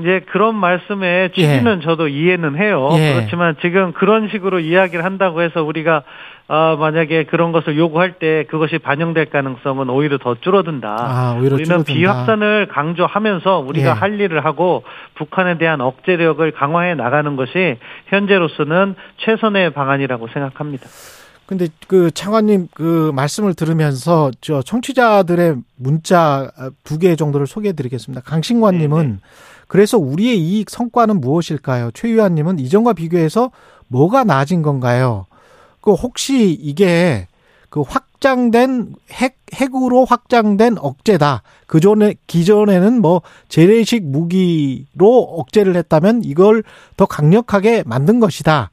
이제 0.00 0.20
그런 0.30 0.54
말씀의 0.54 1.32
취지는 1.32 1.80
저도 1.82 2.08
이해는 2.08 2.56
해요. 2.56 2.88
예. 2.96 3.14
그렇지만 3.14 3.56
지금 3.60 3.92
그런 3.92 4.28
식으로 4.30 4.60
이야기를 4.60 5.04
한다고 5.04 5.42
해서 5.42 5.62
우리가 5.62 6.02
어, 6.48 6.76
만약에 6.78 7.24
그런 7.24 7.52
것을 7.52 7.78
요구할 7.78 8.18
때 8.18 8.44
그것이 8.50 8.78
반영될 8.78 9.26
가능성은 9.30 9.88
오히려 9.88 10.18
더 10.18 10.34
줄어든다. 10.34 10.96
아, 10.98 11.32
오히려 11.38 11.54
우리는 11.54 11.64
줄어든다. 11.64 11.92
비확산을 11.92 12.68
강조하면서 12.68 13.60
우리가 13.60 13.88
예. 13.88 13.92
할 13.92 14.20
일을 14.20 14.44
하고 14.44 14.82
북한에 15.14 15.56
대한 15.58 15.80
억제력을 15.80 16.50
강화해 16.52 16.94
나가는 16.94 17.36
것이 17.36 17.78
현재로서는 18.06 18.94
최선의 19.18 19.70
방안이라고 19.72 20.28
생각합니다. 20.28 20.86
근데 21.46 21.66
그 21.86 22.10
창관님 22.10 22.68
그 22.74 23.12
말씀을 23.14 23.54
들으면서 23.54 24.30
저 24.40 24.62
청취자들의 24.62 25.56
문자 25.76 26.50
두 26.84 26.98
개 26.98 27.14
정도를 27.16 27.46
소개해 27.46 27.74
드리겠습니다. 27.74 28.22
강신관님은 28.24 29.20
그래서 29.72 29.96
우리의 29.96 30.38
이익 30.38 30.68
성과는 30.68 31.22
무엇일까요? 31.22 31.92
최유한님은 31.92 32.58
이전과 32.58 32.92
비교해서 32.92 33.50
뭐가 33.88 34.22
나아진 34.22 34.60
건가요? 34.60 35.24
그 35.80 35.94
혹시 35.94 36.50
이게 36.50 37.26
그 37.70 37.80
확장된 37.80 38.92
핵 39.12 39.38
핵으로 39.54 40.04
확장된 40.04 40.76
억제다. 40.78 41.42
그 41.66 41.80
전에 41.80 42.16
기존에는 42.26 43.00
뭐 43.00 43.22
재래식 43.48 44.04
무기로 44.04 45.38
억제를 45.38 45.74
했다면 45.76 46.20
이걸 46.22 46.64
더 46.98 47.06
강력하게 47.06 47.82
만든 47.86 48.20
것이다. 48.20 48.72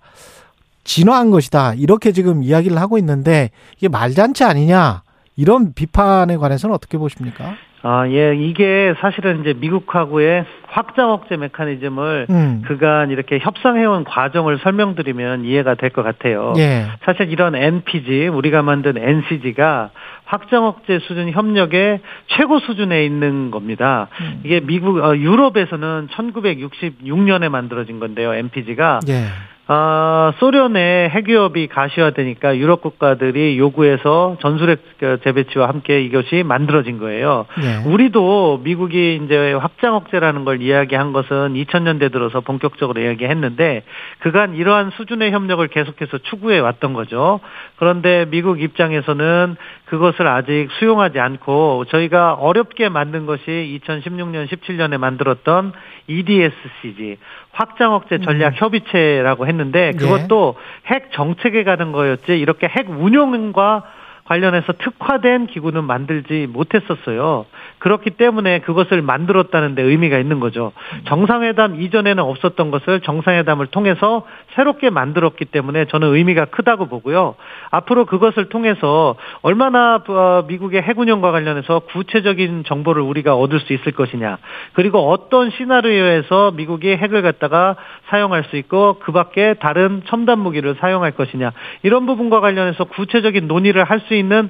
진화한 0.83 1.31
것이다. 1.31 1.75
이렇게 1.75 2.11
지금 2.11 2.43
이야기를 2.43 2.77
하고 2.77 2.97
있는데 2.97 3.51
이게 3.77 3.87
말잔치 3.87 4.43
아니냐. 4.43 5.03
이런 5.37 5.71
비판에 5.71 6.35
관해서는 6.35 6.75
어떻게 6.75 6.97
보십니까? 6.97 7.55
아, 7.81 8.05
예, 8.09 8.35
이게 8.35 8.93
사실은 8.99 9.39
이제 9.41 9.53
미국하고의 9.57 10.43
확장 10.67 11.11
억제 11.11 11.37
메커니즘을 11.37 12.27
음. 12.29 12.61
그간 12.65 13.09
이렇게 13.09 13.39
협상해온 13.39 14.03
과정을 14.03 14.59
설명드리면 14.59 15.45
이해가 15.45 15.75
될 15.75 15.89
것 15.89 16.03
같아요. 16.03 16.53
예. 16.57 16.85
사실 17.03 17.31
이런 17.31 17.55
NPG, 17.55 18.27
우리가 18.27 18.61
만든 18.61 18.97
NCG가 18.97 19.89
확장 20.25 20.65
억제 20.65 20.99
수준 20.99 21.31
협력의 21.31 22.01
최고 22.27 22.59
수준에 22.59 23.03
있는 23.05 23.49
겁니다. 23.49 24.07
음. 24.21 24.41
이게 24.43 24.59
미국, 24.59 24.97
어, 24.99 25.15
유럽에서는 25.15 26.09
1966년에 26.11 27.49
만들어진 27.49 27.99
건데요, 27.99 28.33
NPG가. 28.33 28.99
예. 29.09 29.25
아, 29.71 30.33
소련의 30.39 31.09
핵위협이 31.11 31.67
가시화되니까 31.67 32.57
유럽 32.57 32.81
국가들이 32.81 33.59
요구해서 33.59 34.35
전술핵 34.41 34.79
재배치와 35.23 35.67
함께 35.67 36.01
이것이 36.01 36.41
만들어진 36.41 36.97
거예요. 36.97 37.45
예. 37.61 37.87
우리도 37.87 38.61
미국이 38.63 39.21
이제 39.23 39.53
확장 39.53 39.93
억제라는 39.93 40.43
걸 40.43 40.63
이야기한 40.63 41.13
것은 41.13 41.53
2000년대 41.53 42.11
들어서 42.11 42.41
본격적으로 42.41 42.99
이야기했는데 42.99 43.83
그간 44.21 44.55
이러한 44.55 44.89
수준의 44.89 45.31
협력을 45.31 45.67
계속해서 45.67 46.17
추구해 46.17 46.57
왔던 46.57 46.93
거죠. 46.93 47.39
그런데 47.75 48.25
미국 48.31 48.59
입장에서는 48.63 49.55
그것을 49.85 50.25
아직 50.27 50.69
수용하지 50.79 51.19
않고 51.19 51.85
저희가 51.89 52.33
어렵게 52.33 52.89
만든 52.89 53.27
것이 53.27 53.79
2016년 53.85 54.47
17년에 54.47 54.97
만들었던 54.97 55.73
EDSCG 56.07 57.17
확장 57.51 57.93
억제 57.93 58.19
전략 58.19 58.59
협의체라고 58.59 59.45
했는데 59.45 59.58
그것도 60.05 60.55
핵 60.87 61.11
정책에 61.11 61.63
가는 61.63 61.91
거였지 61.91 62.37
이렇게 62.37 62.67
핵 62.67 62.89
운용과 62.89 63.83
관련해서 64.29 64.73
특화된 64.73 65.47
기구는 65.47 65.85
만들지 65.85 66.47
못했었어요. 66.51 67.47
그렇기 67.79 68.11
때문에 68.11 68.59
그것을 68.59 69.01
만들었다는 69.01 69.73
데 69.73 69.81
의미가 69.81 70.19
있는 70.19 70.39
거죠. 70.39 70.71
정상회담 71.05 71.81
이전에는 71.81 72.21
없었던 72.21 72.69
것을 72.69 73.01
정상회담을 73.01 73.67
통해서 73.67 74.27
새롭게 74.53 74.91
만들었기 74.91 75.45
때문에 75.45 75.85
저는 75.85 76.13
의미가 76.13 76.45
크다고 76.45 76.85
보고요. 76.87 77.35
앞으로 77.71 78.05
그것을 78.05 78.49
통해서 78.49 79.15
얼마나 79.41 80.03
어, 80.07 80.45
미국의 80.47 80.83
핵운영과 80.83 81.31
관련해서 81.31 81.79
구체적인 81.91 82.65
정보를 82.65 83.01
우리가 83.01 83.35
얻을 83.35 83.59
수 83.61 83.73
있을 83.73 83.93
것이냐. 83.93 84.37
그리고 84.73 85.09
어떤 85.09 85.49
시나리오에서 85.49 86.51
미국이 86.51 86.89
핵을 86.89 87.23
갖다가 87.23 87.75
사용할 88.09 88.43
수 88.43 88.57
있고 88.57 88.97
그 88.99 89.11
밖에 89.11 89.55
다른 89.55 90.03
첨단 90.05 90.37
무기를 90.37 90.75
사용할 90.75 91.11
것이냐. 91.11 91.51
이런 91.81 92.05
부분과 92.05 92.41
관련해서 92.41 92.83
구체적인 92.83 93.47
논의를 93.47 93.83
할수 93.83 94.18
있는 94.19 94.49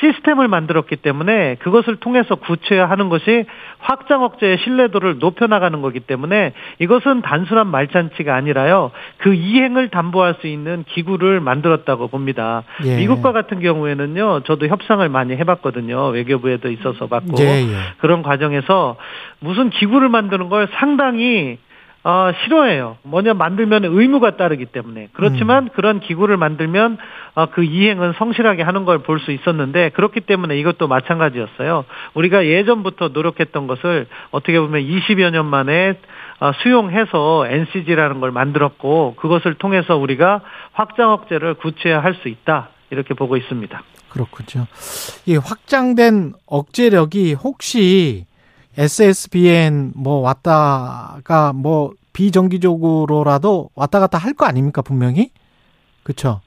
시스템을 0.00 0.48
만들었기 0.48 0.96
때문에 0.96 1.56
그것을 1.56 1.96
통해서 1.96 2.34
구체화하는 2.34 3.08
것이 3.08 3.44
확장 3.78 4.22
억제의 4.22 4.58
신뢰도를 4.58 5.18
높여나가는 5.18 5.80
거기 5.82 6.00
때문에 6.00 6.52
이것은 6.78 7.22
단순한 7.22 7.66
말잔치가 7.66 8.34
아니라요. 8.34 8.92
그 9.18 9.34
이행을 9.34 9.90
담보할 9.90 10.36
수 10.40 10.46
있는 10.46 10.84
기구를 10.88 11.40
만들었다고 11.40 12.08
봅니다. 12.08 12.62
예. 12.84 12.96
미국과 12.96 13.32
같은 13.32 13.60
경우에는요. 13.60 14.40
저도 14.44 14.68
협상을 14.68 15.06
많이 15.08 15.36
해봤거든요. 15.36 16.06
외교부에도 16.08 16.70
있어서 16.70 17.06
봤고 17.06 17.34
예, 17.40 17.62
예. 17.62 17.76
그런 17.98 18.22
과정에서 18.22 18.96
무슨 19.38 19.70
기구를 19.70 20.08
만드는 20.08 20.48
걸 20.48 20.68
상당히 20.72 21.58
어, 22.02 22.30
싫어해요. 22.42 22.96
뭐냐 23.02 23.34
만들면 23.34 23.84
의무가 23.84 24.36
따르기 24.36 24.66
때문에. 24.66 25.08
그렇지만 25.12 25.68
그런 25.74 26.00
기구를 26.00 26.38
만들면 26.38 26.96
어, 27.34 27.46
그 27.46 27.62
이행은 27.62 28.14
성실하게 28.16 28.62
하는 28.62 28.84
걸 28.86 29.00
볼 29.02 29.20
수 29.20 29.32
있었는데 29.32 29.90
그렇기 29.90 30.20
때문에 30.20 30.58
이것도 30.58 30.88
마찬가지였어요. 30.88 31.84
우리가 32.14 32.46
예전부터 32.46 33.08
노력했던 33.08 33.66
것을 33.66 34.06
어떻게 34.30 34.58
보면 34.58 34.82
20여 34.82 35.30
년 35.30 35.44
만에 35.46 35.94
어, 36.40 36.52
수용해서 36.62 37.46
NCG라는 37.46 38.20
걸 38.20 38.30
만들었고 38.30 39.16
그것을 39.16 39.54
통해서 39.54 39.96
우리가 39.96 40.40
확장 40.72 41.10
억제를 41.12 41.54
구체화할 41.54 42.14
수 42.22 42.28
있다. 42.28 42.70
이렇게 42.88 43.12
보고 43.14 43.36
있습니다. 43.36 43.82
그렇군요. 44.08 44.66
이 45.26 45.36
확장된 45.36 46.32
억제력이 46.46 47.34
혹시 47.34 48.24
SSBN 48.76 49.92
뭐 49.96 50.20
왔다가 50.20 51.52
뭐 51.54 51.92
비정기적으로라도 52.12 53.70
왔다 53.74 54.00
갔다 54.00 54.18
할 54.18 54.34
거 54.34 54.46
아닙니까 54.46 54.82
분명히 54.82 55.30
그렇죠. 56.02 56.40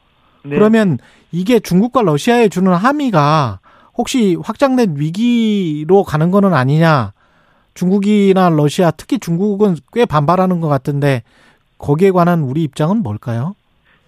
네. 0.43 0.55
그러면 0.55 0.97
이게 1.31 1.59
중국과 1.59 2.01
러시아에 2.01 2.49
주는 2.49 2.73
함의가 2.73 3.59
혹시 3.97 4.37
확장된 4.41 4.95
위기로 4.97 6.03
가는 6.03 6.31
거는 6.31 6.53
아니냐? 6.53 7.13
중국이나 7.75 8.49
러시아 8.49 8.91
특히 8.91 9.19
중국은 9.19 9.77
꽤 9.93 10.05
반발하는 10.05 10.59
것 10.59 10.67
같은데 10.67 11.23
거기에 11.77 12.11
관한 12.11 12.41
우리 12.41 12.63
입장은 12.63 13.03
뭘까요? 13.03 13.55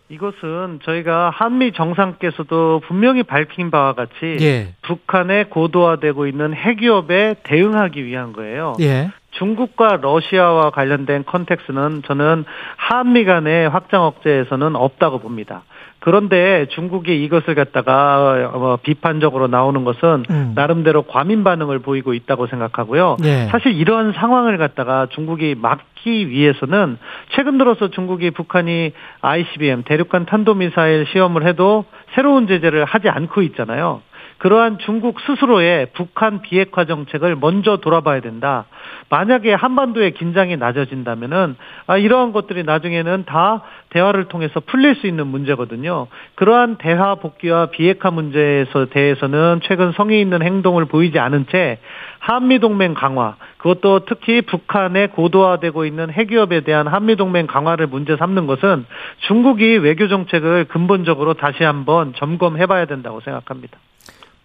이것은 0.09 0.79
저희가 0.83 1.31
한미 1.31 1.71
정상께서도 1.73 2.81
분명히 2.87 3.23
밝힌 3.23 3.71
바와 3.71 3.93
같이 3.93 4.37
예, 4.39 4.73
북한의 4.83 5.49
고도화되고 5.49 6.27
있는 6.27 6.53
핵위협에 6.53 7.37
대응하기 7.43 8.05
위한 8.05 8.31
거예요. 8.31 8.75
예, 8.81 9.09
중국과 9.31 9.99
러시아와 10.01 10.69
관련된 10.69 11.25
컨텍스는 11.25 12.03
저는 12.05 12.45
한미 12.77 13.25
간의 13.25 13.67
확장 13.69 14.03
억제에서는 14.03 14.75
없다고 14.75 15.19
봅니다. 15.19 15.63
그런데 16.05 16.67
중국이 16.69 17.23
이것을 17.23 17.55
갖다가 17.55 18.51
어, 18.53 18.77
비판적으로 18.83 19.47
나오는 19.47 19.83
것은 19.83 20.23
음. 20.29 20.51
나름대로 20.53 21.01
과민 21.01 21.43
반응을 21.43 21.79
보이고 21.79 22.13
있다고 22.13 22.45
생각하고요. 22.45 23.17
예. 23.23 23.47
사실 23.49 23.73
이런 23.73 24.13
상황을 24.13 24.59
갖다가 24.59 25.07
중국이 25.09 25.55
막기 25.59 26.29
위해서는 26.29 26.99
최근 27.29 27.57
들어서 27.57 27.89
중국이 27.89 28.29
북한이 28.29 28.91
ICBM 29.21 29.81
대륙간 29.81 30.27
탄도미사일 30.27 31.07
시험을 31.11 31.47
해도 31.47 31.85
새로운 32.13 32.45
제재를 32.45 32.85
하지 32.85 33.09
않고 33.09 33.41
있잖아요. 33.41 34.03
그러한 34.37 34.79
중국 34.79 35.19
스스로의 35.21 35.87
북한 35.93 36.41
비핵화 36.41 36.85
정책을 36.85 37.35
먼저 37.35 37.77
돌아봐야 37.77 38.19
된다. 38.19 38.65
만약에 39.09 39.53
한반도의 39.53 40.11
긴장이 40.13 40.57
낮아진다면은 40.57 41.55
아, 41.87 41.97
이러한 41.97 42.33
것들이 42.33 42.63
나중에는 42.63 43.25
다 43.25 43.61
대화를 43.89 44.25
통해서 44.25 44.59
풀릴 44.59 44.95
수 44.95 45.07
있는 45.07 45.27
문제거든요. 45.27 46.07
그러한 46.35 46.77
대화 46.77 47.15
복귀와 47.15 47.67
비핵화 47.67 48.11
문제에서 48.11 48.87
대해서는 48.87 49.61
최근 49.63 49.93
성의 49.93 50.19
있는 50.19 50.41
행동을 50.41 50.85
보이지 50.85 51.17
않은 51.17 51.47
채 51.49 51.79
한미 52.19 52.59
동맹 52.59 52.95
강화, 52.95 53.35
그것도 53.57 54.05
특히 54.05 54.41
북한의 54.41 55.09
고도화되고 55.09 55.85
있는 55.85 56.09
핵위협에 56.09 56.61
대한 56.61 56.87
한미 56.87 57.15
동맹 57.15 57.45
강화를 57.47 57.87
문제 57.87 58.17
삼는 58.17 58.47
것은 58.47 58.85
중국이 59.27 59.77
외교 59.77 60.07
정책을 60.07 60.65
근본적으로 60.65 61.35
다시 61.35 61.63
한번 61.63 62.13
점검해 62.15 62.65
봐야 62.65 62.85
된다고 62.85 63.21
생각합니다. 63.21 63.77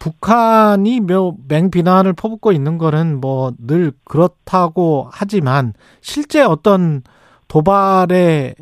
북한이 0.00 1.00
뭐 1.00 1.34
맹비난을 1.48 2.14
퍼붓고 2.14 2.50
있는 2.52 2.78
거는 2.78 3.20
뭐 3.20 3.52
늘 3.64 3.92
그렇다고 4.04 5.08
하지만 5.12 5.74
실제 6.00 6.42
어떤 6.42 7.02
도발의 7.48 8.54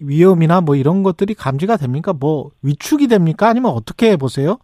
위험이나 0.00 0.60
뭐 0.60 0.74
이런 0.74 1.02
것들이 1.02 1.34
감지가 1.34 1.76
됩니까? 1.76 2.12
뭐 2.18 2.50
위축이 2.62 3.06
됩니까? 3.08 3.48
아니면 3.48 3.72
어떻게 3.72 4.16
보세요? 4.16 4.56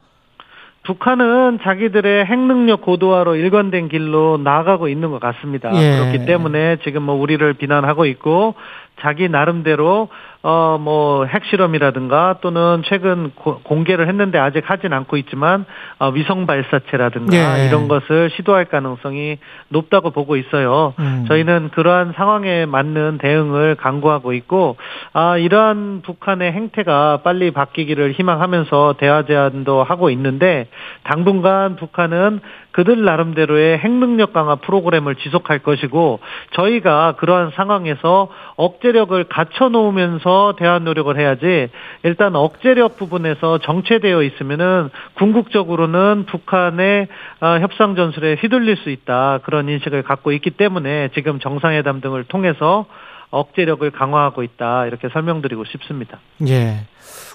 북한은 0.85 1.61
자기들의 1.63 2.25
핵 2.25 2.39
능력 2.39 2.83
고도화로 2.83 3.37
일관된 3.37 3.89
길로 3.89 4.37
나아가고 4.39 4.89
있는 4.89 5.11
것 5.11 5.21
같습니다. 5.21 5.71
예. 5.75 5.99
그렇기 5.99 6.27
때문에 6.27 6.79
지금 6.83 7.03
뭐 7.03 7.15
우리를 7.15 7.53
비난하고 7.55 8.05
있고 8.07 8.55
자기 9.01 9.29
나름대로 9.29 10.09
어 10.45 10.73
뭐 10.81 11.25
핵실험이라든가 11.27 12.39
또는 12.41 12.83
최근 12.87 13.31
고- 13.37 13.61
공개를 13.63 14.09
했는데 14.09 14.39
아직 14.39 14.69
하진 14.69 14.93
않고 14.93 15.17
있지만 15.19 15.65
어 16.01 16.09
위성 16.09 16.47
발사체라든가 16.47 17.61
예. 17.61 17.69
이런 17.69 17.87
것을 17.87 18.31
시도할 18.31 18.65
가능성이 18.65 19.39
높다고 19.69 20.11
보고 20.11 20.37
있어요. 20.37 20.95
음. 20.99 21.25
저희는 21.29 21.71
그러한 21.75 22.15
상황에 22.17 22.67
맞는 22.67 23.19
대응을 23.19 23.77
강구하고 23.77 24.33
있고 24.33 24.77
아 25.13 25.37
이러한 25.37 26.03
북한의 26.05 26.51
행태가 26.53 27.21
빨리 27.23 27.51
바뀌기를 27.53 28.13
희망하면서 28.13 28.95
대화 28.99 29.25
제안도 29.25 29.85
하고 29.85 30.11
있는데 30.11 30.67
당분간 31.05 31.77
북한은 31.77 32.41
그들 32.73 33.05
나름대로의 33.05 33.79
핵능력 33.79 34.33
강화 34.33 34.57
프로그램을 34.57 35.17
지속할 35.17 35.59
것이고 35.61 36.21
저희가 36.53 37.17
그러한 37.19 37.51
상황에서 37.55 38.29
억제력을 38.57 39.23
갖춰 39.25 39.69
놓으면서 39.69 40.32
대화 40.59 40.79
노력을 40.79 41.17
해야지 41.19 41.69
일단 42.03 42.37
억제력 42.37 42.97
부분에서 42.97 43.59
정체되어 43.59 44.23
있으면은 44.23 44.91
궁극적으로는 45.15 46.27
북한의 46.27 47.09
어, 47.41 47.59
협상 47.61 47.95
전술에 47.95 48.35
휘둘릴 48.35 48.77
수 48.77 48.91
있다 48.91 49.41
그런 49.45 49.69
인식을 49.69 50.03
갖고 50.03 50.33
있기 50.33 50.51
때문에 50.51 51.11
지금 51.15 51.41
정상회담 51.41 52.01
등을 52.01 52.25
통해서 52.25 52.87
억제력을 53.31 53.91
강화하고 53.91 54.43
있다 54.43 54.87
이렇게 54.87 55.09
설명드리고 55.09 55.65
싶습니다. 55.65 56.21
예. 56.47 56.87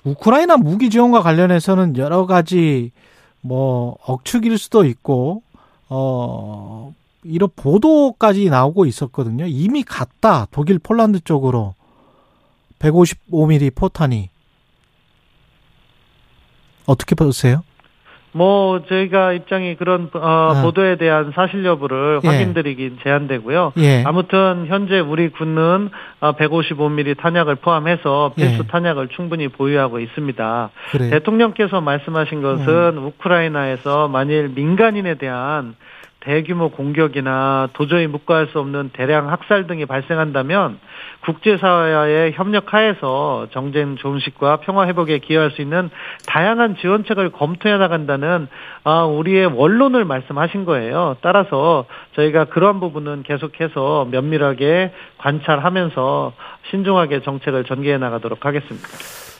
우크라이나 0.05 0.57
무기 0.57 0.89
지원과 0.89 1.21
관련해서는 1.21 1.97
여러 1.97 2.25
가지 2.25 2.91
뭐 3.41 3.97
억측일 4.05 4.57
수도 4.57 4.85
있고 4.85 5.41
어 5.89 6.93
이런 7.23 7.49
보도까지 7.55 8.49
나오고 8.49 8.85
있었거든요. 8.85 9.45
이미 9.47 9.83
갔다 9.83 10.47
독일 10.51 10.79
폴란드 10.79 11.21
쪽으로 11.21 11.73
155mm 12.79 13.75
포탄이 13.75 14.29
어떻게 16.85 17.15
보세요? 17.15 17.63
뭐 18.37 18.83
저희가 18.87 19.33
입장이 19.33 19.75
그런 19.77 20.09
어, 20.13 20.19
아. 20.21 20.61
보도에 20.61 20.97
대한 20.97 21.31
사실 21.33 21.65
여부를 21.65 22.21
예. 22.23 22.27
확인드리긴 22.27 22.99
제한되고요. 23.03 23.73
예. 23.77 24.03
아무튼 24.05 24.67
현재 24.67 24.99
우리 24.99 25.29
군은 25.29 25.89
어, 26.19 26.33
155mm 26.33 27.17
탄약을 27.17 27.55
포함해서 27.55 28.33
필수 28.35 28.59
예. 28.59 28.67
탄약을 28.67 29.07
충분히 29.09 29.47
보유하고 29.47 29.99
있습니다. 29.99 30.69
그래요. 30.91 31.09
대통령께서 31.09 31.81
말씀하신 31.81 32.41
것은 32.43 32.97
우크라이나에서 32.99 34.07
만일 34.07 34.49
민간인에 34.49 35.15
대한 35.15 35.75
대규모 36.19 36.69
공격이나 36.69 37.69
도저히 37.73 38.07
묵과할 38.07 38.47
수 38.47 38.59
없는 38.59 38.91
대량 38.93 39.31
학살 39.31 39.67
등이 39.67 39.85
발생한다면 39.85 40.79
국제사회와의 41.21 42.33
협력하에서 42.33 43.47
정쟁 43.51 43.95
종식과 43.97 44.57
평화 44.57 44.87
회복에 44.87 45.19
기여할 45.19 45.51
수 45.51 45.61
있는 45.61 45.89
다양한 46.25 46.77
지원책을 46.81 47.31
검토해 47.31 47.77
나간다는 47.77 48.47
아, 48.83 49.03
우리의 49.03 49.45
원론을 49.47 50.05
말씀하신 50.05 50.65
거예요. 50.65 51.17
따라서 51.21 51.85
저희가 52.15 52.45
그러한 52.45 52.79
부분은 52.79 53.23
계속해서 53.23 54.07
면밀하게 54.11 54.91
관찰하면서 55.17 56.33
신중하게 56.71 57.21
정책을 57.21 57.65
전개해 57.65 57.97
나가도록 57.97 58.45
하겠습니다. 58.45 58.87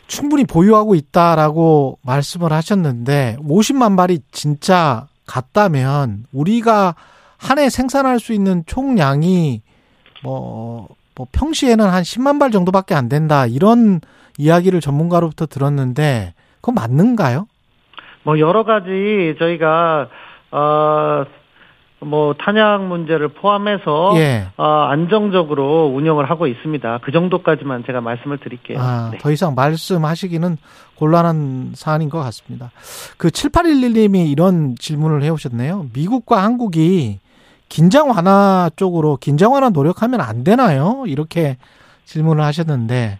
충분히 0.08 0.46
보유하고 0.46 0.96
있다라고 0.96 2.00
말씀을 2.06 2.52
하셨는데 2.54 3.38
50만 3.42 3.98
발이 3.98 4.20
진짜 4.32 5.08
갔다면 5.28 6.24
우리가 6.32 6.96
한 7.38 7.60
해 7.60 7.70
생산할 7.70 8.20
수 8.20 8.34
있는 8.34 8.64
총량이 8.66 9.62
뭐, 10.24 10.88
뭐 11.16 11.28
평시에는 11.32 11.86
한 11.88 12.02
10만 12.02 12.40
발 12.40 12.50
정도밖에 12.50 12.96
안 12.96 13.10
된다 13.10 13.46
이런 13.46 14.02
이야기를 14.40 14.82
전문가로부터 14.82 15.46
들었는데 15.46 16.34
그건 16.62 16.76
맞는가요? 16.76 17.48
뭐 18.24 18.40
여러 18.40 18.64
가지 18.64 19.36
저희가 19.38 20.10
어 20.52 21.24
뭐 22.00 22.36
탄약 22.36 22.86
문제를 22.86 23.30
포함해서 23.30 24.14
예. 24.18 24.48
어, 24.58 24.64
안정적으로 24.64 25.92
운영을 25.94 26.30
하고 26.30 26.46
있습니다. 26.46 27.00
그 27.04 27.12
정도까지만 27.12 27.86
제가 27.86 28.02
말씀을 28.02 28.38
드릴게요. 28.38 28.80
아, 28.80 29.10
네. 29.12 29.18
더 29.18 29.32
이상 29.32 29.56
말씀하시기는 29.56 30.58
곤란한 30.96 31.72
사안인 31.74 32.10
것 32.10 32.20
같습니다. 32.20 32.72
그 33.18 33.30
7811님이 33.30 34.30
이런 34.30 34.76
질문을 34.76 35.24
해오셨네요. 35.24 35.88
미국과 35.94 36.44
한국이 36.44 37.20
긴장 37.70 38.10
완화 38.10 38.70
쪽으로 38.76 39.18
긴장 39.18 39.54
완화 39.54 39.70
노력하면 39.70 40.22
안 40.22 40.44
되나요? 40.44 41.04
이렇게 41.08 41.58
질문을 42.06 42.44
하셨는데, 42.44 43.20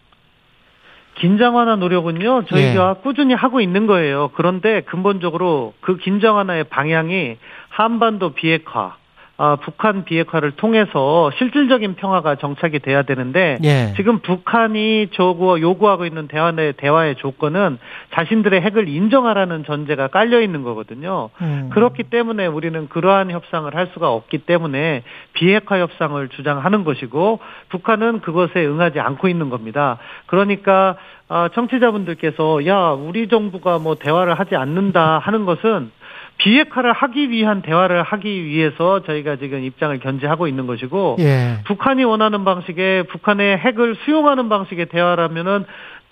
긴장 1.20 1.56
완화 1.56 1.76
노력은요 1.76 2.46
저희가 2.46 2.96
예. 2.98 3.02
꾸준히 3.02 3.34
하고 3.34 3.60
있는 3.60 3.88
거예요. 3.88 4.30
그런데 4.36 4.82
근본적으로 4.82 5.74
그 5.82 5.98
긴장 5.98 6.36
완화의 6.36 6.66
방향이 6.66 7.38
한반도 7.78 8.32
비핵화, 8.32 8.96
아, 9.38 9.56
북한 9.62 10.04
비핵화를 10.04 10.54
통해서 10.54 11.30
실질적인 11.38 11.94
평화가 11.94 12.38
정착이 12.38 12.80
돼야 12.80 13.04
되는데 13.04 13.60
예. 13.64 13.94
지금 13.96 14.18
북한이 14.18 15.10
저거 15.14 15.62
요구하고 15.62 16.08
있는 16.08 16.28
대화의 16.28 16.74
대화의 16.78 17.18
조건은 17.18 17.78
자신들의 18.16 18.62
핵을 18.62 18.90
인정하라는 18.90 19.64
전제가 19.64 20.08
깔려 20.08 20.42
있는 20.42 20.64
거거든요. 20.64 21.30
음, 21.42 21.70
그렇기 21.72 22.06
때문에 22.06 22.48
우리는 22.48 22.90
그러한 22.90 23.30
협상을 23.30 23.76
할 23.76 23.92
수가 23.94 24.12
없기 24.12 24.40
때문에 24.40 25.04
비핵화 25.34 25.78
협상을 25.78 26.28
주장하는 26.30 26.84
것이고 26.84 27.40
북한은 27.70 28.22
그것에 28.22 28.66
응하지 28.66 29.00
않고 29.00 29.28
있는 29.28 29.52
겁니다. 29.52 30.00
그러니까 30.26 30.96
아, 31.30 31.50
청취자분들께서 31.54 32.66
야 32.66 32.90
우리 32.90 33.28
정부가 33.28 33.78
뭐 33.78 33.94
대화를 33.94 34.40
하지 34.40 34.56
않는다 34.56 35.20
하는 35.20 35.46
것은 35.46 35.92
비핵화를 36.38 36.94
하기 36.94 37.30
위한 37.32 37.62
대화를 37.62 38.04
하기 38.04 38.46
위해서 38.46 39.02
저희가 39.04 39.38
지금 39.38 39.64
입장을 39.64 39.98
견지하고 40.00 40.48
있는 40.48 40.68
것이고 40.68 41.18
예. 41.20 41.60
북한이 41.66 42.04
원하는 42.04 42.46
방식의 42.46 43.04
북한의 43.08 43.58
핵을 43.58 43.96
수용하는 44.06 44.50
방식의 44.50 44.88
대화라면은 44.88 45.66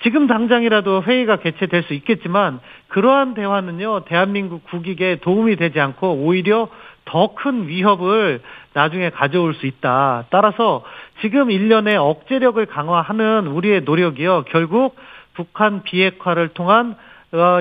지금 0.03 0.28
당장이라도 0.28 1.03
회의가 1.03 1.38
개최될 1.38 1.84
수 1.84 1.93
있겠지만 1.93 2.59
그러한 2.89 3.34
대화는요 3.34 4.05
대한민국 4.05 4.63
국익에 4.65 5.17
도움이 5.21 5.55
되지 5.55 5.80
않고 5.80 6.23
오히려 6.23 6.69
더 7.05 7.36
큰 7.36 7.67
위협을 7.67 8.41
나중에 8.73 9.11
가져올 9.11 9.53
수 9.53 9.67
있다. 9.67 10.26
따라서 10.32 10.84
지금 11.21 11.51
일련의 11.51 11.95
억제력을 11.97 12.65
강화하는 12.65 13.47
우리의 13.47 13.82
노력이요 13.82 14.45
결국 14.49 14.95
북한 15.34 15.84
비핵화를 15.84 16.49
통한 16.49 16.91
어, 16.91 17.05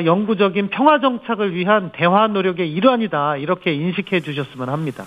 영구적인 0.05 0.68
평화 0.70 1.01
정착을 1.01 1.55
위한 1.55 1.91
대화 1.95 2.27
노력의 2.27 2.70
일환이다. 2.72 3.37
이렇게 3.37 3.72
인식해 3.75 4.20
주셨으면 4.20 4.68
합니다. 4.68 5.05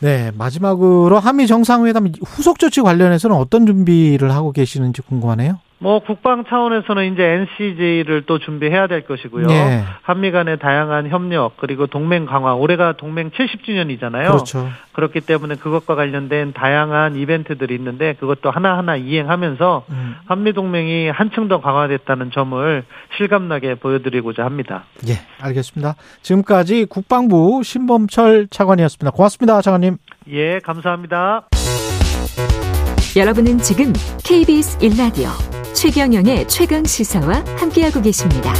네, 0.00 0.30
마지막으로 0.36 1.18
한미 1.18 1.46
정상회담 1.46 2.12
후속 2.24 2.58
조치 2.58 2.80
관련해서는 2.80 3.36
어떤 3.36 3.66
준비를 3.66 4.32
하고 4.32 4.52
계시는지 4.52 5.02
궁금하네요. 5.02 5.58
뭐 5.82 5.98
국방 6.00 6.44
차원에서는 6.44 7.12
이제 7.12 7.46
NCJ를 7.58 8.24
또 8.26 8.38
준비해야 8.38 8.86
될 8.86 9.06
것이고요. 9.06 9.46
예. 9.48 9.82
한미 10.02 10.30
간의 10.30 10.58
다양한 10.58 11.08
협력 11.08 11.56
그리고 11.56 11.86
동맹 11.86 12.26
강화. 12.26 12.54
올해가 12.54 12.92
동맹 12.92 13.30
70주년이잖아요. 13.30 14.26
그렇죠. 14.26 14.68
그렇기 14.92 15.20
때문에 15.20 15.54
그것과 15.54 15.94
관련된 15.94 16.52
다양한 16.52 17.16
이벤트들이 17.16 17.74
있는데 17.76 18.12
그것도 18.20 18.50
하나하나 18.50 18.96
이행하면서 18.96 19.84
음, 19.88 20.16
한미 20.26 20.52
동맹이 20.52 21.08
한층 21.08 21.48
더 21.48 21.62
강화됐다는 21.62 22.30
점을 22.30 22.84
실감나게 23.16 23.76
보여드리고자 23.76 24.44
합니다. 24.44 24.84
예, 25.08 25.14
알겠습니다. 25.40 25.94
지금까지 26.20 26.84
국방부 26.84 27.62
신범철 27.64 28.48
차관이었습니다. 28.50 29.16
고맙습니다, 29.16 29.62
차관님. 29.62 29.96
예, 30.28 30.58
감사합니다. 30.58 31.48
여러분은 33.16 33.58
지금 33.58 33.92
KBS 34.22 34.78
1라디오 34.78 35.59
최경영의 35.74 36.48
최강 36.48 36.84
시사와 36.84 37.44
함께하고 37.56 38.02
계십니다. 38.02 38.52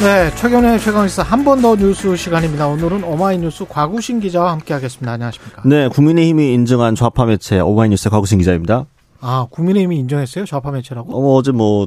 네, 0.00 0.34
최근의 0.34 0.80
최강시사 0.80 1.22
한 1.22 1.44
번 1.44 1.60
더 1.60 1.76
뉴스 1.76 2.16
시간입니다. 2.16 2.66
오늘은 2.68 3.04
오마이뉴스 3.04 3.66
과구신 3.68 4.20
기자와 4.20 4.52
함께하겠습니다. 4.52 5.12
안녕하십니까? 5.12 5.62
네, 5.66 5.88
국민의힘이 5.88 6.54
인정한 6.54 6.94
좌파 6.94 7.26
매체 7.26 7.60
오마이뉴스 7.60 8.08
곽우신 8.08 8.38
기자입니다. 8.38 8.86
아, 9.20 9.46
국민의힘이 9.50 9.98
인정했어요? 9.98 10.46
좌파 10.46 10.70
매체라고? 10.70 11.12
어, 11.14 11.36
어제 11.36 11.52
뭐 11.52 11.86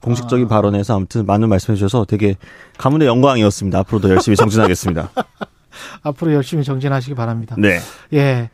공식적인 0.00 0.46
아. 0.46 0.48
발언에서 0.48 0.96
아무튼 0.96 1.26
많은 1.26 1.48
말씀해 1.48 1.76
주셔서 1.76 2.04
되게 2.04 2.34
가문의 2.76 3.06
영광이었습니다. 3.06 3.78
앞으로도 3.80 4.10
열심히 4.10 4.36
정진하겠습니다. 4.36 5.10
앞으로 6.02 6.32
열심히 6.34 6.64
정진하시기 6.64 7.14
바랍니다. 7.14 7.54
네. 7.58 7.78
예. 8.14 8.50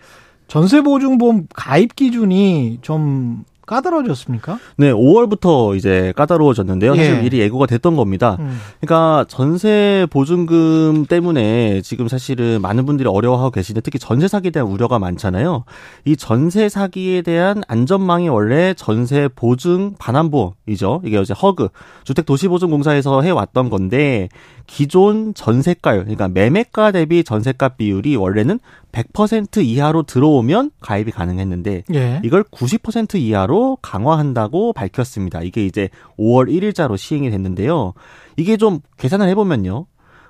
전세보증보험 0.49 1.47
가입 1.55 1.97
기준이 1.97 2.81
좀 2.83 3.45
까다로워졌습니까? 3.67 4.59
네, 4.77 4.93
5월부터 4.93 5.77
이제 5.77 6.13
까다로워졌는데요. 6.17 6.95
사실 6.97 7.17
예. 7.17 7.21
미리 7.21 7.39
예고가 7.41 7.67
됐던 7.67 7.97
겁니다. 7.97 8.37
음. 8.41 8.61
그러니까 8.81 9.25
전세 9.29 10.07
보증금 10.11 11.07
때문에 11.07 11.81
지금 11.83 12.09
사실은 12.09 12.61
많은 12.63 12.87
분들이 12.87 13.09
어려워하고 13.09 13.51
계시는데 13.51 13.83
특히 13.83 13.99
전세 13.99 14.29
사기에 14.29 14.51
대한 14.51 14.69
우려가 14.69 14.99
많잖아요. 14.99 15.65
이 16.05 16.17
전세 16.17 16.69
사기에 16.69 17.23
대한 17.23 17.63
안전망이 17.69 18.29
원래 18.29 18.75
전세 18.75 19.29
보증 19.35 19.95
반환보이죠. 19.99 21.03
이게 21.05 21.21
이제 21.21 21.35
허그 21.35 21.69
주택 22.05 22.27
도시보증공사에서 22.27 23.23
해왔던 23.23 23.71
건데 23.71 24.29
기존 24.67 25.35
전세가율 25.35 26.05
그러니까 26.05 26.29
매매가 26.29 26.93
대비 26.93 27.23
전세값 27.25 27.77
비율이 27.77 28.17
원래는 28.17 28.61
100% 28.93 29.65
이하로 29.65 30.05
들어오면 30.05 30.71
가입이 30.81 31.11
가능했는데 31.11 31.85
예. 31.95 32.21
이걸 32.25 32.45
90% 32.45 33.17
이하로 33.17 33.79
강화한다고 33.83 34.73
밝혔습니다. 34.73 35.43
이게 35.43 35.67
이제 35.67 35.89
5월 36.19 36.49
1일자로 36.49 36.97
시행이 36.97 37.31
됐는데요. 37.31 37.93
이게 38.37 38.57
좀 38.57 38.81
계산을 38.97 39.29
해보면요. 39.29 39.87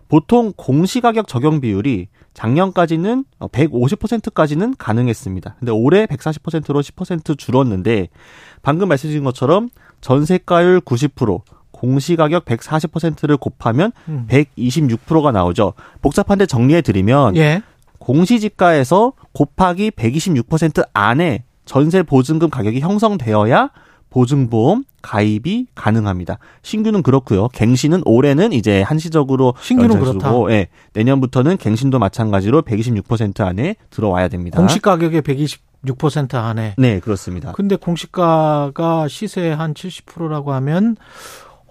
보통 0.08 0.52
공시가격 0.56 1.28
적용 1.28 1.60
비율이 1.60 2.08
작년까지는 2.34 3.24
150%까지는 3.40 4.74
가능했습니다. 4.76 5.56
근데 5.58 5.72
올해 5.72 6.06
140%로 6.06 6.82
10% 6.82 7.38
줄었는데 7.38 8.08
방금 8.62 8.88
말씀드린 8.88 9.24
것처럼 9.24 9.68
전세가율 10.00 10.80
90%, 10.80 11.42
공시 11.84 12.16
가격 12.16 12.46
140%를 12.46 13.36
곱하면 13.36 13.92
음. 14.08 14.26
126%가 14.30 15.32
나오죠. 15.32 15.74
복잡한데 16.00 16.46
정리해 16.46 16.80
드리면 16.80 17.36
예. 17.36 17.60
공시지가에서 17.98 19.12
곱하기 19.32 19.90
126% 19.90 20.88
안에 20.94 21.44
전세 21.66 22.02
보증금 22.02 22.48
가격이 22.48 22.80
형성되어야 22.80 23.70
보증보험 24.08 24.84
가입이 25.02 25.66
가능합니다. 25.74 26.38
신규는 26.62 27.02
그렇고요. 27.02 27.48
갱신은 27.48 28.02
올해는 28.06 28.54
이제 28.54 28.80
한시적으로 28.80 29.52
신규는 29.60 29.96
연장수고, 29.96 30.52
예, 30.52 30.68
내년부터는 30.94 31.58
갱신도 31.58 31.98
마찬가지로 31.98 32.62
126% 32.62 33.42
안에 33.42 33.76
들어와야 33.90 34.28
됩니다. 34.28 34.56
공시 34.58 34.78
가격의 34.78 35.20
126% 35.20 36.36
안에. 36.36 36.76
네, 36.78 37.00
그렇습니다. 37.00 37.52
근데 37.52 37.76
공시가가 37.76 39.08
시세 39.08 39.50
한 39.50 39.74
70%라고 39.74 40.52
하면 40.54 40.96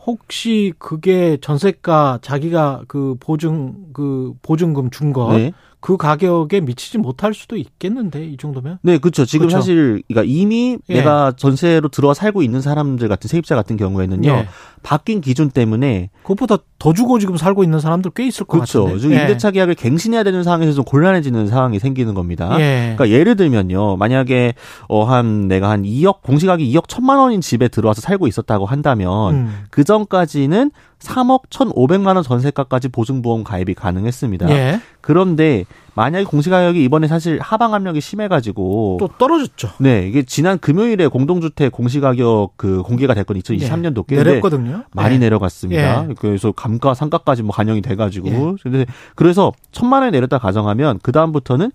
혹시 0.05 0.73
그게 0.79 1.37
전세가 1.41 2.19
자기가 2.21 2.83
그 2.87 3.15
보증 3.19 3.91
그 3.93 4.33
보증금 4.41 4.89
준거 4.89 5.37
그 5.83 5.91
네. 5.91 5.97
가격에 5.97 6.61
미치지 6.61 6.97
못할 6.97 7.33
수도 7.33 7.57
있겠는데 7.57 8.25
이 8.25 8.37
정도면 8.37 8.79
네, 8.83 8.97
그렇죠. 8.97 9.25
지금 9.25 9.47
그렇죠. 9.47 9.59
사실 9.59 10.01
그러니까 10.07 10.23
이미 10.25 10.77
예. 10.87 10.93
내가 10.93 11.33
전세로 11.35 11.89
들어와 11.89 12.13
살고 12.13 12.41
있는 12.41 12.61
사람들 12.61 13.09
같은 13.09 13.27
세입자 13.27 13.53
같은 13.55 13.75
경우에는요. 13.75 14.29
예. 14.29 14.47
바뀐 14.81 15.19
기준 15.19 15.49
때문에 15.49 16.09
그것보다 16.21 16.57
더 16.79 16.93
주고 16.93 17.19
지금 17.19 17.35
살고 17.35 17.63
있는 17.65 17.79
사람들 17.79 18.11
꽤 18.15 18.25
있을 18.25 18.45
것 18.45 18.59
그렇죠. 18.59 18.83
같은데. 18.83 19.01
지금 19.01 19.15
예. 19.17 19.21
임대차 19.21 19.51
계약을 19.51 19.75
갱신해야 19.75 20.23
되는 20.23 20.43
상황에서 20.43 20.71
좀 20.71 20.85
곤란해지는 20.85 21.47
상황이 21.47 21.79
생기는 21.79 22.13
겁니다. 22.13 22.49
예. 22.61 22.93
그러니까 22.95 23.09
예를 23.09 23.35
들면요. 23.35 23.97
만약에 23.97 24.53
어한 24.87 25.49
내가 25.49 25.69
한 25.69 25.83
2억 25.83 26.21
공시가격이 26.21 26.73
2억 26.73 26.87
1천만 26.87 27.17
원인 27.17 27.41
집에 27.41 27.67
들어와서 27.67 27.99
살고 27.99 28.27
있었다고 28.27 28.65
한다면 28.65 29.35
음. 29.35 29.63
그 29.69 29.83
전까지는 29.83 30.71
3억 31.03 31.49
1,500만 31.49 32.15
원 32.15 32.23
전세가까지 32.23 32.89
보증보험 32.89 33.43
가입이 33.43 33.73
가능했습니다. 33.73 34.49
예. 34.49 34.79
그런데 35.01 35.65
만약에 35.95 36.25
공시가격이 36.25 36.83
이번에 36.83 37.07
사실 37.07 37.39
하방 37.39 37.73
압력이 37.73 38.01
심해가지고 38.01 38.97
또 38.99 39.07
떨어졌죠. 39.17 39.69
네 39.79 40.07
이게 40.07 40.23
지난 40.23 40.57
금요일에 40.57 41.07
공동주택 41.07 41.71
공시가격 41.71 42.53
그 42.55 42.81
공개가 42.83 43.13
됐건 43.13 43.37
2023년도 43.37 44.07
꽤 44.07 44.17
예. 44.17 44.23
내렸거든요. 44.23 44.85
많이 44.93 45.15
예. 45.15 45.19
내려갔습니다. 45.19 46.09
예. 46.09 46.13
그래서 46.17 46.51
감가 46.51 46.93
상가까지 46.93 47.43
뭐 47.43 47.51
반영이 47.53 47.81
돼가지고 47.81 48.29
예. 48.29 48.55
근데 48.63 48.85
그래서 49.15 49.51
천만 49.71 50.01
원이 50.01 50.11
내렸다 50.11 50.37
가정하면 50.39 50.99
그 51.03 51.11
다음부터는 51.11 51.71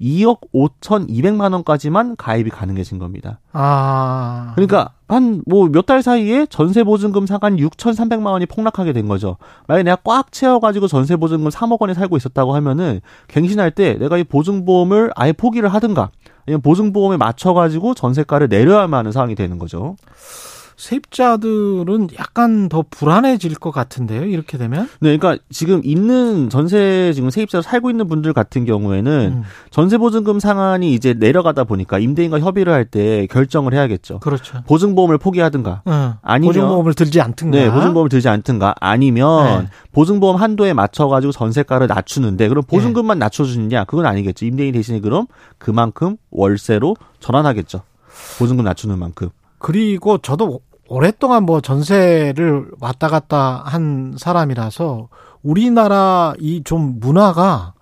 2억 0.00 0.40
5천2백만 0.54 1.52
원까지만 1.52 2.16
가입이 2.16 2.50
가능해진 2.50 2.98
겁니다. 2.98 3.38
아. 3.52 4.52
그러니까 4.54 4.92
한 5.10 5.42
뭐 5.46 5.68
몇 5.68 5.86
달 5.86 6.02
사이에 6.02 6.46
전세 6.46 6.84
보증금 6.84 7.26
상한 7.26 7.56
6,300만 7.56 8.26
원이 8.26 8.46
폭락하게 8.46 8.92
된 8.92 9.08
거죠. 9.08 9.36
만약에 9.66 9.82
내가 9.82 9.96
꽉 10.04 10.30
채워 10.30 10.60
가지고 10.60 10.86
전세 10.86 11.16
보증금 11.16 11.50
3억 11.50 11.80
원에 11.80 11.94
살고 11.94 12.16
있었다고 12.16 12.54
하면은 12.54 13.00
갱신할 13.28 13.72
때 13.72 13.94
내가 13.98 14.18
이 14.18 14.24
보증보험을 14.24 15.10
아예 15.16 15.32
포기를 15.32 15.68
하든가 15.68 16.10
아니면 16.46 16.62
보증보험에 16.62 17.16
맞춰 17.16 17.52
가지고 17.54 17.94
전세가를 17.94 18.48
내려야만 18.48 18.98
하는 18.98 19.12
상황이 19.12 19.34
되는 19.34 19.58
거죠. 19.58 19.96
세입자들은 20.80 22.08
약간 22.18 22.68
더 22.68 22.82
불안해질 22.88 23.54
것 23.56 23.70
같은데요. 23.70 24.24
이렇게 24.24 24.56
되면. 24.58 24.88
네, 25.00 25.16
그러니까 25.16 25.42
지금 25.50 25.80
있는 25.84 26.48
전세 26.48 27.12
지금 27.14 27.30
세입자로 27.30 27.62
살고 27.62 27.90
있는 27.90 28.08
분들 28.08 28.32
같은 28.32 28.64
경우에는 28.64 29.12
음, 29.38 29.42
전세 29.70 29.98
보증금 29.98 30.40
상한이 30.40 30.94
이제 30.94 31.12
내려가다 31.14 31.64
보니까 31.64 31.98
임대인과 31.98 32.40
협의를 32.40 32.72
할 32.72 32.90
때 32.90 33.26
결정을 33.30 33.72
해야겠죠. 33.74 34.18
그렇죠. 34.18 34.62
보증보험을 34.66 35.18
포기하든가 35.18 35.82
어, 35.84 36.14
아니면- 36.22 36.48
보증보험을 36.48 36.94
들지 36.94 37.20
않든가. 37.20 37.56
네, 37.56 37.70
보증보험을 37.70 38.08
들지 38.08 38.28
않든가 38.28 38.74
아니면 38.80 39.64
네. 39.64 39.68
보증보험 39.92 40.36
한도에 40.36 40.72
맞춰 40.72 41.06
가지고 41.06 41.30
전세가를 41.32 41.86
낮추는데 41.86 42.48
그럼 42.48 42.64
네. 42.64 42.76
보증금만 42.76 43.18
낮춰 43.18 43.44
주느냐? 43.44 43.84
그건 43.84 44.06
아니겠죠. 44.06 44.44
임대인 44.46 44.72
대신에 44.72 44.98
그럼 45.00 45.26
그만큼 45.58 46.16
월세로 46.30 46.96
전환하겠죠. 47.20 47.82
보증금 48.38 48.64
낮추는 48.64 48.98
만큼. 48.98 49.28
그리고 49.58 50.18
저도 50.18 50.60
오랫동안 50.90 51.44
뭐 51.44 51.60
전세를 51.60 52.66
왔다 52.80 53.06
갔다 53.08 53.62
한 53.64 54.14
사람이라서 54.18 55.08
우리나라 55.42 56.34
이 56.40 56.62
좀 56.64 56.98
문화가 57.00 57.74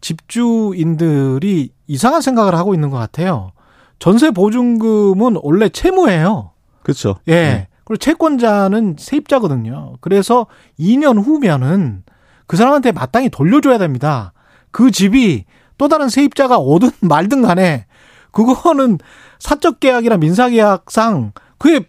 집주인들이 0.00 1.70
이상한 1.88 2.22
생각을 2.22 2.54
하고 2.54 2.72
있는 2.74 2.90
것 2.90 2.96
같아요. 2.98 3.50
전세 3.98 4.30
보증금은 4.30 5.36
원래 5.42 5.68
채무예요. 5.68 6.52
그렇죠. 6.82 7.16
예. 7.28 7.66
그리고 7.84 7.98
채권자는 7.98 8.96
세입자거든요. 8.98 9.96
그래서 10.00 10.46
2년 10.78 11.22
후면은 11.22 12.04
그 12.46 12.56
사람한테 12.56 12.92
마땅히 12.92 13.30
돌려줘야 13.30 13.78
됩니다. 13.78 14.32
그 14.70 14.90
집이 14.90 15.44
또 15.76 15.88
다른 15.88 16.08
세입자가 16.08 16.58
오든 16.58 16.90
말든 17.02 17.42
간에 17.42 17.86
그거는 18.30 18.98
사적 19.38 19.80
계약이나 19.80 20.18
민사 20.18 20.48
계약상 20.48 21.32
그게 21.58 21.86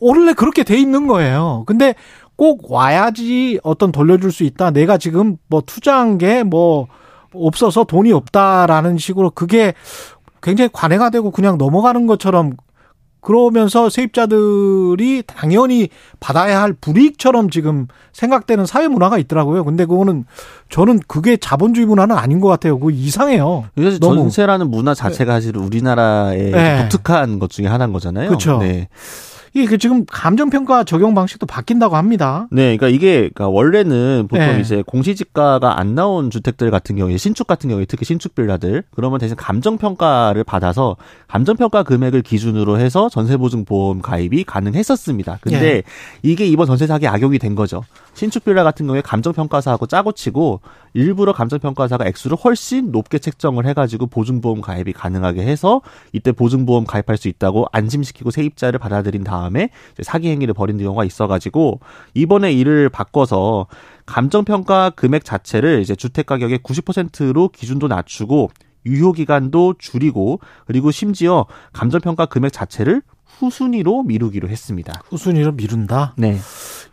원래 0.00 0.32
그렇게 0.32 0.62
돼 0.64 0.78
있는 0.78 1.06
거예요. 1.06 1.64
근데 1.66 1.94
꼭 2.36 2.70
와야지 2.70 3.60
어떤 3.62 3.92
돌려줄 3.92 4.30
수 4.32 4.44
있다. 4.44 4.70
내가 4.70 4.98
지금 4.98 5.36
뭐 5.48 5.62
투자한 5.64 6.18
게 6.18 6.42
뭐 6.44 6.88
없어서 7.34 7.84
돈이 7.84 8.12
없다라는 8.12 8.98
식으로 8.98 9.30
그게 9.30 9.74
굉장히 10.42 10.70
관해가 10.72 11.10
되고 11.10 11.30
그냥 11.30 11.58
넘어가는 11.58 12.06
것처럼 12.06 12.52
그러면서 13.20 13.90
세입자들이 13.90 15.24
당연히 15.26 15.88
받아야 16.20 16.62
할 16.62 16.72
불이익처럼 16.72 17.50
지금 17.50 17.88
생각되는 18.12 18.64
사회 18.66 18.86
문화가 18.86 19.18
있더라고요. 19.18 19.64
근데 19.64 19.84
그거는 19.84 20.24
저는 20.70 21.00
그게 21.08 21.36
자본주의 21.36 21.86
문화는 21.86 22.16
아닌 22.16 22.40
것 22.40 22.46
같아요. 22.48 22.78
그거 22.78 22.90
이상해요. 22.90 23.64
사실 23.76 23.98
너무. 23.98 24.14
전세라는 24.16 24.70
문화 24.70 24.94
자체가 24.94 25.32
사실 25.32 25.56
우리나라의 25.56 26.52
네. 26.52 26.88
독특한 26.88 27.40
것 27.40 27.50
중에 27.50 27.66
하나인 27.66 27.92
거잖아요. 27.92 28.28
그렇죠. 28.28 28.58
네. 28.58 28.88
이게 29.56 29.64
그 29.64 29.78
지금 29.78 30.04
감정평가 30.04 30.84
적용 30.84 31.14
방식도 31.14 31.46
바뀐다고 31.46 31.96
합니다. 31.96 32.46
네, 32.50 32.76
그러니까 32.76 32.88
이게 32.88 33.30
그러니까 33.30 33.48
원래는 33.48 34.26
보통 34.28 34.46
네. 34.46 34.60
이제 34.60 34.82
공시지가가 34.86 35.80
안 35.80 35.94
나온 35.94 36.28
주택들 36.28 36.70
같은 36.70 36.94
경우에 36.94 37.16
신축 37.16 37.46
같은 37.46 37.70
경우에 37.70 37.86
특히 37.86 38.04
신축 38.04 38.34
빌라들 38.34 38.82
그러면 38.94 39.18
대신 39.18 39.34
감정 39.34 39.78
평가를 39.78 40.44
받아서 40.44 40.98
감정 41.26 41.56
평가 41.56 41.84
금액을 41.84 42.20
기준으로 42.20 42.78
해서 42.78 43.08
전세 43.08 43.38
보증 43.38 43.64
보험 43.64 44.02
가입이 44.02 44.44
가능했었습니다. 44.44 45.38
근데 45.40 45.76
예. 45.76 45.82
이게 46.22 46.46
이번 46.46 46.66
전세 46.66 46.86
사기 46.86 47.08
악용이 47.08 47.38
된 47.38 47.54
거죠. 47.54 47.82
신축 48.16 48.44
빌라 48.44 48.64
같은 48.64 48.86
경우에 48.86 49.02
감정 49.02 49.34
평가사하고 49.34 49.86
짜고 49.86 50.12
치고 50.12 50.62
일부러 50.94 51.34
감정 51.34 51.58
평가사가 51.58 52.06
액수를 52.06 52.38
훨씬 52.42 52.90
높게 52.90 53.18
책정을 53.18 53.66
해 53.66 53.74
가지고 53.74 54.06
보증 54.06 54.40
보험 54.40 54.62
가입이 54.62 54.94
가능하게 54.94 55.42
해서 55.42 55.82
이때 56.14 56.32
보증 56.32 56.64
보험 56.64 56.86
가입할 56.86 57.18
수 57.18 57.28
있다고 57.28 57.66
안심시키고 57.72 58.30
세입자를 58.30 58.78
받아들인 58.78 59.22
다음에 59.22 59.68
사기 60.00 60.30
행위를 60.30 60.54
벌인 60.54 60.78
경우가 60.78 61.04
있어 61.04 61.26
가지고 61.26 61.80
이번에 62.14 62.52
이를 62.52 62.88
바꿔서 62.88 63.66
감정 64.06 64.46
평가 64.46 64.88
금액 64.88 65.22
자체를 65.22 65.82
이제 65.82 65.94
주택 65.94 66.24
가격의 66.24 66.60
90%로 66.60 67.48
기준도 67.48 67.86
낮추고 67.88 68.48
유효 68.86 69.12
기간도 69.12 69.74
줄이고 69.78 70.40
그리고 70.64 70.90
심지어 70.90 71.44
감정 71.74 72.00
평가 72.00 72.24
금액 72.24 72.50
자체를 72.50 73.02
후순위로 73.38 74.04
미루기로 74.04 74.48
했습니다. 74.48 74.92
후순위로 75.08 75.52
미룬다. 75.52 76.14
네. 76.16 76.38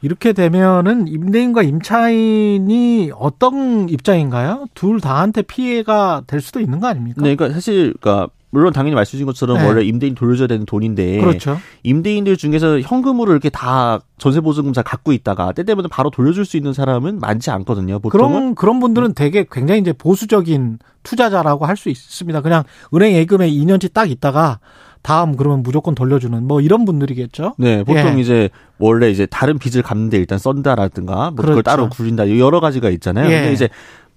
이렇게 0.01 0.33
되면은 0.33 1.07
임대인과 1.07 1.63
임차인이 1.63 3.11
어떤 3.17 3.87
입장인가요? 3.89 4.67
둘 4.73 4.99
다한테 4.99 5.41
피해가 5.43 6.23
될 6.27 6.41
수도 6.41 6.59
있는 6.59 6.79
거 6.79 6.87
아닙니까? 6.87 7.21
네, 7.21 7.35
그러니까 7.35 7.53
사실 7.55 7.93
그러니까 7.99 8.29
물론 8.49 8.71
당연히 8.71 8.93
말씀 8.93 9.11
주신 9.11 9.25
것처럼 9.25 9.57
네. 9.57 9.65
원래 9.65 9.83
임대인 9.83 10.13
돌려줘야 10.13 10.47
되는 10.47 10.65
돈인데 10.65 11.21
그렇죠. 11.21 11.57
임대인들 11.81 12.37
중에서 12.37 12.81
현금으로 12.81 13.31
이렇게 13.31 13.49
다 13.49 14.01
전세 14.19 14.41
보증금 14.41 14.73
잘 14.73 14.83
갖고 14.83 15.11
있다가 15.11 15.53
때 15.53 15.63
되면 15.63 15.85
바로 15.89 16.11
돌려줄 16.11 16.45
수 16.45 16.55
있는 16.57 16.71
사람은 16.71 17.19
많지 17.19 17.49
않거든요. 17.49 17.99
보통은 17.99 18.29
그런 18.29 18.55
그런 18.55 18.79
분들은 18.79 19.15
되게 19.15 19.45
굉장히 19.49 19.81
이제 19.81 19.91
보수적인 19.91 20.77
투자자라고 21.01 21.65
할 21.65 21.77
수 21.77 21.89
있습니다. 21.89 22.41
그냥 22.41 22.63
은행 22.93 23.13
예금에 23.13 23.49
2년치 23.49 23.91
딱 23.91 24.11
있다가 24.11 24.59
다음 25.04 25.36
그러면 25.36 25.62
무조건 25.64 25.93
돌려주는 25.93 26.47
뭐 26.47 26.62
이런 26.62 26.86
분들이겠죠. 26.86 27.56
네, 27.58 27.84
보통 27.84 28.18
예. 28.18 28.22
이제 28.22 28.49
원래 28.80 29.12
이제 29.12 29.26
다른 29.26 29.60
빚을 29.60 29.84
갚는데 29.84 30.18
일단 30.18 30.39
썬다라든가 30.39 31.14
뭐 31.14 31.36
그렇죠. 31.36 31.49
그걸 31.49 31.64
따로 31.64 31.89
굴린다 31.89 32.38
여러 32.39 32.60
가지가 32.60 32.89
있잖아요. 32.89 33.30
예. 33.30 33.41
근데 33.41 33.54
이제 33.54 33.70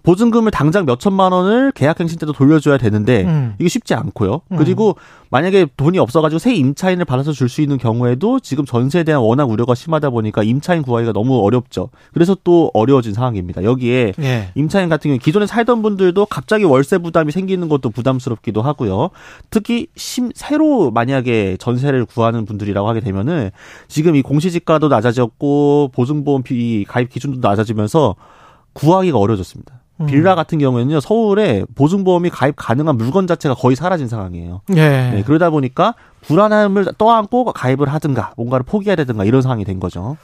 보증금을 0.06 0.52
당장 0.52 0.86
몇 0.86 1.00
천만 1.00 1.32
원을 1.32 1.72
계약갱신 1.72 2.20
때도 2.20 2.32
돌려줘야 2.32 2.78
되는데 2.78 3.24
음. 3.24 3.54
이게 3.58 3.68
쉽지 3.68 3.92
않고요. 3.92 4.40
음. 4.52 4.56
그리고 4.56 4.94
만약에 5.30 5.66
돈이 5.76 5.98
없어가지고 5.98 6.38
새 6.38 6.54
임차인을 6.54 7.04
받아서 7.04 7.32
줄 7.32 7.48
수 7.48 7.60
있는 7.60 7.76
경우에도 7.78 8.38
지금 8.40 8.64
전세에 8.64 9.02
대한 9.02 9.20
워낙 9.22 9.48
우려가 9.48 9.74
심하다 9.74 10.10
보니까 10.10 10.42
임차인 10.42 10.82
구하기가 10.82 11.12
너무 11.12 11.40
어렵죠. 11.40 11.90
그래서 12.12 12.36
또 12.44 12.70
어려워진 12.74 13.14
상황입니다. 13.14 13.64
여기에 13.64 14.12
예. 14.20 14.50
임차인 14.54 14.88
같은 14.88 15.08
경우 15.08 15.18
기존에 15.18 15.46
살던 15.46 15.82
분들도 15.82 16.26
갑자기 16.26 16.64
월세 16.64 16.98
부담이 16.98 17.32
생기는 17.32 17.68
것도 17.68 17.90
부담스럽기도 17.90 18.62
하고요. 18.62 19.10
특히 19.50 19.86
심, 19.96 20.30
새로 20.34 20.90
만약에 20.92 21.56
전세를 21.58 22.04
구하는 22.04 22.44
분들이라고 22.44 22.88
하게 22.88 23.00
되면은 23.00 23.50
지금 23.88 24.14
이 24.14 24.22
공시지가도 24.22 24.88
낮아졌고 24.88 25.90
보증보험 25.92 26.42
비 26.42 26.84
가입 26.86 27.10
기준도 27.10 27.40
낮아지면서 27.40 28.14
구하기가 28.72 29.18
어려졌습니다. 29.18 29.80
음. 30.00 30.06
빌라 30.06 30.34
같은 30.34 30.58
경우에는요 30.58 31.00
서울에 31.00 31.64
보증보험이 31.74 32.30
가입 32.30 32.54
가능한 32.56 32.96
물건 32.96 33.26
자체가 33.26 33.54
거의 33.54 33.76
사라진 33.76 34.08
상황이에요. 34.08 34.60
예. 34.70 34.74
네, 35.14 35.22
그러다 35.26 35.50
보니까 35.50 35.94
불안함을 36.22 36.86
떠안고 36.98 37.44
가입을 37.52 37.88
하든가 37.88 38.32
뭔가를 38.36 38.64
포기해야 38.64 38.96
되든가 38.96 39.24
이런 39.24 39.42
상황이 39.42 39.64
된 39.64 39.80
거죠. 39.80 40.16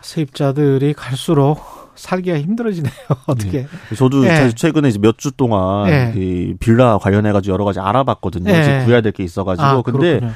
세입자들이 0.00 0.94
갈수록 0.94 1.60
살기가 1.94 2.38
힘들어지네요. 2.38 2.92
어떻게? 3.26 3.66
저도 3.96 4.24
예. 4.26 4.50
최근에 4.54 4.88
이제 4.88 4.98
몇 4.98 5.16
주 5.18 5.30
동안 5.30 5.88
예. 5.88 6.12
이 6.16 6.54
빌라 6.58 6.98
관련해 6.98 7.32
가지고 7.32 7.52
여러 7.54 7.64
가지 7.64 7.78
알아봤거든요. 7.80 8.50
예. 8.50 8.82
구해야 8.84 9.00
될 9.00 9.12
게 9.12 9.22
있어 9.22 9.44
가지고. 9.44 9.66
아, 9.66 9.82
근데 9.82 10.18
그렇군요. 10.18 10.32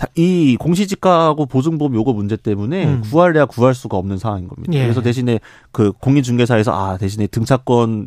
다- 0.00 0.08
이 0.16 0.56
공시지가하고 0.58 1.44
보증보험 1.44 1.94
요거 1.94 2.14
문제 2.14 2.34
때문에 2.34 2.86
음. 2.86 3.00
구할래야 3.02 3.44
구할 3.44 3.74
수가 3.74 3.98
없는 3.98 4.16
상황인 4.16 4.48
겁니다. 4.48 4.72
예. 4.72 4.82
그래서 4.84 5.02
대신에 5.02 5.40
그 5.72 5.92
공인중개사에서 5.92 6.72
아 6.72 6.96
대신에 6.96 7.26
등차권 7.26 8.06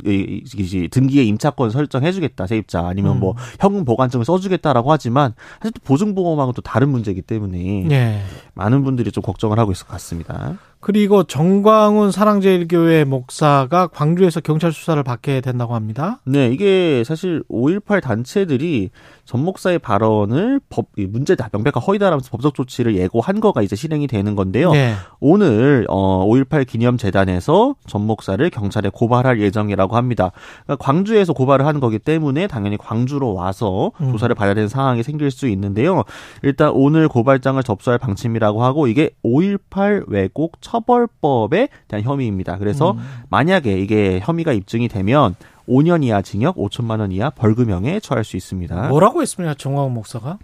등기에 0.90 1.24
임차권 1.24 1.70
설정해주겠다 1.70 2.48
세입자 2.48 2.88
아니면 2.88 3.18
음. 3.18 3.20
뭐 3.20 3.36
현금 3.60 3.86
보관증을 3.86 4.26
써주겠다라고 4.26 4.92
하지만 4.92 5.36
사실 5.60 5.72
또 5.74 5.82
보증보험하고 5.86 6.54
또 6.54 6.64
다른 6.64 6.90
문제이기 6.90 7.22
때문에 7.22 7.88
예. 7.92 8.22
많은 8.56 8.84
분들이 8.84 9.12
좀 9.12 9.22
걱정을 9.22 9.60
하고 9.60 9.72
있을 9.72 9.86
것 9.86 9.92
같습니다. 9.92 10.58
그리고 10.80 11.24
정광훈 11.24 12.12
사랑제일교회 12.12 13.06
목사가 13.06 13.88
광주에서 13.88 14.42
경찰 14.42 14.74
수사를 14.74 15.02
받게 15.02 15.40
된다고 15.40 15.76
합니다. 15.76 16.20
네, 16.26 16.50
이게 16.50 17.04
사실 17.06 17.42
5.18 17.50 18.02
단체들이 18.02 18.90
전 19.26 19.44
목사의 19.44 19.80
발언을 19.80 20.60
법, 20.70 20.88
이 20.98 21.06
문제다, 21.06 21.50
명백한 21.54 21.82
허위다라면서 21.82 22.30
법적 22.30 22.54
조치를 22.54 22.96
예고한 22.98 23.40
거가 23.40 23.62
이제 23.62 23.76
실행이 23.76 24.08
되는 24.08 24.36
건데요. 24.36 24.72
네. 24.72 24.94
오늘, 25.22 25.86
어, 25.90 26.26
5.18 26.26 26.68
기념 26.68 26.98
재단에서 26.98 27.76
전 27.88 28.06
목사를 28.06 28.48
경찰에 28.50 28.90
고발할 28.94 29.40
예정이라고 29.40 29.96
합니다. 29.96 30.32
그러니까 30.66 30.84
광주에서 30.84 31.32
고발을 31.32 31.66
하는 31.66 31.80
거기 31.80 32.00
때문에 32.00 32.48
당연히 32.48 32.78
광주로 32.78 33.34
와서 33.34 33.92
음. 34.02 34.12
조사를 34.12 34.36
받아야 34.36 34.54
되는 34.54 34.68
상황이 34.68 35.04
생길 35.04 35.32
수 35.32 35.48
있는데요. 35.48 36.04
일단 36.42 36.72
오늘 36.74 37.08
고발장을 37.08 37.62
접수할 37.64 37.98
방침이라고 38.00 38.64
하고 38.64 38.88
이게 38.88 39.12
5.18 39.24 40.10
왜곡 40.10 40.62
처벌법에 40.62 41.70
대한 41.88 42.04
혐의입니다. 42.04 42.58
그래서 42.58 42.92
음. 42.92 43.00
만약에 43.30 43.80
이게 43.80 44.20
혐의가 44.22 44.52
입증이 44.52 44.90
되면 44.90 45.36
5년 45.68 46.04
이하 46.04 46.22
징역, 46.22 46.56
5천만 46.56 47.00
원 47.00 47.12
이하 47.12 47.30
벌금형에 47.30 48.00
처할 48.00 48.24
수 48.24 48.38
있습니다. 48.38 48.90
뭐라고 48.90 49.22
했습니까, 49.22 49.54
정광훈 49.54 49.94
목사가? 49.94 50.38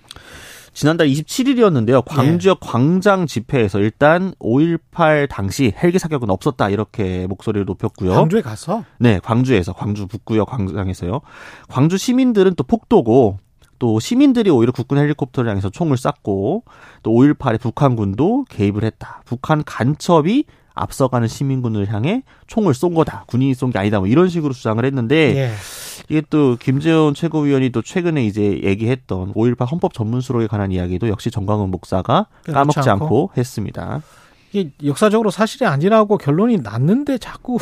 지난달 0.74 1.07
27일이었는데요. 1.07 2.03
광주역 2.05 2.59
광장 2.61 3.26
집회에서 3.26 3.80
일단 3.80 4.34
5.18 4.39 5.28
당시 5.30 5.74
헬기 5.82 5.99
사격은 5.99 6.30
없었다 6.30 6.70
이렇게 6.70 7.28
목소리를 7.28 7.65
높였고요. 7.65 8.11
광주에 8.13 8.41
가서 8.41 8.84
네, 8.99 9.20
광주에서 9.20 9.74
광주 9.74 10.07
북구역 10.07 10.47
광장에서요. 10.47 11.22
광주 11.67 11.97
시민들은 11.97 12.55
또 12.55 12.63
폭도고 12.63 13.39
또 13.80 13.99
시민들이 13.99 14.49
오히려 14.49 14.72
국군 14.72 14.97
헬리콥터를 14.97 15.49
향해서 15.49 15.70
총을 15.70 15.97
쐈고 15.97 16.63
또 17.01 17.11
5.18에 17.11 17.59
북한군도 17.59 18.45
개입을 18.49 18.84
했다. 18.84 19.22
북한 19.26 19.63
간첩이 19.65 20.45
앞서가는 20.82 21.27
시민군을 21.27 21.91
향해 21.93 22.23
총을 22.47 22.73
쏜 22.73 22.93
거다. 22.93 23.23
군인이 23.27 23.53
쏜 23.53 23.71
게 23.71 23.80
아니다. 23.80 23.99
뭐 23.99 24.07
이런 24.07 24.30
식으로 24.30 24.53
주장을 24.53 24.84
했는데 24.84 25.36
예. 25.38 25.51
이게 26.09 26.23
또 26.30 26.55
김재원 26.59 27.13
최고위원이 27.13 27.69
또 27.69 27.82
최근에 27.82 28.25
이제 28.25 28.61
얘기했던 28.63 29.34
5.18 29.34 29.69
헌법 29.71 29.93
전문 29.93 30.21
수록에 30.21 30.47
관한 30.47 30.71
이야기도 30.71 31.07
역시 31.09 31.30
정광훈 31.30 31.69
목사가 31.69 32.27
까먹지 32.45 32.80
않고. 32.89 32.91
않고 33.05 33.32
했습니다. 33.38 34.01
이게 34.51 34.71
역사적으로 34.84 35.30
사실이 35.30 35.65
아니라고 35.65 36.17
결론이 36.17 36.57
났는데 36.57 37.17
자꾸 37.19 37.59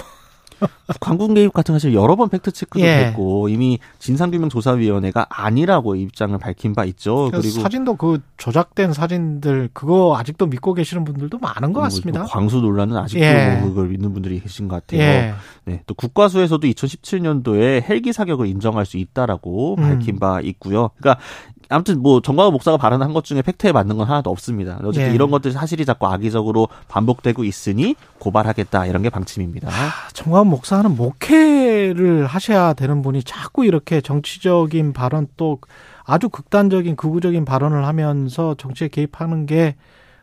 북한군 1.00 1.34
개입 1.34 1.54
같은 1.54 1.74
거 1.74 1.80
사실 1.80 1.94
여러 1.94 2.16
번 2.16 2.30
팩트 2.30 2.52
체크도 2.52 2.86
예. 2.86 3.06
됐고 3.06 3.50
이미 3.50 3.80
진상규명 4.00 4.50
조사위원회가 4.50 5.28
아니라고 5.30 5.96
입장을 5.96 6.38
밝힌 6.38 6.74
바 6.74 6.86
있죠. 6.86 7.30
그리고 7.32 7.62
사진도 7.62 7.96
그 7.96 8.20
조작된 8.38 8.94
사진들 8.94 9.70
그거 9.74 10.16
아직도 10.18 10.48
믿고 10.48 10.74
계시는 10.74 11.04
분들도 11.04 11.38
많은 11.40 11.74
것 11.74 11.80
뭐, 11.80 11.84
같습니다. 11.84 12.22
뭐 12.22 12.30
광수 12.30 12.58
논란은 12.58 12.98
아직도 12.98 13.24
예. 13.24 13.58
뭐 13.60 13.70
그걸 13.70 13.90
믿는 13.90 14.14
분들이 14.14 14.40
계신 14.40 14.68
것 14.68 14.76
같아요. 14.76 15.02
예. 15.02 15.34
네, 15.66 15.82
또 15.86 15.94
국과수에서도 15.94 16.66
2017년도에 16.68 17.84
헬기 17.88 18.14
사격을 18.14 18.48
인정할 18.48 18.86
수 18.86 18.98
있다라고 18.98 19.76
음. 19.78 19.84
밝힌 19.84 20.20
바 20.20 20.40
있고요. 20.42 20.92
그러니까 20.98 21.22
아무튼 21.70 22.02
뭐 22.02 22.22
정광훈 22.22 22.54
목사가 22.54 22.78
발언한 22.78 23.14
것 23.14 23.24
중에 23.24 23.42
팩트에 23.42 23.72
맞는 23.72 23.98
건 23.98 24.08
하나도 24.08 24.30
없습니다. 24.30 24.80
어쨌든 24.84 25.12
예. 25.12 25.16
이런 25.16 25.32
것들이 25.32 25.54
사실이 25.54 25.86
자꾸 25.86 26.08
악의적으로 26.08 26.70
반복되고 26.88 27.44
있으니 27.44 27.96
고발하겠다 28.20 28.86
이런 28.86 29.02
게 29.02 29.10
방침입니다. 29.10 29.70
정광훈 30.14 30.48
목사는 30.48 30.96
목회를 30.96 32.26
하셔야 32.26 32.74
되는 32.74 33.02
분이 33.02 33.24
자꾸 33.24 33.66
이렇게 33.66 34.02
정치적인 34.02 34.94
발언 34.94 35.28
또 35.36 35.60
아주 36.04 36.30
극단적인 36.30 36.96
극우적인 36.96 37.44
발언을 37.46 37.86
하면서 37.86 38.56
정치에 38.56 38.88
개입하는 38.88 39.46
게 39.46 39.76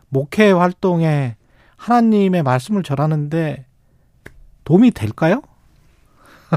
목회 0.08 0.50
활동에 0.50 1.36
하나님의 1.76 2.42
말씀을 2.42 2.82
전하는데 2.82 3.66
도움이 4.64 4.92
될까요? 4.92 5.42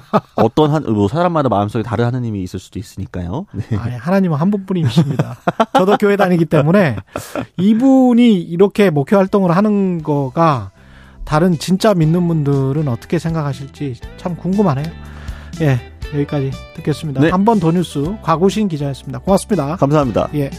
어떤 0.35 0.71
한, 0.71 0.83
뭐 0.83 1.07
사람마다 1.07 1.49
마음속에 1.49 1.83
다른 1.83 2.05
하느님이 2.05 2.43
있을 2.43 2.59
수도 2.59 2.79
있으니까요. 2.79 3.45
네. 3.53 3.77
아니, 3.77 3.95
하나님은 3.95 4.37
한 4.37 4.51
분뿐이십니다. 4.51 5.37
저도 5.73 5.97
교회 5.97 6.15
다니기 6.15 6.45
때문에 6.45 6.97
이분이 7.57 8.41
이렇게 8.41 8.89
목회 8.89 9.15
활동을 9.15 9.55
하는 9.55 10.03
거가 10.03 10.71
다른 11.25 11.57
진짜 11.59 11.93
믿는 11.93 12.27
분들은 12.27 12.87
어떻게 12.87 13.19
생각하실지 13.19 13.95
참 14.17 14.35
궁금하네요. 14.35 14.85
예, 15.61 15.79
여기까지 16.13 16.51
듣겠습니다. 16.75 17.21
네. 17.21 17.29
한번 17.29 17.59
더 17.59 17.71
뉴스 17.71 18.15
과구신 18.21 18.67
기자였습니다. 18.67 19.19
고맙습니다. 19.19 19.75
감사합니다. 19.75 20.29
예. 20.35 20.49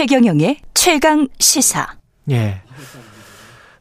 최경영의 0.00 0.56
최강 0.72 1.28
시사. 1.38 1.86
예. 2.30 2.62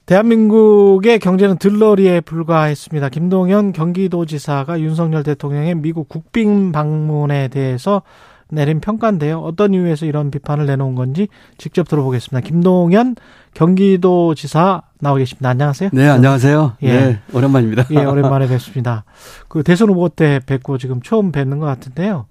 대한민국의 0.06 1.18
경제는 1.18 1.58
들러리에 1.60 2.20
불과했습니다. 2.20 3.08
김동연 3.08 3.72
경기도지사가 3.72 4.82
윤석열 4.82 5.24
대통령의 5.24 5.76
미국 5.76 6.10
국빈 6.10 6.74
방문에 6.74 7.48
대해서 7.48 8.02
내린 8.50 8.82
평가인데요. 8.82 9.40
어떤 9.40 9.74
이유에서 9.74 10.08
이런 10.08 10.30
비판을 10.30 10.66
내놓은 10.66 10.96
건지 10.96 11.30
직접 11.58 11.88
들어보겠습니다. 11.88 12.46
김동연 12.46 13.16
경기도지사 13.54 14.82
나와 15.00 15.18
계십니다. 15.20 15.48
안녕하세요. 15.52 15.92
네, 15.94 16.10
안녕하세요. 16.10 16.74
예. 16.82 17.00
네, 17.00 17.20
오랜만입니다. 17.34 17.86
예, 17.92 18.04
오랜만에 18.04 18.50
뵙습니다. 18.50 19.06
그 19.48 19.64
대선 19.64 19.88
후보 19.88 20.10
때 20.10 20.42
뵙고 20.46 20.80
지금 20.80 21.02
처음 21.02 21.32
뵙는 21.32 21.60
것 21.60 21.66
같은데요. 21.66 22.26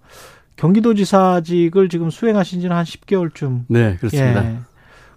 경기도지사직을 0.58 1.88
지금 1.88 2.10
수행하신 2.10 2.60
지는 2.60 2.76
한 2.76 2.84
10개월쯤. 2.84 3.64
네, 3.68 3.96
그렇습니다. 3.96 4.44
예. 4.44 4.58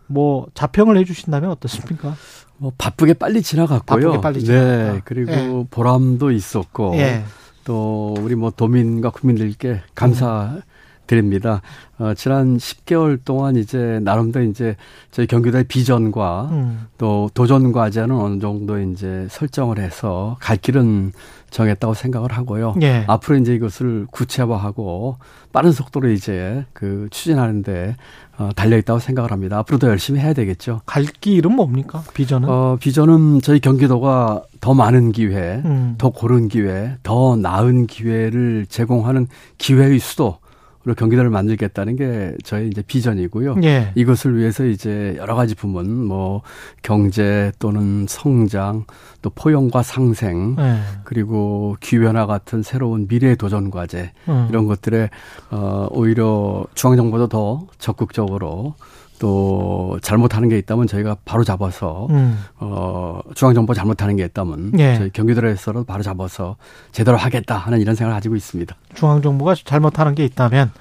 뭐 0.07 0.47
자평을 0.53 0.97
해주신다면 0.97 1.49
어떻습니까? 1.51 2.15
뭐 2.57 2.71
바쁘게 2.77 3.15
빨리 3.15 3.41
지나갔고요. 3.41 4.11
바쁘게 4.11 4.21
빨리 4.21 4.39
네, 4.39 4.45
지나갔다. 4.45 5.01
그리고 5.03 5.31
예. 5.31 5.65
보람도 5.71 6.31
있었고 6.31 6.93
예. 6.97 7.23
또 7.63 8.13
우리 8.19 8.35
뭐 8.35 8.51
도민과 8.51 9.09
국민들께 9.09 9.81
감사드립니다. 9.95 11.61
어, 11.97 12.13
지난 12.13 12.57
10개월 12.57 13.19
동안 13.23 13.55
이제 13.55 13.99
나름대로 14.03 14.45
이제 14.45 14.75
저희 15.09 15.25
경기도의 15.25 15.63
비전과 15.63 16.49
음. 16.51 16.87
또 16.99 17.31
도전 17.33 17.71
과제는 17.71 18.15
어느 18.15 18.39
정도 18.39 18.79
이제 18.79 19.27
설정을 19.31 19.79
해서 19.79 20.37
갈 20.39 20.57
길은 20.57 21.13
정했다고 21.51 21.93
생각을 21.93 22.31
하고요. 22.31 22.75
예. 22.81 23.03
앞으로 23.07 23.37
이제 23.37 23.53
이것을 23.53 24.07
구체화하고 24.09 25.17
빠른 25.51 25.71
속도로 25.71 26.09
이제 26.09 26.65
그 26.73 27.07
추진하는데 27.11 27.95
어, 28.37 28.49
달려 28.55 28.77
있다고 28.77 28.99
생각을 28.99 29.31
합니다. 29.31 29.59
앞으로도 29.59 29.87
열심히 29.87 30.19
해야 30.19 30.33
되겠죠. 30.33 30.81
갈 30.85 31.03
길은 31.03 31.53
뭡니까? 31.53 32.03
비전은? 32.13 32.49
어, 32.49 32.77
비전은 32.79 33.41
저희 33.41 33.59
경기도가 33.59 34.43
더 34.61 34.73
많은 34.73 35.11
기회, 35.11 35.61
음. 35.65 35.95
더 35.97 36.09
고른 36.09 36.47
기회, 36.47 36.95
더 37.03 37.35
나은 37.35 37.87
기회를 37.87 38.65
제공하는 38.67 39.27
기회의 39.57 39.99
수도 39.99 40.39
로 40.83 40.95
경기도를 40.95 41.29
만들겠다는 41.29 41.95
게 41.95 42.35
저의 42.43 42.69
이제 42.69 42.81
비전이고요. 42.81 43.57
예. 43.63 43.91
이것을 43.93 44.35
위해서 44.35 44.65
이제 44.65 45.13
여러 45.17 45.35
가지 45.35 45.53
부문, 45.53 46.05
뭐 46.05 46.41
경제 46.81 47.51
또는 47.59 48.07
성장, 48.09 48.85
또 49.21 49.29
포용과 49.29 49.83
상생, 49.83 50.55
예. 50.57 50.79
그리고 51.03 51.77
기변화 51.81 52.25
같은 52.25 52.63
새로운 52.63 53.07
미래 53.07 53.35
도전 53.35 53.69
과제 53.69 54.11
음. 54.27 54.47
이런 54.49 54.65
것들에 54.65 55.11
어 55.51 55.87
오히려 55.91 56.65
중앙 56.73 56.97
정부도 56.97 57.27
더 57.27 57.67
적극적으로 57.77 58.73
또 59.21 59.99
잘못하는 60.01 60.49
게 60.49 60.57
있다면 60.57 60.87
저희가 60.87 61.17
바로 61.25 61.43
잡아서 61.43 62.07
음. 62.09 62.39
어 62.57 63.19
중앙정부 63.35 63.75
잘못하는 63.75 64.15
게 64.15 64.25
있다면 64.25 64.71
예. 64.79 64.95
저희 64.95 65.09
경기도에서도 65.11 65.83
바로 65.83 66.01
잡아서 66.01 66.55
제대로 66.91 67.17
하겠다 67.17 67.55
하는 67.55 67.79
이런 67.79 67.93
생각을 67.93 68.15
가지고 68.15 68.35
있습니다. 68.35 68.75
중앙정부가 68.95 69.53
잘못하는 69.63 70.15
게 70.15 70.25
있다면, 70.25 70.71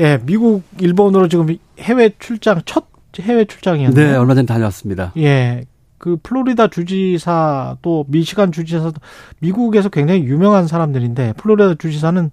예, 0.00 0.18
미국, 0.24 0.64
일본으로 0.80 1.28
지금 1.28 1.56
해외 1.78 2.10
출장, 2.18 2.62
첫 2.64 2.86
해외 3.20 3.44
출장이었는데. 3.44 4.10
네, 4.10 4.16
얼마 4.16 4.34
전에 4.34 4.44
다녀왔습니다. 4.44 5.12
예. 5.18 5.64
그 5.98 6.16
플로리다 6.20 6.68
주지사 6.68 7.76
또 7.82 8.04
미시간 8.08 8.50
주지사도 8.50 9.00
미국에서 9.38 9.88
굉장히 9.88 10.24
유명한 10.24 10.66
사람들인데 10.66 11.34
플로리다 11.34 11.76
주지사는 11.76 12.30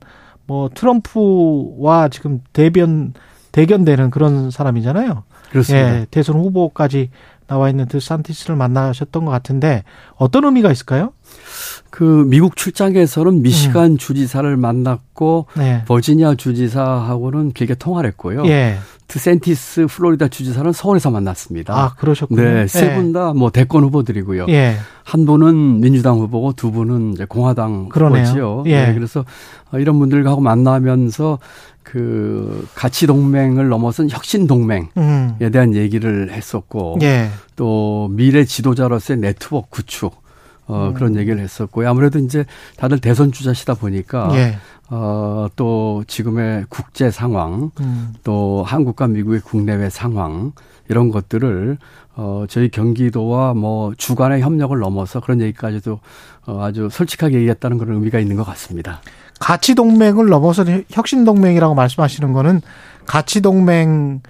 뭐 0.48 0.70
트럼프와 0.74 2.10
지금 2.10 2.42
대변 2.52 3.14
대견되는 3.52 4.10
그런 4.10 4.50
사람이잖아요. 4.50 5.24
그렇습니다. 5.56 6.00
예, 6.02 6.06
대선 6.12 6.36
후보까지 6.38 7.10
나와 7.48 7.70
있는 7.70 7.86
드산티스를 7.88 8.56
만나셨던 8.56 9.26
것 9.26 9.32
같은데 9.32 9.84
어떤 10.16 10.46
의미가 10.46 10.72
있을까요? 10.72 11.14
그 11.92 12.26
미국 12.28 12.56
출장에서는 12.56 13.42
미시간 13.42 13.92
음. 13.92 13.98
주지사를 13.98 14.58
만났고 14.58 15.46
네. 15.56 15.84
버지니아 15.86 16.36
주지사하고는 16.36 17.52
길게 17.54 17.76
통화를 17.76 18.10
했고요. 18.10 18.46
예. 18.48 18.78
드센티스 19.08 19.86
플로리다 19.88 20.28
주지사는 20.30 20.72
서울에서 20.72 21.12
만났습니다. 21.12 21.76
아, 21.78 21.94
그러셨군요. 21.94 22.42
네, 22.42 22.68
세 22.68 22.92
예. 22.92 22.96
분다뭐 22.96 23.52
대권 23.52 23.84
후보들이고요. 23.84 24.48
예. 24.50 24.78
한 25.04 25.26
분은 25.26 25.82
민주당 25.82 26.18
후보고 26.18 26.54
두 26.54 26.72
분은 26.72 27.14
이제 27.14 27.26
공화당 27.26 27.90
그러네요. 27.90 28.24
후보지요. 28.24 28.64
예. 28.66 28.88
네, 28.88 28.94
그래서 28.96 29.24
이런 29.74 30.00
분들하고 30.00 30.42
만나면서 30.42 31.38
그 31.86 32.68
가치 32.74 33.06
동맹을 33.06 33.70
넘어선 33.70 34.10
혁신 34.10 34.48
동맹에 34.48 34.90
음. 34.98 35.38
대한 35.54 35.76
얘기를 35.76 36.32
했었고 36.32 36.98
예. 37.04 37.30
또 37.56 38.10
미래 38.12 38.44
지도자로서의 38.44 39.20
네트워크 39.20 39.70
구축 39.70 40.26
어, 40.68 40.88
음. 40.90 40.94
그런 40.96 41.16
얘기를 41.16 41.40
했었고요. 41.40 41.88
아무래도 41.88 42.18
이제 42.18 42.44
다들 42.76 43.00
대선 43.00 43.32
주자시다 43.32 43.76
보니까 43.76 44.32
예. 44.34 44.58
어, 44.90 45.48
또 45.56 46.04
지금의 46.08 46.66
국제 46.70 47.12
상황, 47.12 47.70
음. 47.80 48.14
또 48.24 48.64
한국과 48.66 49.08
미국의 49.08 49.42
국내외 49.42 49.90
상황 49.92 50.54
이런 50.90 51.12
것들을 51.12 51.78
어, 52.16 52.46
저희 52.50 52.70
경기도와 52.70 53.54
뭐 53.54 53.94
주간의 53.96 54.42
협력을 54.42 54.78
넘어서 54.78 55.20
그런 55.20 55.40
얘기까지도 55.42 56.00
어, 56.48 56.64
아주 56.64 56.90
솔직하게 56.92 57.36
얘기했다는 57.36 57.78
그런 57.78 57.98
의미가 57.98 58.20
있는 58.20 58.36
것 58.36 58.44
같습니다. 58.44 59.02
가치 59.40 59.76
동맹을 59.76 60.28
넘어서 60.28 60.64
혁신 60.90 61.26
동맹이라고 61.26 61.76
말씀하시는 61.76 62.34
거는 62.34 62.62
가치 63.06 63.42
동맹은 63.42 64.22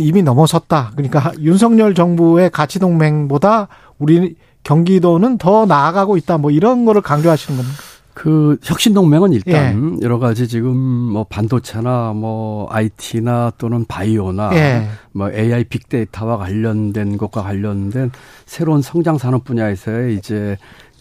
이미 0.00 0.22
넘어섰다. 0.22 0.92
그러니까 0.94 1.32
윤석열 1.40 1.94
정부의 1.94 2.50
가치 2.50 2.78
동맹보다 2.78 3.68
우리 3.98 4.36
경기도는 4.62 5.38
더 5.38 5.64
나아가고 5.66 6.16
있다. 6.16 6.38
뭐 6.38 6.50
이런 6.50 6.84
거를 6.84 7.00
강조하시는 7.00 7.56
겁니까? 7.56 7.82
그 8.16 8.56
혁신 8.62 8.94
동맹은 8.94 9.34
일단 9.34 9.98
예. 10.00 10.04
여러 10.04 10.18
가지 10.18 10.48
지금 10.48 10.74
뭐 10.74 11.24
반도체나 11.24 12.14
뭐 12.14 12.66
IT나 12.70 13.52
또는 13.58 13.84
바이오나 13.84 14.50
예. 14.54 14.88
뭐 15.12 15.30
AI 15.30 15.64
빅데이터와 15.64 16.38
관련된 16.38 17.18
것과 17.18 17.42
관련된 17.42 18.10
새로운 18.46 18.80
성장 18.80 19.18
산업 19.18 19.44
분야에서의 19.44 20.16
이제 20.16 20.56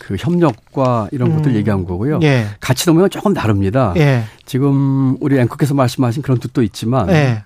그 0.06 0.16
협력과 0.20 1.10
이런 1.12 1.32
음. 1.32 1.38
것들 1.38 1.56
얘기한 1.56 1.84
거고요. 1.84 2.20
예. 2.22 2.46
가치 2.60 2.86
동맹은 2.86 3.10
조금 3.10 3.34
다릅니다. 3.34 3.92
예. 3.98 4.24
지금 4.46 5.18
우리 5.20 5.40
앵커께서 5.40 5.74
말씀하신 5.74 6.22
그런 6.22 6.38
뜻도 6.38 6.62
있지만 6.62 7.10
예. 7.10 7.44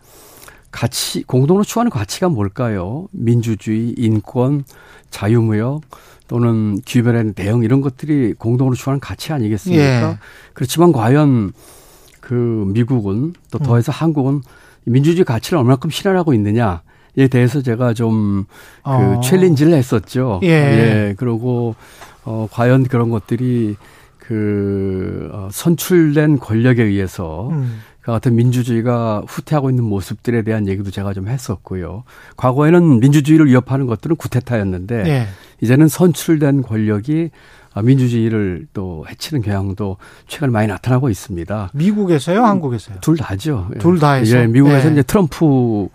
가치 0.69 1.23
공동으로 1.23 1.63
추구하는 1.63 1.89
가치가 1.89 2.27
뭘까요? 2.27 3.07
민주주의, 3.11 3.95
인권, 3.97 4.65
자유무역 5.09 5.83
또는 6.27 6.81
기후변화의 6.81 7.31
대응 7.31 7.63
이런 7.63 7.79
것들이 7.79 8.33
공동으로 8.33 8.75
추구하는 8.75 8.99
가치 8.99 9.31
아니겠습니까? 9.31 10.09
예. 10.09 10.17
그렇지만 10.53 10.91
과연 10.91 11.53
그 12.19 12.65
미국은 12.73 13.35
또 13.51 13.59
음. 13.59 13.63
더해서 13.63 13.93
한국은 13.93 14.41
민주주의 14.83 15.23
가치를 15.23 15.59
얼마큼 15.59 15.91
실현하고 15.91 16.33
있느냐 16.33 16.81
에 17.17 17.27
대해서 17.27 17.61
제가 17.61 17.93
좀그 17.93 18.45
어. 18.83 19.19
챌린지를 19.23 19.73
했었죠. 19.73 20.39
예. 20.43 21.15
그리고 21.17 21.75
어 22.25 22.47
과연 22.51 22.83
그런 22.83 23.09
것들이 23.09 23.75
그 24.17 25.29
어, 25.33 25.49
선출된 25.51 26.37
권력에 26.37 26.83
의해서 26.83 27.49
음. 27.49 27.81
그 28.01 28.11
같은 28.11 28.35
민주주의가 28.35 29.23
후퇴하고 29.27 29.71
있는 29.71 29.83
모습들에 29.83 30.43
대한 30.43 30.67
얘기도 30.67 30.91
제가 30.91 31.13
좀 31.13 31.27
했었고요. 31.27 32.03
과거에는 32.37 32.99
민주주의를 32.99 33.47
위협하는 33.47 33.87
것들은 33.87 34.15
구테타였는데 34.15 35.03
예. 35.07 35.27
이제는 35.61 35.87
선출된 35.87 36.61
권력이 36.61 37.31
민주주의를 37.83 38.67
또 38.73 39.05
해치는 39.09 39.41
경향도 39.41 39.97
최근에 40.27 40.51
많이 40.51 40.67
나타나고 40.67 41.09
있습니다. 41.09 41.71
미국에서요, 41.73 42.43
한국에서요? 42.43 42.97
둘 43.01 43.17
다죠. 43.17 43.69
예. 43.75 43.79
둘 43.79 43.99
다에서? 43.99 44.37
예, 44.37 44.47
미국에서 44.47 44.89
예. 44.89 44.91
이제 44.91 45.03
트럼프 45.03 45.87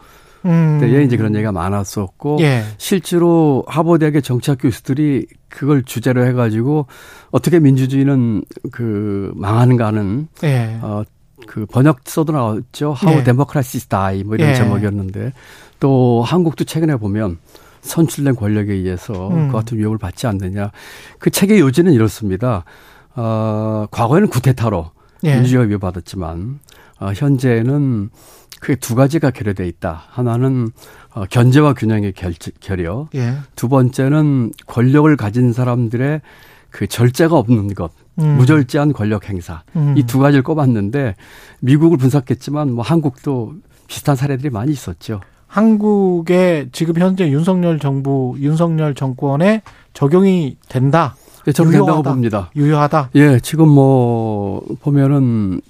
음. 0.44 0.78
때에 0.80 1.02
이제 1.02 1.16
그런 1.16 1.34
얘기가 1.34 1.52
많았었고 1.52 2.38
예. 2.40 2.62
실제로 2.78 3.64
하버드대학의 3.66 4.22
정치학 4.22 4.58
교수들이 4.60 5.26
그걸 5.48 5.82
주제로 5.84 6.24
해가지고 6.26 6.86
어떻게 7.30 7.60
민주주의는 7.60 8.42
그 8.72 9.32
망하는가 9.36 9.86
하는 9.86 10.28
예. 10.42 10.78
어, 10.82 11.02
그 11.46 11.66
번역서도 11.66 12.32
나왔죠. 12.32 12.94
How 13.02 13.20
예. 13.20 13.24
Democracies 13.24 13.86
Die 13.86 14.24
뭐 14.24 14.36
이런 14.36 14.50
예. 14.50 14.54
제목이었는데 14.54 15.32
또 15.80 16.22
한국도 16.22 16.64
최근에 16.64 16.96
보면 16.96 17.38
선출된 17.82 18.36
권력에 18.36 18.72
의해서 18.72 19.28
음. 19.28 19.48
그 19.48 19.54
같은 19.54 19.78
위협을 19.78 19.98
받지 19.98 20.26
않느냐. 20.26 20.70
그 21.18 21.30
책의 21.30 21.60
요지는 21.60 21.92
이렇습니다. 21.92 22.64
어, 23.14 23.86
과거에는 23.90 24.28
구테타로 24.28 24.90
예. 25.24 25.34
민주주의가 25.34 25.68
위협받았지만 25.68 26.60
어, 27.00 27.12
현재는 27.14 28.10
크게 28.64 28.76
두 28.76 28.94
가지가 28.94 29.30
결여돼 29.30 29.68
있다. 29.68 30.04
하나는 30.08 30.70
어, 31.12 31.24
견제와 31.28 31.74
균형의 31.74 32.12
결, 32.12 32.32
결여. 32.60 33.08
예. 33.14 33.34
두 33.54 33.68
번째는 33.68 34.52
권력을 34.66 35.14
가진 35.18 35.52
사람들의 35.52 36.22
그 36.70 36.86
절제가 36.86 37.36
없는 37.36 37.74
것. 37.74 37.92
음. 38.20 38.36
무절제한 38.38 38.94
권력 38.94 39.28
행사. 39.28 39.62
음. 39.76 39.94
이두 39.98 40.18
가지를 40.18 40.42
꼽았는데 40.42 41.14
미국을 41.60 41.98
분석했지만 41.98 42.72
뭐 42.72 42.82
한국도 42.82 43.52
비슷한 43.86 44.16
사례들이 44.16 44.48
많이 44.48 44.72
있었죠. 44.72 45.20
한국의 45.46 46.70
지금 46.72 46.98
현재 46.98 47.28
윤석열 47.30 47.78
정부, 47.78 48.34
윤석열 48.38 48.94
정권에 48.94 49.60
적용이 49.92 50.56
된다. 50.70 51.16
예, 51.46 51.52
저는 51.52 51.70
된다고 51.70 51.90
유효하다. 51.98 52.10
봅니다. 52.10 52.50
유효하다. 52.56 53.10
예, 53.16 53.38
지금 53.40 53.68
뭐 53.68 54.64
보면은 54.80 55.60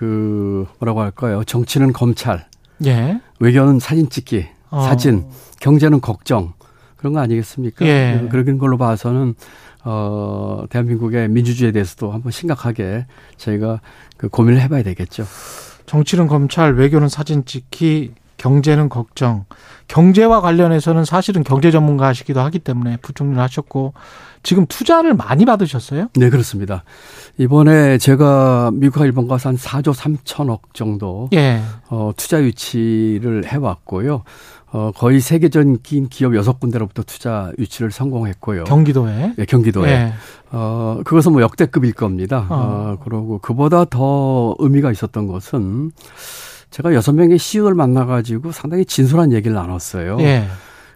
그 0.00 0.66
뭐라고 0.78 1.02
할까요? 1.02 1.44
정치는 1.44 1.92
검찰, 1.92 2.46
예. 2.86 3.20
외교는 3.38 3.80
사진 3.80 4.08
찍기, 4.08 4.46
어. 4.70 4.80
사진, 4.80 5.26
경제는 5.60 6.00
걱정 6.00 6.54
그런 6.96 7.12
거 7.12 7.20
아니겠습니까? 7.20 7.84
예. 7.84 8.26
그런 8.30 8.56
걸로 8.56 8.78
봐서는 8.78 9.34
어 9.84 10.64
대한민국의 10.70 11.28
민주주의에 11.28 11.72
대해서도 11.72 12.12
한번 12.12 12.32
심각하게 12.32 13.04
저희가 13.36 13.82
그 14.16 14.30
고민을 14.30 14.58
해봐야 14.62 14.82
되겠죠. 14.82 15.26
정치는 15.84 16.28
검찰, 16.28 16.76
외교는 16.76 17.10
사진 17.10 17.44
찍기, 17.44 18.14
경제는 18.40 18.88
걱정. 18.88 19.44
경제와 19.86 20.40
관련해서는 20.40 21.04
사실은 21.04 21.44
경제 21.44 21.70
전문가시기도 21.70 22.40
하기 22.40 22.60
때문에 22.60 22.96
부총리를 23.02 23.40
하셨고 23.42 23.92
지금 24.42 24.64
투자를 24.66 25.12
많이 25.12 25.44
받으셨어요? 25.44 26.08
네, 26.14 26.30
그렇습니다. 26.30 26.82
이번에 27.36 27.98
제가 27.98 28.70
미국과 28.72 29.04
일본 29.04 29.28
가서 29.28 29.50
한 29.50 29.56
4조 29.56 29.94
3천억 29.94 30.60
정도 30.72 31.28
예. 31.34 31.60
어, 31.90 32.12
투자 32.16 32.42
유치를 32.42 33.52
해 33.52 33.58
왔고요. 33.58 34.22
어, 34.72 34.90
거의 34.96 35.20
세계적인 35.20 36.08
기업 36.08 36.34
여섯 36.34 36.58
군데로부터 36.60 37.02
투자 37.02 37.52
유치를 37.58 37.90
성공했고요. 37.90 38.64
경기도에? 38.64 39.34
네, 39.36 39.44
경기도에. 39.44 39.90
예. 39.90 40.12
어, 40.50 41.00
그것은 41.04 41.32
뭐 41.32 41.42
역대급일 41.42 41.92
겁니다. 41.92 42.46
어. 42.48 42.54
어, 42.54 43.04
그러고 43.04 43.38
그보다 43.38 43.84
더 43.84 44.54
의미가 44.60 44.92
있었던 44.92 45.26
것은 45.26 45.90
제가 46.70 46.94
여섯 46.94 47.12
명의 47.12 47.38
CEO를 47.38 47.74
만나가지고 47.74 48.52
상당히 48.52 48.84
진솔한 48.84 49.32
얘기를 49.32 49.54
나눴어요. 49.54 50.18
예. 50.20 50.46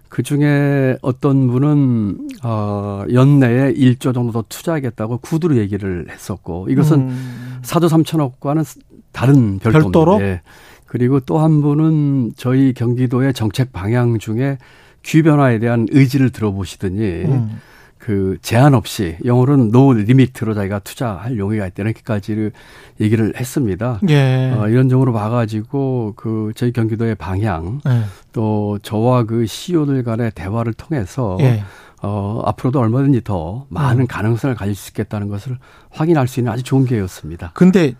그 0.08 0.22
중에 0.22 0.96
어떤 1.02 1.48
분은 1.48 2.28
어 2.44 3.04
연내에 3.12 3.74
1조 3.74 4.14
정도 4.14 4.30
더 4.30 4.44
투자하겠다고 4.48 5.18
구두로 5.18 5.56
얘기를 5.56 6.06
했었고 6.08 6.68
이것은 6.70 7.00
음. 7.00 7.58
4조 7.62 7.88
3천억과는 7.88 8.64
다른 9.10 9.58
별도입니다. 9.58 9.80
별도로? 9.80 10.20
예. 10.20 10.40
그리고 10.86 11.18
또 11.18 11.38
한 11.38 11.60
분은 11.62 12.34
저희 12.36 12.72
경기도의 12.74 13.34
정책 13.34 13.72
방향 13.72 14.18
중에 14.20 14.58
기후 15.02 15.24
변화에 15.24 15.58
대한 15.58 15.88
의지를 15.90 16.30
들어보시더니 16.30 17.00
음. 17.24 17.60
그 18.04 18.36
제한 18.42 18.74
없이 18.74 19.16
영어로는 19.24 19.70
no 19.70 19.94
limit로 19.94 20.52
자기가 20.52 20.80
투자할 20.80 21.38
용의가 21.38 21.66
있다 21.68 21.84
이렇게까지를 21.84 22.52
얘기를 23.00 23.32
했습니다. 23.34 23.98
예. 24.10 24.52
어, 24.54 24.68
이런 24.68 24.90
점으로 24.90 25.14
봐가지고 25.14 26.12
그 26.14 26.52
저희 26.54 26.70
경기도의 26.70 27.14
방향 27.14 27.80
예. 27.88 28.02
또 28.34 28.78
저와 28.82 29.22
그 29.22 29.46
CEO들 29.46 30.02
간의 30.02 30.32
대화를 30.34 30.74
통해서 30.74 31.38
예. 31.40 31.64
어, 32.02 32.42
앞으로도 32.44 32.78
얼마든지 32.78 33.22
더 33.24 33.64
많은 33.70 34.02
음. 34.02 34.06
가능성을 34.06 34.54
가질 34.54 34.74
수 34.74 34.90
있겠다는 34.90 35.28
것을 35.28 35.56
확인할 35.88 36.28
수 36.28 36.40
있는 36.40 36.52
아주 36.52 36.62
좋은 36.62 36.84
기회였습니다. 36.84 37.52
근데 37.54 37.94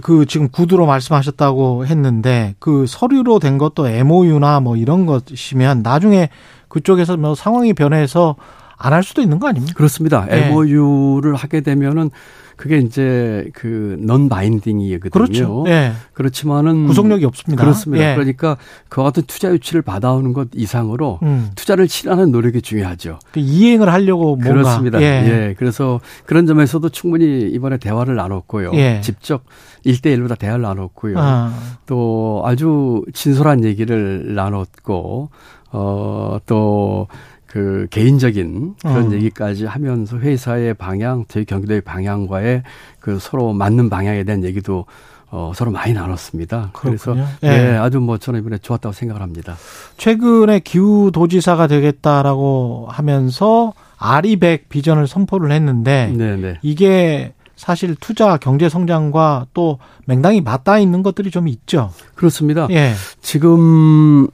그 0.00 0.26
지금 0.26 0.48
구두로 0.48 0.86
말씀하셨다고 0.86 1.86
했는데 1.86 2.54
그 2.60 2.86
서류로 2.86 3.40
된 3.40 3.58
것도 3.58 3.88
MOU나 3.88 4.60
뭐 4.60 4.76
이런 4.76 5.06
것이면 5.06 5.82
나중에 5.82 6.28
그쪽에서 6.68 7.16
뭐 7.16 7.34
상황이 7.34 7.72
변해서 7.72 8.36
안 8.76 8.92
할 8.92 9.02
수도 9.02 9.22
있는 9.22 9.38
거 9.38 9.48
아닙니까? 9.48 9.74
그렇습니다. 9.76 10.26
예. 10.30 10.46
MOU를 10.48 11.34
하게 11.34 11.60
되면은 11.60 12.10
그게 12.56 12.78
이제 12.78 13.48
그 13.52 13.96
넌 13.98 14.28
바인딩이거든요. 14.28 15.10
그렇죠. 15.10 15.64
예. 15.66 15.92
그렇지만은 16.12 16.86
구속력이 16.86 17.24
없습니다. 17.24 17.62
그렇습니다. 17.64 18.10
예. 18.10 18.14
그러니까 18.14 18.56
그와 18.88 19.06
같은 19.06 19.24
투자 19.26 19.50
유치를 19.50 19.82
받아오는 19.82 20.32
것 20.32 20.48
이상으로 20.54 21.18
음. 21.24 21.50
투자를 21.56 21.88
실현하는 21.88 22.30
노력이 22.30 22.62
중요하죠. 22.62 23.18
그 23.32 23.40
이행을 23.40 23.92
하려고 23.92 24.36
뭔가 24.36 24.48
그렇습니다. 24.52 25.00
예. 25.02 25.04
예. 25.04 25.54
그래서 25.58 25.98
그런 26.26 26.46
점에서도 26.46 26.88
충분히 26.90 27.48
이번에 27.50 27.76
대화를 27.78 28.14
나눴고요. 28.14 28.70
예. 28.74 29.00
직접 29.02 29.42
일대일로 29.82 30.28
다 30.28 30.36
대화를 30.36 30.62
나눴고요. 30.62 31.16
아. 31.18 31.52
또 31.86 32.42
아주 32.44 33.02
진솔한 33.12 33.64
얘기를 33.64 34.32
나눴고 34.36 35.30
어또 35.72 37.08
그 37.54 37.86
개인적인 37.90 38.74
그런 38.82 39.06
어. 39.06 39.12
얘기까지 39.12 39.64
하면서 39.64 40.18
회사의 40.18 40.74
방향, 40.74 41.24
저희 41.28 41.44
경기도의 41.44 41.82
방향과의 41.82 42.64
그 42.98 43.20
서로 43.20 43.52
맞는 43.52 43.90
방향에 43.90 44.24
대한 44.24 44.42
얘기도 44.42 44.86
어 45.30 45.52
서로 45.54 45.70
많이 45.70 45.92
나눴습니다. 45.92 46.70
그래서 46.72 47.12
그렇군요. 47.12 47.28
네, 47.42 47.74
예. 47.74 47.76
아주 47.76 48.00
뭐 48.00 48.18
저는 48.18 48.40
이번에 48.40 48.58
좋았다고 48.58 48.92
생각을 48.92 49.22
합니다. 49.22 49.54
최근에 49.98 50.62
기후 50.64 51.12
도지사가 51.14 51.68
되겠다라고 51.68 52.88
하면서 52.90 53.72
아리백 53.98 54.68
비전을 54.68 55.06
선포를 55.06 55.52
했는데 55.52 56.12
네, 56.12 56.34
네. 56.34 56.58
이게 56.60 57.34
사실 57.54 57.94
투자 57.94 58.36
경제 58.36 58.68
성장과 58.68 59.46
또 59.54 59.78
맹당이 60.06 60.40
맞닿아 60.40 60.80
있는 60.80 61.04
것들이 61.04 61.30
좀 61.30 61.46
있죠. 61.46 61.92
그렇습니다. 62.16 62.66
예. 62.70 62.94
지금 63.22 64.26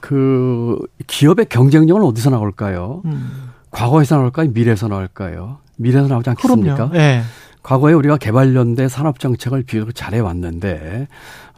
그 0.00 0.78
기업의 1.06 1.46
경쟁력은 1.46 2.02
어디서 2.02 2.30
나올까요? 2.30 3.02
음. 3.04 3.50
과거에서 3.70 4.16
나올까요? 4.16 4.50
미래에서 4.50 4.88
나올까요? 4.88 5.58
미래에서 5.76 6.08
나오지 6.08 6.30
않겠습니까? 6.30 6.90
예. 6.94 7.22
과거에 7.62 7.92
우리가 7.92 8.16
개발연대 8.16 8.88
산업 8.88 9.18
정책을 9.18 9.64
비교적 9.64 9.94
잘해 9.94 10.20
왔는데 10.20 11.08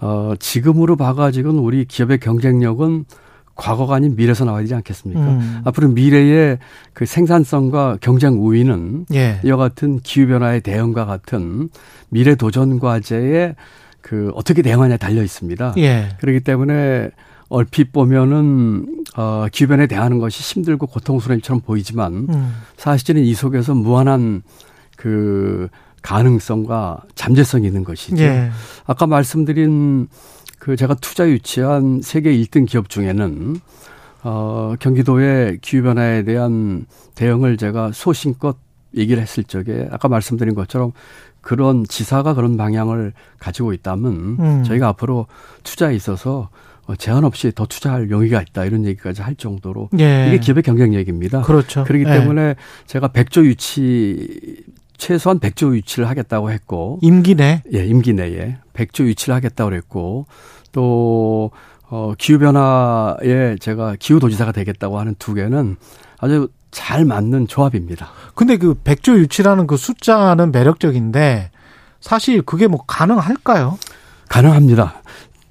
어 0.01 0.33
지금으로 0.39 0.97
봐가지고는 0.97 1.61
우리 1.61 1.85
기업의 1.85 2.19
경쟁력은 2.19 3.05
과거가 3.55 3.97
아닌 3.97 4.17
미래에서 4.17 4.45
나와야 4.45 4.63
되지 4.63 4.75
않겠습니까? 4.77 5.21
음. 5.21 5.61
앞으로 5.65 5.89
미래의 5.89 6.59
그 6.95 7.05
생산성과 7.05 7.99
경쟁 8.01 8.43
우위는 8.43 9.07
예. 9.13 9.41
이와 9.45 9.57
같은 9.57 10.01
기후 10.01 10.29
변화의 10.29 10.63
대응과 10.63 11.05
같은 11.05 11.69
미래 12.09 12.37
도전 12.37 12.79
과제에 12.79 13.55
그 14.01 14.31
어떻게 14.35 14.63
대응하냐에 14.63 14.97
달려 14.97 15.23
있습니다. 15.23 15.75
예. 15.77 16.09
그렇기 16.21 16.41
때문에 16.41 17.11
얼핏 17.49 17.93
보면은 17.93 19.05
어 19.17 19.47
기후 19.51 19.69
변화에 19.69 19.87
대하는 19.87 20.19
것이 20.19 20.43
힘들고 20.43 20.87
고통스러운 20.87 21.39
일처럼 21.39 21.61
보이지만 21.61 22.27
음. 22.29 22.55
사실은 22.77 23.25
이 23.25 23.35
속에서 23.35 23.75
무한한 23.75 24.43
그 24.97 25.69
가능성과 26.03 27.03
잠재성이 27.15 27.67
있는 27.67 27.85
것이죠. 27.85 28.23
예. 28.23 28.51
아까 28.87 29.07
말씀드린 29.07 30.09
그 30.59 30.77
제가 30.77 30.95
투자 30.95 31.29
유치한 31.29 32.01
세계 32.03 32.33
1등 32.33 32.67
기업 32.67 32.89
중에는 32.89 33.61
어 34.25 34.75
경기도의 34.79 35.59
기후 35.63 35.83
변화에 35.83 36.25
대한 36.25 36.87
대응을 37.15 37.57
제가 37.57 37.93
소신껏 37.93 38.57
얘기를 38.97 39.23
했을 39.23 39.45
적에 39.45 39.89
아까 39.91 40.09
말씀드린 40.09 40.55
것처럼 40.55 40.93
그런 41.41 41.85
지사가 41.85 42.35
그런 42.35 42.57
방향을 42.57 43.13
가지고 43.39 43.73
있다면 43.73 44.13
음. 44.39 44.65
저희가 44.65 44.89
앞으로 44.89 45.27
투자에 45.63 45.95
있어서 45.95 46.51
어, 46.51 46.51
제한 46.97 47.25
없이 47.25 47.53
더 47.55 47.67
투자할 47.67 48.11
용의가 48.11 48.41
있다 48.41 48.65
이런 48.65 48.85
얘기까지 48.85 49.23
할 49.23 49.35
정도로 49.35 49.91
예. 49.99 50.29
이게 50.29 50.39
기업의 50.39 50.63
경쟁력입니다. 50.63 51.43
그렇죠. 51.43 51.85
그렇기 51.85 52.05
예. 52.09 52.13
때문에 52.13 52.55
제가 52.87 53.09
100조 53.09 53.45
유치 53.45 54.65
최소한 54.97 55.39
100조 55.39 55.75
유치를 55.75 56.09
하겠다고 56.09 56.51
했고 56.51 56.99
임기 57.03 57.35
내 57.35 57.63
예, 57.73 57.85
임기 57.85 58.15
내에 58.15 58.57
100조 58.75 59.07
유치를 59.07 59.35
하겠다고 59.35 59.71
그랬고 59.71 60.27
또 60.73 61.51
어, 61.91 62.13
기후 62.19 62.39
변화에 62.39 63.57
제가 63.61 63.97
기후 63.99 64.21
도지사가 64.21 64.53
되겠다고 64.53 64.99
하는 64.99 65.15
두 65.19 65.35
개는 65.35 65.77
아주 66.19 66.49
잘 66.71 67.05
맞는 67.05 67.47
조합입니다. 67.47 68.11
근데 68.35 68.57
그 68.57 68.75
백조 68.75 69.19
유치라는 69.19 69.67
그 69.67 69.77
숫자는 69.77 70.53
매력적인데 70.53 71.51
사실 72.01 72.43
그게 72.43 72.67
뭐 72.67 72.85
가능할까요? 72.87 73.79
가능합니다. 74.29 75.03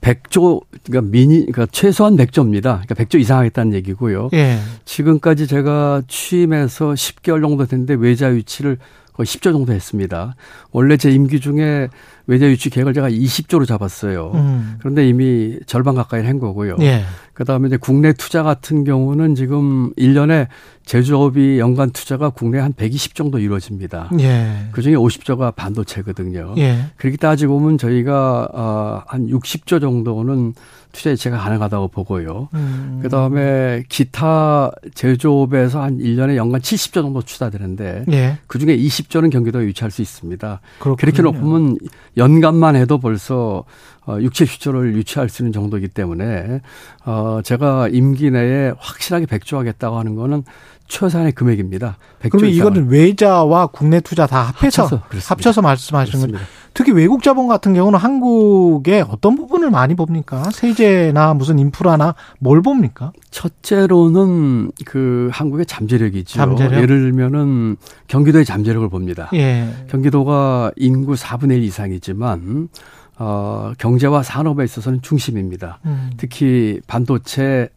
100조 0.02 0.62
그러니까 0.84 1.12
미니 1.12 1.40
그러니까 1.40 1.68
최소한 1.72 2.16
100조입니다. 2.16 2.82
그러니까 2.82 2.96
100조 2.96 3.20
이상 3.20 3.40
하겠다는 3.40 3.74
얘기고요. 3.74 4.30
예. 4.34 4.58
지금까지 4.86 5.48
제가 5.48 6.04
취임해서 6.08 6.92
10개월 6.92 7.42
정도 7.42 7.66
됐는데 7.66 7.96
외자 7.96 8.32
유치를 8.32 8.78
거의 9.18 9.26
10조 9.26 9.52
정도 9.52 9.74
했습니다. 9.74 10.36
원래 10.72 10.96
제 10.96 11.10
임기 11.10 11.40
중에 11.40 11.90
외자 12.28 12.46
유치 12.48 12.70
계획을 12.70 12.94
제가 12.94 13.10
20조로 13.10 13.66
잡았어요. 13.66 14.32
음. 14.36 14.76
그런데 14.80 15.08
이미 15.10 15.58
절반 15.66 15.96
가까이 15.96 16.24
한 16.24 16.40
거고요. 16.40 16.76
예. 16.82 17.04
그다음에 17.34 17.68
이제 17.68 17.78
국내 17.78 18.14
투자 18.14 18.44
같은 18.44 18.84
경우는 18.84 19.34
지금 19.34 19.92
1년에 19.96 20.48
제조업이 20.86 21.58
연간 21.58 21.90
투자가 21.90 22.30
국내 22.30 22.60
한 22.60 22.74
120 22.74 23.16
정도 23.16 23.40
이루어집니다. 23.40 24.12
예. 24.20 24.68
그중에 24.72 24.96
50조가 24.96 25.56
반도체거든요. 25.56 26.54
예. 26.58 26.86
그렇게 26.98 27.18
따지고 27.18 27.60
보면 27.60 27.80
저희가 27.80 28.50
어, 28.54 29.04
한 29.08 29.28
60조 29.28 29.82
정도는 29.82 30.54
투자 30.98 31.12
자체가 31.12 31.38
가능하다고 31.38 31.90
보고요. 31.90 32.50
음. 32.56 33.00
그 33.04 33.10
다음에 33.10 33.84
기타 33.88 34.72
제조업에서 34.96 35.84
한 35.84 36.00
1년에 36.00 36.36
연간 36.36 36.60
70조 36.60 36.94
정도 37.04 37.22
투자되는데 37.22 38.06
예. 38.12 38.40
그 38.48 38.58
중에 38.58 38.76
20조는 38.76 39.30
경기도에 39.32 39.64
유치할 39.66 39.92
수 39.92 40.02
있습니다. 40.02 40.60
그렇군요. 40.80 40.96
그렇게 40.96 41.22
놓으면 41.22 41.78
연간만 42.18 42.76
해도 42.76 42.98
벌써 42.98 43.64
어, 44.08 44.18
6, 44.20 44.34
70조를 44.34 44.96
유치할 44.96 45.30
수 45.30 45.44
있는 45.44 45.52
정도이기 45.52 45.90
때문에 45.90 46.62
어, 47.06 47.42
제가 47.44 47.90
임기 47.90 48.32
내에 48.32 48.74
확실하게 48.80 49.28
백조하겠다고 49.28 50.00
하는 50.00 50.16
거는 50.16 50.44
최소한의 50.88 51.34
금액입니다. 51.34 51.98
100조 52.22 52.32
그러면. 52.32 52.50
이거는 52.52 52.88
외자와 52.90 53.68
국내 53.68 54.00
투자 54.00 54.26
다 54.26 54.42
합해서 54.44 54.84
합쳐서. 54.84 55.04
합쳐서 55.28 55.62
말씀하시는 55.62 56.20
거죠. 56.20 56.32
그렇습니다. 56.32 56.57
특히 56.78 56.92
외국 56.92 57.24
자본 57.24 57.48
같은 57.48 57.74
경우는 57.74 57.98
한국의 57.98 59.04
어떤 59.10 59.36
부분을 59.36 59.72
많이 59.72 59.96
봅니까? 59.96 60.44
세제나 60.52 61.34
무슨 61.34 61.58
인프라나 61.58 62.14
뭘 62.38 62.62
봅니까? 62.62 63.12
첫째로는 63.32 64.70
그 64.86 65.28
한국의 65.34 65.66
잠재력이죠. 65.66 66.38
잠재력? 66.38 66.74
예를 66.74 67.00
들면은 67.00 67.78
경기도의 68.06 68.46
잠재력을 68.46 68.88
봅니다. 68.90 69.28
예. 69.34 69.68
경기도가 69.90 70.72
인구 70.76 71.16
4분의 71.16 71.58
1 71.58 71.64
이상이지만 71.64 72.70
어, 73.18 73.72
경제와 73.80 74.22
산업에 74.22 74.64
있어서는 74.64 75.02
중심입니다. 75.02 75.80
음. 75.86 76.12
특히 76.18 76.80
반도체, 76.86 77.70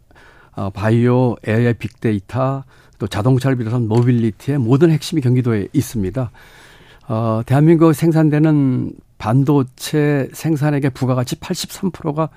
어, 0.54 0.68
바이오, 0.68 1.36
AI, 1.48 1.72
빅데이터, 1.72 2.64
또 2.98 3.06
자동차를 3.06 3.56
비롯한 3.56 3.88
모빌리티의 3.88 4.58
모든 4.58 4.90
핵심이 4.90 5.22
경기도에 5.22 5.68
있습니다. 5.72 6.30
어, 7.10 7.42
대한민국 7.44 7.92
생산되는 7.92 8.92
반도체 9.18 10.28
생산액의 10.32 10.90
부가가치 10.90 11.36
83%가 11.40 12.28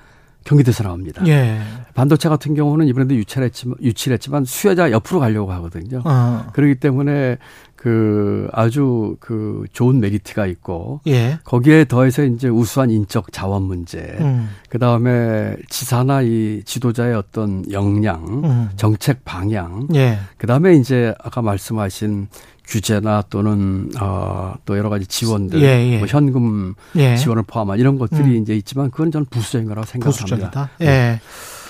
경기도에서 0.44 0.82
나옵니다. 0.82 1.24
예. 1.28 1.60
반도체 1.94 2.28
같은 2.28 2.54
경우는 2.54 2.88
이번에도 2.88 3.14
유치를 3.14 3.46
했지만, 3.46 3.76
유치를 3.80 4.16
했지만 4.16 4.44
수혜자 4.44 4.90
옆으로 4.90 5.20
가려고 5.20 5.52
하거든요. 5.52 6.02
어. 6.04 6.46
그렇기 6.52 6.74
때문에 6.80 7.38
그 7.76 8.48
아주 8.52 9.16
그 9.20 9.64
좋은 9.72 10.00
메리트가 10.00 10.46
있고 10.46 11.00
예. 11.06 11.38
거기에 11.44 11.84
더해서 11.84 12.24
이제 12.24 12.48
우수한 12.48 12.90
인적 12.90 13.30
자원 13.30 13.62
문제, 13.62 14.16
음. 14.20 14.48
그 14.68 14.78
다음에 14.78 15.54
지사나 15.68 16.22
이 16.22 16.62
지도자의 16.64 17.14
어떤 17.14 17.70
역량, 17.70 18.42
음. 18.44 18.68
정책 18.76 19.24
방향, 19.24 19.86
예. 19.94 20.18
그 20.36 20.46
다음에 20.46 20.74
이제 20.74 21.14
아까 21.22 21.42
말씀하신 21.42 22.28
규제나 22.66 23.24
또는 23.30 23.90
어또 24.00 24.78
여러 24.78 24.88
가지 24.88 25.06
지원들, 25.06 25.60
예, 25.62 25.92
예. 25.92 25.98
뭐 25.98 26.06
현금 26.06 26.74
예. 26.96 27.16
지원을 27.16 27.44
포함한 27.46 27.78
이런 27.78 27.98
것들이 27.98 28.22
음. 28.22 28.42
이제 28.42 28.54
있지만 28.56 28.90
그건 28.90 29.10
저는 29.10 29.26
부수적인 29.30 29.68
거라고 29.68 29.86
생각합니다. 29.86 30.24
부수적이다. 30.24 30.70
예. 30.82 31.20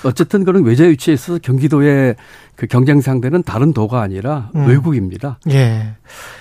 어쨌든 0.04 0.44
그런 0.44 0.64
외자 0.64 0.84
유치에 0.84 1.14
있어서 1.14 1.38
경기도의 1.42 2.14
그 2.56 2.66
경쟁 2.66 3.00
상대는 3.00 3.42
다른 3.42 3.72
도가 3.72 4.00
아니라 4.00 4.50
음. 4.54 4.66
외국입니다. 4.66 5.38
예. 5.50 5.94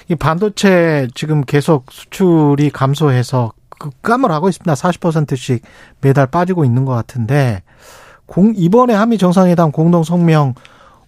이 0.10 0.16
반도체 0.16 1.08
지금 1.16 1.42
계속 1.42 1.86
수출이 1.92 2.70
감소해서 2.70 3.54
급감을 3.80 4.32
하고 4.32 4.50
있습니다. 4.50 4.74
40%씩 4.74 5.64
매달 6.02 6.28
빠지고 6.28 6.66
있는 6.66 6.86
것 6.86 6.94
같은데 6.94 7.64
공 8.26 8.54
이번에 8.56 8.94
한미 8.94 9.18
정상회담 9.18 9.72
공동 9.72 10.04
성명 10.04 10.54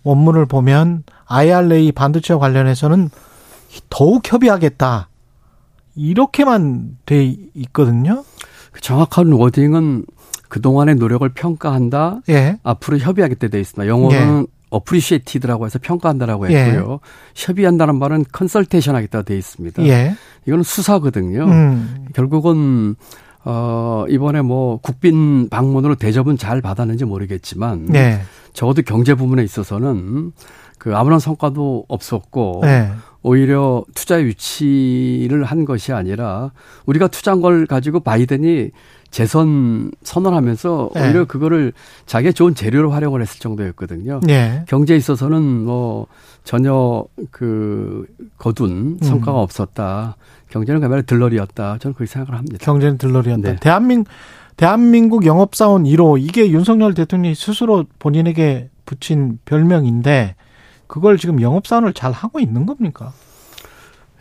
원문을 0.03 0.45
보면 0.45 1.03
IRA 1.25 1.91
반도체와 1.91 2.39
관련해서는 2.39 3.09
더욱 3.89 4.31
협의하겠다. 4.31 5.09
이렇게만 5.95 6.97
돼 7.05 7.35
있거든요. 7.53 8.23
그 8.71 8.81
정확한 8.81 9.31
워딩은 9.31 10.05
그동안의 10.49 10.95
노력을 10.95 11.27
평가한다. 11.29 12.21
예. 12.29 12.57
앞으로 12.63 12.97
협의하겠다 12.97 13.47
돼 13.47 13.59
있습니다. 13.59 13.89
영어로는 13.89 14.47
appreciated라고 14.73 15.65
해서 15.65 15.79
평가한다라고 15.81 16.51
예. 16.51 16.57
했고요. 16.57 16.99
협의한다는 17.35 17.97
말은 17.97 18.25
컨설테이션 18.31 18.95
하겠다 18.95 19.21
돼 19.21 19.37
있습니다. 19.37 19.83
예. 19.87 20.15
이거는 20.45 20.63
수사거든요. 20.63 21.45
음. 21.45 22.05
결국은 22.13 22.95
어 23.43 24.05
이번에 24.09 24.41
뭐 24.41 24.77
국빈 24.77 25.49
방문으로 25.49 25.95
대접은 25.95 26.37
잘 26.37 26.61
받았는지 26.61 27.05
모르겠지만 27.05 27.85
네. 27.85 28.21
적어도 28.53 28.81
경제 28.81 29.13
부분에 29.13 29.43
있어서는 29.43 30.31
그 30.79 30.95
아무런 30.95 31.19
성과도 31.19 31.85
없었고 31.87 32.61
네. 32.63 32.91
오히려 33.25 33.83
투자 33.95 34.21
유치를 34.21 35.45
한 35.45 35.65
것이 35.65 35.91
아니라 35.91 36.51
우리가 36.85 37.07
투자한 37.07 37.41
걸 37.41 37.65
가지고 37.65 37.99
바이든이 38.01 38.69
재선 39.09 39.89
선언하면서 40.03 40.91
네. 40.93 41.01
오히려 41.01 41.25
그거를 41.25 41.73
자기의 42.05 42.35
좋은 42.35 42.53
재료로 42.53 42.91
활용을 42.91 43.21
했을 43.21 43.39
정도였거든요. 43.39 44.19
네. 44.21 44.63
경제에 44.67 44.95
있어서는 44.97 45.41
뭐 45.41 46.05
전혀 46.43 47.03
그 47.31 48.05
거둔 48.37 48.99
성과가 49.01 49.39
음. 49.39 49.43
없었다. 49.43 50.17
경제는 50.49 50.81
그야말로 50.81 51.01
들러리였다. 51.01 51.79
저는 51.79 51.95
그렇게 51.95 52.11
생각을 52.11 52.37
합니다. 52.37 52.57
경제는 52.61 52.99
들러리한다. 52.99 53.51
네. 53.53 53.57
대한민국 53.59 54.07
대한민국 54.55 55.25
영업사원 55.25 55.85
1호 55.85 56.21
이게 56.21 56.51
윤석열 56.51 56.93
대통령이 56.93 57.33
스스로 57.33 57.85
본인에게 57.97 58.69
붙인 58.85 59.39
별명인데 59.45 60.35
그걸 60.87 61.17
지금 61.17 61.41
영업사원을 61.41 61.93
잘 61.93 62.11
하고 62.11 62.39
있는 62.39 62.65
겁니까? 62.65 63.13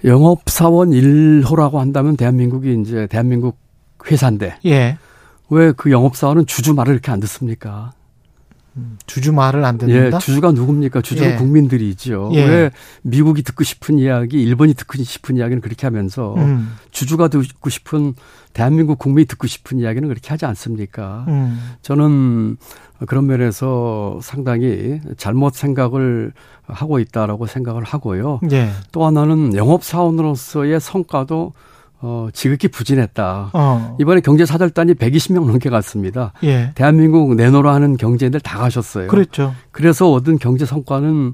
영업사원 0.04 0.90
1호라고 0.90 1.74
한다면 1.74 2.16
대한민국이 2.16 2.78
이제 2.80 3.06
대한민국 3.06 3.58
회사인데 4.10 4.56
예. 4.66 4.98
왜 5.50 5.72
그 5.76 5.90
영업사원은 5.90 6.46
주주 6.46 6.74
말을 6.74 6.92
이렇게 6.94 7.10
안 7.10 7.20
듣습니까? 7.20 7.92
주주 9.06 9.32
말을 9.32 9.64
안 9.64 9.76
예, 9.82 9.86
듣는다. 9.86 10.18
주주가 10.18 10.50
누굽니까? 10.50 11.00
주주는 11.00 11.32
예. 11.32 11.36
국민들이죠. 11.36 12.30
예. 12.34 12.44
왜 12.44 12.70
미국이 13.02 13.42
듣고 13.42 13.62
싶은 13.62 13.98
이야기, 13.98 14.42
일본이 14.42 14.74
듣고 14.74 15.02
싶은 15.02 15.36
이야기는 15.36 15.60
그렇게 15.60 15.86
하면서 15.86 16.34
음. 16.36 16.74
주주가 16.90 17.28
듣고 17.28 17.70
싶은 17.70 18.14
대한민국 18.52 18.98
국민이 18.98 19.26
듣고 19.26 19.46
싶은 19.46 19.78
이야기는 19.78 20.08
그렇게 20.08 20.28
하지 20.30 20.44
않습니까? 20.46 21.24
음. 21.28 21.74
저는 21.82 22.56
그런 23.06 23.26
면에서 23.26 24.18
상당히 24.22 25.00
잘못 25.16 25.54
생각을 25.54 26.32
하고 26.66 26.98
있다라고 26.98 27.46
생각을 27.46 27.84
하고요. 27.84 28.40
예. 28.52 28.70
또 28.92 29.04
하나는 29.04 29.54
영업 29.54 29.84
사원으로서의 29.84 30.80
성과도 30.80 31.52
어, 32.06 32.28
지극히 32.34 32.68
부진했다. 32.68 33.50
어. 33.54 33.96
이번에 33.98 34.20
경제 34.20 34.44
사절단이 34.44 34.92
120명 34.92 35.46
넘게 35.46 35.70
갔습니다. 35.70 36.34
예. 36.42 36.72
대한민국 36.74 37.34
내노라 37.34 37.72
하는 37.72 37.96
경제인들 37.96 38.40
다 38.40 38.58
가셨어요. 38.58 39.08
그랬죠. 39.08 39.54
그래서 39.70 40.12
얻은 40.12 40.38
경제 40.38 40.66
성과는 40.66 41.32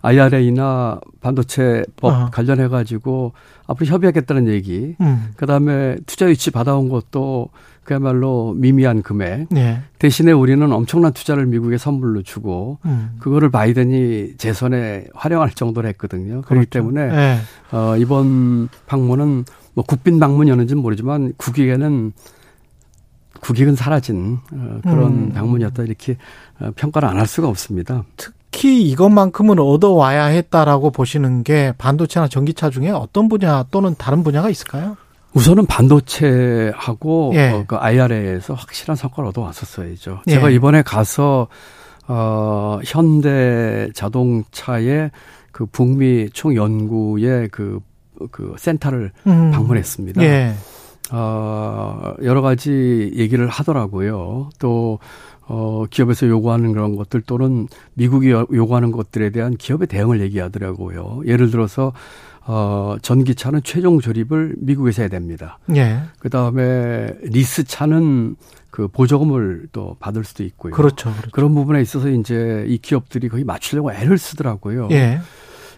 IRA나 0.00 1.00
반도체법 1.20 2.04
어. 2.04 2.30
관련해 2.32 2.68
가지고 2.68 3.34
앞으로 3.66 3.86
협의하겠다는 3.86 4.48
얘기. 4.48 4.94
음. 5.02 5.32
그다음에 5.36 5.96
투자 6.06 6.30
유치 6.30 6.50
받아온 6.50 6.88
것도 6.88 7.50
그야말로 7.84 8.54
미미한 8.56 9.02
금액. 9.02 9.48
예. 9.54 9.80
대신에 9.98 10.32
우리는 10.32 10.72
엄청난 10.72 11.12
투자를 11.12 11.44
미국에 11.44 11.76
선물로 11.76 12.22
주고 12.22 12.78
음. 12.86 13.16
그거를 13.18 13.50
바이든이 13.50 14.38
재선에 14.38 15.04
활용할 15.14 15.50
정도로 15.50 15.86
했거든요. 15.88 16.40
그렇기 16.40 16.66
그렇죠. 16.66 16.70
때문에 16.70 17.00
예. 17.02 17.38
어, 17.76 17.96
이번 17.98 18.68
방문은 18.86 19.44
뭐 19.76 19.84
국빈 19.84 20.18
방문이었는지는 20.18 20.82
모르지만 20.82 21.34
국익에는 21.36 22.12
국익은 23.42 23.76
사라진 23.76 24.38
어, 24.52 24.80
그런 24.82 25.04
음. 25.12 25.32
방문이었다 25.34 25.82
이렇게 25.82 26.16
어, 26.58 26.70
평가를 26.74 27.06
안 27.08 27.18
할 27.18 27.26
수가 27.26 27.46
없습니다. 27.48 28.02
특히 28.16 28.82
이것만큼은 28.88 29.58
얻어와야 29.58 30.24
했다라고 30.24 30.90
보시는 30.90 31.44
게 31.44 31.74
반도체나 31.76 32.26
전기차 32.28 32.70
중에 32.70 32.88
어떤 32.88 33.28
분야 33.28 33.64
또는 33.70 33.94
다른 33.98 34.22
분야가 34.24 34.48
있을까요? 34.48 34.96
우선은 35.34 35.66
반도체하고 35.66 37.32
예. 37.34 37.50
어, 37.50 37.64
그 37.66 37.76
IRA에서 37.76 38.54
확실한 38.54 38.96
성과를 38.96 39.28
얻어왔었어야죠. 39.28 40.22
예. 40.28 40.30
제가 40.32 40.48
이번에 40.48 40.80
가서 40.80 41.48
어, 42.08 42.78
현대 42.82 43.90
자동차의 43.94 45.10
그 45.52 45.66
북미 45.66 46.30
총연구의 46.32 47.48
그, 47.50 47.80
그 48.30 48.54
센터를 48.58 49.12
음. 49.26 49.50
방문했습니다. 49.50 50.22
예. 50.22 50.54
어, 51.12 52.14
여러 52.22 52.42
가지 52.42 53.12
얘기를 53.14 53.46
하더라고요. 53.48 54.50
또, 54.58 54.98
어, 55.48 55.84
기업에서 55.90 56.26
요구하는 56.28 56.72
그런 56.72 56.96
것들 56.96 57.22
또는 57.22 57.68
미국이 57.94 58.30
요- 58.30 58.46
요구하는 58.52 58.90
것들에 58.90 59.30
대한 59.30 59.56
기업의 59.56 59.86
대응을 59.86 60.20
얘기하더라고요. 60.20 61.20
예를 61.26 61.50
들어서, 61.50 61.92
어, 62.48 62.96
전기차는 63.02 63.60
최종 63.64 64.00
조립을 64.00 64.56
미국에서 64.58 65.02
해야 65.02 65.08
됩니다. 65.08 65.58
예. 65.74 66.00
그 66.18 66.28
다음에 66.30 67.08
리스차는 67.22 68.36
그 68.70 68.88
보조금을 68.88 69.68
또 69.72 69.96
받을 70.00 70.22
수도 70.24 70.42
있고요. 70.44 70.72
그렇죠. 70.74 71.10
그렇죠. 71.12 71.30
그런 71.32 71.54
부분에 71.54 71.80
있어서 71.80 72.08
이제 72.10 72.64
이 72.68 72.78
기업들이 72.78 73.28
거의 73.28 73.42
맞추려고 73.44 73.92
애를 73.92 74.18
쓰더라고요. 74.18 74.88
예. 74.90 75.20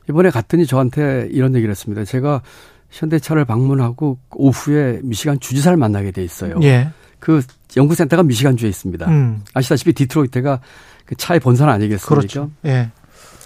이번에 0.09 0.31
갔더니 0.31 0.67
저한테 0.67 1.29
이런 1.31 1.55
얘기를 1.55 1.71
했습니다. 1.71 2.05
제가 2.05 2.43
현대차를 2.91 3.45
방문하고 3.45 4.19
오후에 4.31 5.01
미시간 5.03 5.39
주지사를 5.41 5.77
만나게 5.77 6.11
돼 6.11 6.25
있어요. 6.25 6.59
예. 6.63 6.89
그 7.21 7.43
연구센터가 7.77 8.23
미시간주에 8.23 8.69
있습니다. 8.69 9.07
음. 9.09 9.43
아시다시피 9.55 9.93
디트로이트가 9.93 10.61
그 11.05 11.15
차의 11.17 11.41
본산 11.41 11.69
아니겠습니까? 11.69 12.15
그렇죠. 12.15 12.51
예. 12.65 12.91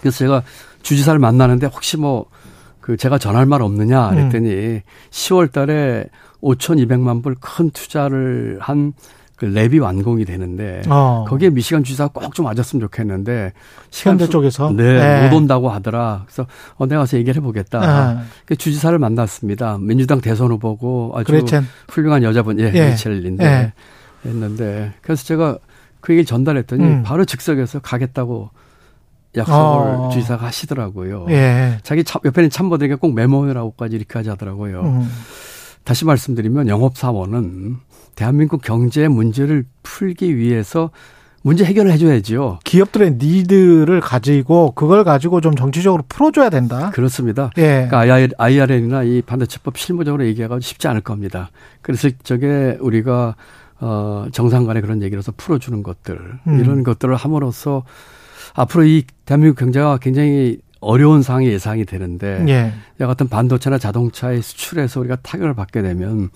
그래서 0.01 0.19
제가 0.19 0.43
주지사를 0.83 1.19
만나는데 1.19 1.67
혹시 1.67 1.97
뭐 1.97 2.27
그 2.83 2.97
제가 2.99 3.17
전할 3.17 3.47
말 3.47 3.63
없느냐 3.63 4.11
음. 4.11 4.29
그랬더니 4.29 4.83
10월 5.11 5.51
달에 5.51 6.05
5,200만 6.43 7.23
불 7.23 7.37
큰 7.41 7.71
투자를 7.71 8.59
한 8.61 8.93
그 9.43 9.49
랩이 9.49 9.83
완공이 9.83 10.25
되는데 10.25 10.83
어. 10.89 11.25
거기에 11.27 11.51
미시간 11.51 11.83
주지사가 11.83 12.13
꼭좀 12.13 12.47
와줬으면 12.47 12.81
좋겠는데 12.83 13.53
수- 13.91 14.17
쪽에서? 14.31 14.71
네, 14.71 14.85
네. 15.01 15.29
못 15.29 15.37
온다고 15.37 15.69
하더라. 15.69 16.23
그래서 16.27 16.47
어 16.77 16.87
내가 16.87 17.01
가서 17.01 17.17
얘기를 17.19 17.35
해보겠다. 17.41 17.81
아. 17.83 18.23
그 18.47 18.55
주지사를 18.55 18.97
만났습니다. 19.01 19.79
민주당 19.81 20.21
대선 20.21 20.53
후보고 20.53 21.15
아주 21.17 21.25
그레첸. 21.33 21.67
훌륭한 21.89 22.23
여자분, 22.23 22.61
예, 22.61 22.71
예. 22.73 22.91
리첼인데 22.91 23.45
예. 23.45 23.73
했는데 24.25 24.93
그래서 25.03 25.25
제가 25.25 25.59
그 26.01 26.13
얘기를 26.13 26.25
전달했더니 26.25 26.85
음. 26.85 27.03
바로 27.03 27.25
즉석에서 27.25 27.81
가겠다고 27.81 28.51
약속을 29.37 29.57
어. 29.59 30.11
주지사가 30.13 30.47
하시더라고요. 30.47 31.27
예. 31.31 31.79
자기 31.83 32.05
참, 32.05 32.21
옆에 32.25 32.43
있는 32.43 32.51
참모들에게 32.51 32.95
꼭 32.95 33.13
메모해라고까지 33.15 33.97
이렇게 33.97 34.21
하지 34.21 34.29
하더라고요. 34.29 34.83
음. 34.83 35.11
다시 35.83 36.05
말씀드리면 36.05 36.69
영업사원은 36.69 37.79
대한민국 38.15 38.63
경제 38.63 39.09
문제를 39.09 39.65
풀기 39.83 40.37
위해서 40.37 40.91
문제 41.43 41.65
해결을 41.65 41.91
해줘야죠. 41.93 42.61
기업들의 42.65 43.17
니드를 43.19 44.01
가지고 44.01 44.73
그걸 44.73 45.03
가지고 45.03 45.41
좀 45.41 45.57
정치적으로 45.57 46.05
풀어줘야 46.09 46.51
된다. 46.51 46.91
그렇습니다. 46.91 47.51
예. 47.59 47.89
그러니까 47.89 48.29
IRN이나 48.39 49.03
이 49.03 49.23
반도체법 49.23 49.77
실무적으로 49.77 50.25
얘기하기가 50.27 50.61
쉽지 50.61 50.87
않을 50.89 51.01
겁니다. 51.01 51.51
그래서 51.83 52.09
저게 52.23 52.79
우리가 52.81 53.35
어 53.81 54.27
정상 54.31 54.67
간에 54.67 54.81
그런 54.81 55.03
얘기로서 55.03 55.33
풀어주는 55.37 55.83
것들 55.83 56.17
음. 56.47 56.61
이런 56.61 56.85
것들을 56.85 57.17
함으로써 57.17 57.83
앞으로 58.55 58.85
이 58.85 59.03
대한민국 59.25 59.59
경제가 59.59 59.99
굉장히 59.99 60.59
어려운 60.79 61.23
상황이 61.23 61.49
예상이 61.49 61.85
되는데 61.85 62.45
예. 62.49 62.73
이 63.01 63.05
같은 63.05 63.29
반도체나 63.29 63.79
자동차의 63.79 64.43
수출에서 64.43 65.01
우리가 65.01 65.17
타격을 65.17 65.55
받게 65.55 65.83
되면 65.83 66.31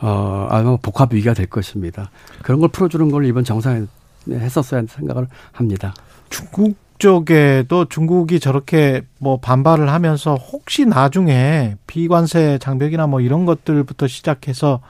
어 0.00 0.46
아마 0.50 0.76
복합 0.76 1.12
위기가 1.12 1.34
될 1.34 1.46
것입니다. 1.46 2.10
그런 2.42 2.60
걸 2.60 2.68
풀어주는 2.68 3.10
걸 3.10 3.24
이번 3.24 3.44
정상에 3.44 3.86
했었어야 4.28 4.78
하는 4.78 4.88
생각을 4.88 5.28
합니다. 5.52 5.94
중국 6.28 6.76
쪽에도 6.98 7.84
중국이 7.86 8.40
저렇게 8.40 9.02
뭐 9.18 9.38
반발을 9.38 9.90
하면서 9.90 10.34
혹시 10.34 10.86
나중에 10.86 11.76
비관세 11.86 12.58
장벽이나 12.58 13.06
뭐 13.06 13.20
이런 13.20 13.44
것들부터 13.44 14.06
시작해서 14.06 14.80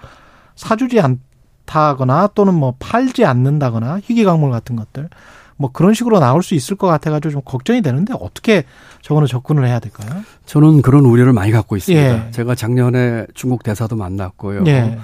사주지 0.55 1.01
않다거나 1.01 2.29
또는 2.35 2.55
뭐 2.55 2.75
팔지 2.79 3.25
않는다거나 3.25 4.01
희귀광물 4.03 4.51
같은 4.51 4.77
것들 4.77 5.09
뭐 5.57 5.71
그런 5.73 5.95
식으로 5.95 6.19
나올 6.19 6.43
수 6.43 6.55
있을 6.55 6.77
것 6.77 6.87
같아가지고 6.87 7.33
좀 7.33 7.43
걱정이 7.45 7.83
되는데 7.83 8.15
어떻게 8.19 8.65
저거는 9.03 9.27
접근을 9.27 9.67
해야 9.67 9.79
될까요? 9.79 10.23
저는 10.45 10.83
그런 10.83 11.05
우려를 11.05 11.33
많이 11.33 11.53
갖고 11.53 11.77
있습니다. 11.77 12.27
예. 12.27 12.31
제가 12.31 12.55
작년에 12.55 13.27
중국 13.35 13.63
대사도 13.63 13.97
만났고요. 13.97 14.65
예. 14.67 14.99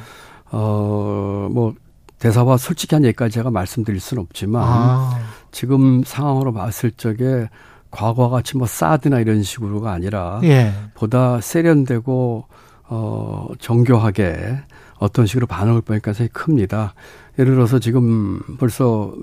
어, 0.51 1.49
뭐, 1.51 1.75
대사와 2.19 2.57
솔직한 2.57 3.05
얘기까지 3.05 3.35
제가 3.35 3.51
말씀드릴 3.51 3.99
수는 3.99 4.23
없지만, 4.23 4.63
아. 4.63 5.19
지금 5.51 6.03
상황으로 6.05 6.53
봤을 6.53 6.91
적에 6.93 7.49
과거와 7.91 8.29
같이 8.29 8.57
뭐 8.57 8.67
사드나 8.67 9.21
이런 9.21 9.43
식으로가 9.43 9.93
아니라, 9.93 10.41
예. 10.45 10.73
보다 10.95 11.41
세련되고, 11.41 12.45
어, 12.89 13.49
정교하게 13.59 14.59
어떤 14.99 15.27
식으로 15.27 15.47
반응을 15.47 15.81
보니까 15.81 16.13
생각이 16.13 16.33
큽니다. 16.33 16.95
예를 17.39 17.55
들어서 17.55 17.79
지금 17.79 18.41
벌써 18.59 19.15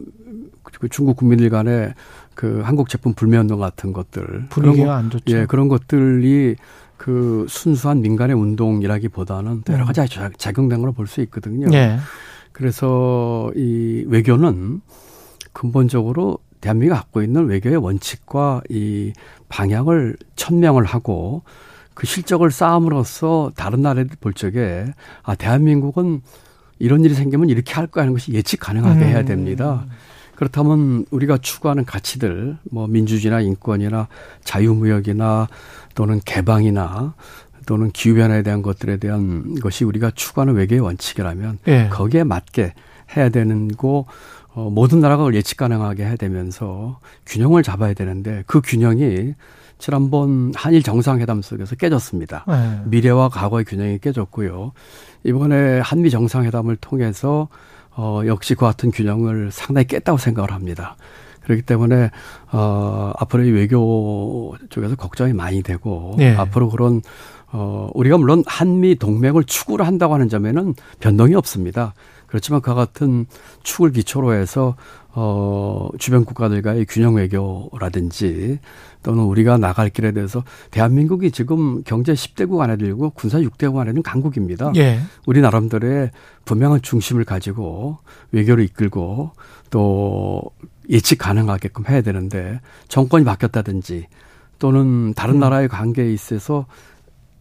그 0.80 0.88
중국 0.90 1.18
국민들 1.18 1.50
간에 1.50 1.94
그 2.36 2.62
한국 2.64 2.90
제품 2.90 3.14
불매운동 3.14 3.60
같은 3.60 3.92
것들. 3.94 4.46
분위기가 4.50 4.72
그런 4.74 4.86
거- 4.88 4.92
안 4.94 5.10
좋죠. 5.10 5.24
예, 5.38 5.46
그런 5.46 5.68
것들이 5.68 6.56
그 6.98 7.46
순수한 7.50 8.02
민간의 8.02 8.36
운동이라기보다는 8.36 9.62
또 9.66 9.74
여러 9.74 9.86
가지 9.86 10.08
작- 10.10 10.38
작용된 10.40 10.80
걸로 10.82 10.94
볼수 10.94 11.22
있거든요. 11.22 11.68
예. 11.74 11.98
그래서 12.52 13.52
이 13.56 14.04
외교는 14.08 14.82
근본적으로 15.54 16.40
대한민국이 16.62 16.98
갖고 16.98 17.22
있는 17.22 17.46
외교의 17.48 17.78
원칙과 17.78 18.62
이 18.70 19.14
방향을 19.48 20.18
천명을 20.36 20.84
하고 20.86 21.44
그 21.94 22.06
실적을 22.06 22.52
쌓음으로써 22.52 23.52
다른 23.56 23.82
나라들 23.82 24.16
볼 24.20 24.34
적에 24.34 24.86
아 25.24 25.36
대한민국은 25.36 26.22
이런 26.80 27.04
일이 27.04 27.14
생기면 27.14 27.50
이렇게 27.50 27.74
할 27.74 27.88
거야 27.88 28.04
하는 28.04 28.14
것이 28.14 28.32
예측 28.34 28.60
가능하게 28.62 29.06
해야 29.06 29.20
음. 29.22 29.26
됩니다. 29.26 29.86
그렇다면 30.40 31.06
우리가 31.11 31.38
추구하는 31.40 31.84
가치들 31.84 32.57
뭐 32.72 32.88
민주주의나 32.88 33.41
인권이나 33.41 34.07
자유무역이나 34.45 35.49
또는 35.95 36.22
개방이나 36.24 37.14
또는 37.66 37.91
기후변화에 37.91 38.41
대한 38.41 38.61
것들에 38.61 38.98
대한 38.98 39.56
것이 39.60 39.84
우리가 39.84 40.11
추구하는 40.16 40.53
외교의 40.53 40.80
원칙이라면 40.80 41.60
예. 41.68 41.90
거기에 41.91 42.24
맞게 42.24 42.74
해야 43.18 43.28
되는 43.28 43.68
거 43.68 44.06
어, 44.53 44.70
모든 44.70 45.02
나라가 45.02 45.24
그걸 45.24 45.36
예측 45.36 45.57
가능하게 45.57 46.06
해야 46.06 46.16
되면서 46.16 47.02
균형을 47.26 47.61
잡아야 47.61 47.94
되는데 47.94 48.45
그 48.48 48.61
균형이 48.61 49.34
지난번 49.78 50.53
한일 50.56 50.84
정상회담 50.84 51.41
속에서 51.41 51.76
깨졌습니다. 51.76 52.45
예. 52.48 52.90
미래와 52.90 53.28
과거의 53.28 53.66
균형이 53.66 53.99
깨졌고요. 53.99 54.72
이번에 55.26 55.82
한미 55.82 56.10
정상회담을 56.10 56.78
통해서 56.78 57.49
어 57.95 58.22
역시 58.26 58.56
그 58.56 58.61
같은 58.61 58.91
균형을 58.91 59.52
상당히 59.52 59.88
깼다고 59.88 60.18
생각을 60.18 60.52
합니다. 60.52 60.95
그렇기 61.41 61.64
때문에 61.64 62.11
어 62.52 63.11
앞으로 63.18 63.44
이 63.44 63.52
외교 63.52 64.56
쪽에서 64.70 64.95
걱정이 64.95 65.34
많이 65.34 65.64
되고 65.64 66.16
네. 66.18 66.36
앞으로 66.36 66.70
그런 66.70 67.02
어 67.52 67.90
우리가 67.94 68.18
물론 68.18 68.44
한미 68.45 68.95
동맹을 68.95 69.45
추구를 69.45 69.88
한다고 69.88 70.14
하는 70.14 70.30
점에는 70.30 70.76
변동이 70.99 71.34
없습니다. 71.36 71.94
그렇지만 72.28 72.61
그와 72.61 72.76
같은 72.76 73.26
축을 73.64 73.91
기초로 73.91 74.34
해서 74.34 74.76
어 75.11 75.90
주변 75.98 76.23
국가들과의 76.23 76.86
균형 76.88 77.15
외교라든지 77.15 78.60
또는 79.02 79.23
우리가 79.23 79.57
나갈 79.57 79.90
길에 79.90 80.11
대해서 80.11 80.44
대한민국이 80.72 81.31
지금 81.31 81.84
경제 81.84 82.14
10대국 82.14 82.60
안에 82.60 82.77
들고 82.77 83.11
군사 83.11 83.40
6대국 83.40 83.77
안에 83.77 83.91
는 83.91 84.03
강국입니다. 84.03 84.72
예. 84.76 84.99
우리 85.26 85.41
나름대로의 85.41 86.11
분명한 86.45 86.81
중심을 86.84 87.26
가지고 87.26 87.98
외교를 88.31 88.64
이끌고 88.65 89.31
또 89.72 90.44
예측 90.90 91.18
가능하게끔 91.18 91.86
해야 91.88 92.02
되는데 92.02 92.60
정권이 92.88 93.26
바뀌었다든지 93.26 94.07
또는 94.60 95.14
다른 95.15 95.36
음. 95.36 95.40
나라의 95.40 95.69
관계에 95.69 96.11
있어서 96.14 96.65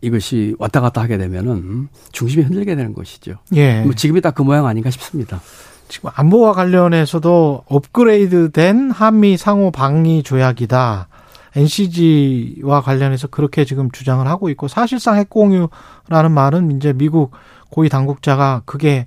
이것이 0.00 0.54
왔다 0.58 0.80
갔다 0.80 1.00
하게 1.00 1.18
되면은 1.18 1.88
중심이 2.12 2.44
흔들게 2.44 2.76
되는 2.76 2.94
것이죠. 2.94 3.38
예. 3.54 3.82
뭐 3.82 3.94
지금이 3.94 4.20
딱 4.20 4.34
그 4.36 4.42
모양 4.42 4.66
아닌가 4.66 4.90
싶습니다. 4.90 5.40
지금 5.88 6.10
안보와 6.14 6.52
관련해서도 6.52 7.64
업그레이드된 7.66 8.90
한미 8.90 9.36
상호 9.36 9.70
방위 9.70 10.22
조약이다. 10.22 11.08
NCG와 11.56 12.82
관련해서 12.82 13.26
그렇게 13.28 13.64
지금 13.64 13.90
주장을 13.90 14.26
하고 14.26 14.48
있고 14.50 14.68
사실상 14.68 15.16
핵공유라는 15.16 16.30
말은 16.32 16.76
이제 16.76 16.92
미국 16.92 17.32
고위 17.70 17.88
당국자가 17.88 18.62
그게 18.64 19.06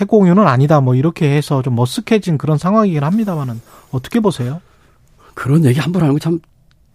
핵공유는 0.00 0.46
아니다 0.46 0.80
뭐 0.80 0.94
이렇게 0.94 1.30
해서 1.36 1.62
좀 1.62 1.76
머쓱해진 1.76 2.38
그런 2.38 2.58
상황이긴 2.58 3.04
합니다만은 3.04 3.60
어떻게 3.92 4.20
보세요? 4.20 4.60
그런 5.34 5.64
얘기 5.64 5.78
한 5.78 5.92
번 5.92 6.02
하는 6.02 6.14
거 6.14 6.18
참 6.18 6.40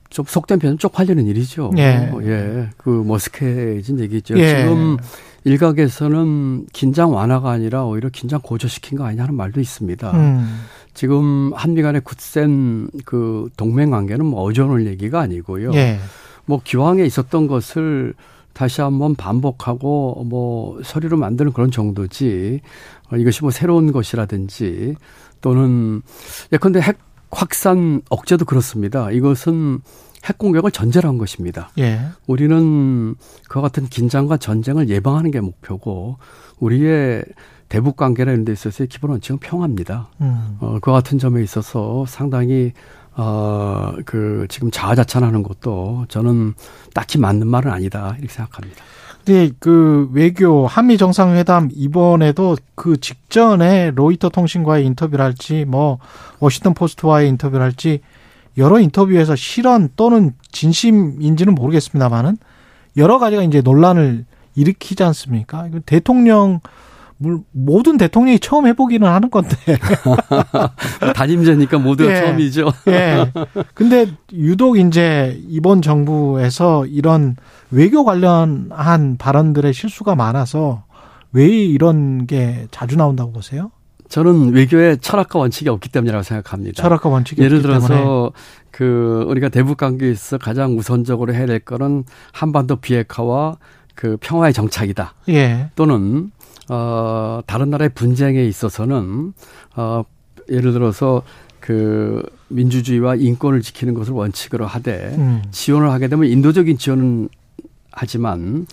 좀 0.10 0.26
속된 0.28 0.58
표현 0.58 0.80
쪽팔리는 0.80 1.24
일이죠. 1.28 1.72
예. 1.78 2.12
예. 2.24 2.70
그 2.78 2.90
머스케진 2.90 4.00
얘기죠. 4.00 4.40
예. 4.40 4.62
지금 4.64 4.98
일각에서는 5.44 6.68
긴장 6.74 7.14
완화가 7.14 7.50
아니라 7.50 7.86
오히려 7.86 8.10
긴장 8.10 8.40
고조시킨 8.42 8.98
거 8.98 9.06
아니냐 9.06 9.24
하는 9.24 9.36
말도 9.36 9.60
있습니다. 9.60 10.12
음. 10.12 10.62
지금 10.94 11.52
한미 11.54 11.82
간의 11.82 12.02
굳센 12.02 12.90
그 13.06 13.50
동맹 13.56 13.92
관계는 13.92 14.26
뭐 14.26 14.42
어져놓을 14.44 14.88
얘기가 14.88 15.20
아니고요. 15.22 15.72
예. 15.74 16.00
뭐 16.46 16.60
기왕에 16.64 17.06
있었던 17.06 17.48
것을 17.48 18.14
다시 18.54 18.82
한번 18.82 19.16
반복하고 19.16 20.26
뭐 20.26 20.82
서류로 20.84 21.18
만드는 21.18 21.54
그런 21.54 21.72
정도지 21.72 22.60
어, 23.12 23.16
이것이 23.16 23.42
뭐 23.42 23.52
새로운 23.52 23.92
것이라든지 23.92 24.96
또는 25.42 26.02
예컨대 26.52 26.82
핵 26.82 26.98
확산 27.32 28.02
억제도 28.10 28.46
그렇습니다. 28.46 29.12
이것은 29.12 29.80
핵 30.26 30.38
공격을 30.38 30.72
전제로 30.72 31.10
한 31.10 31.18
것입니다. 31.18 31.70
예. 31.78 32.00
우리는 32.28 33.16
그와 33.48 33.62
같은 33.64 33.86
긴장과 33.86 34.38
전쟁을 34.38 34.90
예방하는 34.90 35.32
게 35.32 35.40
목표고 35.40 36.18
우리의 36.60 37.24
대북 37.70 37.96
관계라는 37.96 38.46
데 38.46 38.52
있어서의 38.52 38.88
기본 38.88 39.12
원칙은 39.12 39.38
평화입니다. 39.38 40.10
음. 40.22 40.58
어, 40.60 40.78
그 40.82 40.92
같은 40.92 41.20
점에 41.20 41.42
있어서 41.44 42.06
상당히 42.08 42.74
어, 43.16 43.94
그 44.06 44.48
지금 44.50 44.72
자아자찬하는 44.72 45.44
것도 45.44 46.06
저는 46.10 46.54
딱히 46.94 47.18
맞는 47.18 47.48
말은 47.48 47.72
아니다 47.72 48.16
이렇게 48.18 48.34
생각합니다. 48.34 48.84
근데 49.26 49.52
그 49.60 50.10
외교 50.14 50.66
한미 50.66 50.98
정상회담 50.98 51.70
이번에도 51.74 52.56
그 52.76 53.00
직전에 53.00 53.92
로이터 53.92 54.30
통신과의 54.30 54.86
인터뷰를 54.86 55.24
할지 55.24 55.66
뭐 55.66 56.00
워싱턴 56.40 56.74
포스트와의 56.74 57.30
인터뷰를 57.30 57.64
할지 57.64 58.00
여러 58.60 58.80
인터뷰에서 58.80 59.36
실언 59.36 59.90
또는 59.96 60.34
진심인지는 60.52 61.56
모르겠습니다만은 61.56 62.38
여러 62.98 63.18
가지가 63.18 63.42
이제 63.44 63.62
논란을 63.62 64.26
일으키지 64.56 65.04
않습니까? 65.04 65.68
대통령 65.86 66.60
물- 67.18 67.40
모든 67.52 67.98
대통령이 67.98 68.40
처음 68.40 68.66
해보기는 68.68 69.06
하는 69.08 69.30
건데. 69.30 69.56
단임제니까 71.16 71.78
모두가 71.80 72.12
예. 72.12 72.16
처음이죠. 72.22 72.72
예. 72.88 73.32
근데 73.74 74.08
유독 74.34 74.78
이제 74.78 75.40
이번 75.48 75.82
정부에서 75.82 76.86
이런 76.86 77.36
외교 77.72 78.04
관련한 78.06 79.18
발언들의 79.18 79.74
실수가 79.74 80.16
많아서 80.16 80.84
왜 81.32 81.48
이런 81.48 82.26
게 82.26 82.68
자주 82.72 82.96
나온다고 82.96 83.32
보세요? 83.32 83.72
저는 84.10 84.54
외교에 84.54 84.98
철학과 84.98 85.40
원칙이 85.40 85.70
없기 85.70 85.90
때문이라고 85.90 86.24
생각합니다. 86.24 86.82
철학과 86.82 87.10
원칙이 87.10 87.42
예를 87.42 87.62
때문에. 87.62 87.80
들어서 87.80 88.32
그 88.72 89.24
우리가 89.28 89.50
대북 89.50 89.78
관계에 89.78 90.12
있어 90.12 90.38
가장 90.38 90.78
우선적으로 90.78 91.34
해야 91.34 91.46
될 91.46 91.60
거는 91.60 92.04
한반도 92.32 92.78
비핵화와 92.78 93.58
그 93.94 94.18
평화의 94.20 94.54
정착이다. 94.54 95.14
예. 95.30 95.70
또는 95.76 96.32
어, 96.70 97.42
다른 97.46 97.70
나라의 97.70 97.90
분쟁에 97.90 98.44
있어서는 98.46 99.34
어, 99.76 100.04
예를 100.50 100.74
들어서 100.74 101.22
그 101.60 102.24
민주주의와 102.48 103.16
인권을 103.16 103.62
지키는 103.62 103.94
것을 103.94 104.14
원칙으로 104.14 104.66
하되 104.66 105.14
음. 105.18 105.44
지원을 105.52 105.92
하게 105.92 106.08
되면 106.08 106.28
인도적인 106.28 106.78
지원은 106.78 107.30
하지만 107.92 108.66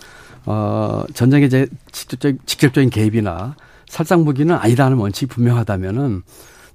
어, 0.45 1.03
전쟁의 1.13 1.49
제 1.49 1.67
직접적, 1.91 2.37
직접적인 2.47 2.89
개입이나 2.89 3.55
살상 3.87 4.23
무기는 4.23 4.53
아니다는 4.55 4.97
원칙이 4.97 5.27
분명하다면은 5.27 6.23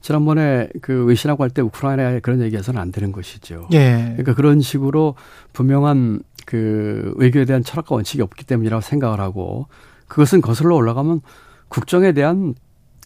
지난번에 0.00 0.68
그 0.80 1.04
외신하고 1.04 1.44
할 1.44 1.50
때 1.50 1.62
우크라이나에 1.62 2.20
그런 2.20 2.42
얘기해서는 2.42 2.80
안 2.80 2.90
되는 2.90 3.12
것이죠. 3.12 3.68
예. 3.72 4.00
그러니까 4.16 4.34
그런 4.34 4.60
식으로 4.60 5.14
분명한 5.52 6.22
그 6.44 7.14
외교에 7.16 7.44
대한 7.44 7.62
철학과 7.62 7.94
원칙이 7.94 8.20
없기 8.20 8.44
때문이라고 8.44 8.80
생각을 8.80 9.20
하고 9.20 9.66
그것은 10.08 10.40
거슬러 10.40 10.74
올라가면 10.74 11.20
국정에 11.68 12.12
대한 12.12 12.54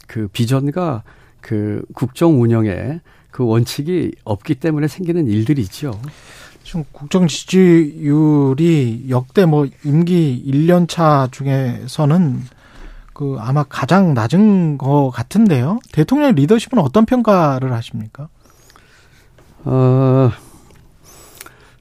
그 0.07 0.29
비전과 0.29 1.03
그 1.41 1.85
국정 1.95 2.41
운영에 2.41 3.01
그 3.31 3.45
원칙이 3.45 4.13
없기 4.25 4.55
때문에 4.57 4.89
생기는 4.89 5.27
일들이죠. 5.27 6.01
지금 6.65 6.85
국정 6.91 7.29
지지율이 7.29 9.07
역대 9.11 9.45
뭐 9.45 9.69
임기 9.85 10.43
1년 10.47 10.89
차 10.89 11.29
중에서는 11.31 12.41
그 13.17 13.39
아마 13.41 13.63
가장 13.63 14.13
낮은 14.13 14.77
것 14.77 15.09
같은데요. 15.11 15.79
대통령 15.91 16.35
리더십은 16.35 16.79
어떤 16.79 17.07
평가를 17.07 17.73
하십니까? 17.73 18.29
어, 19.65 20.31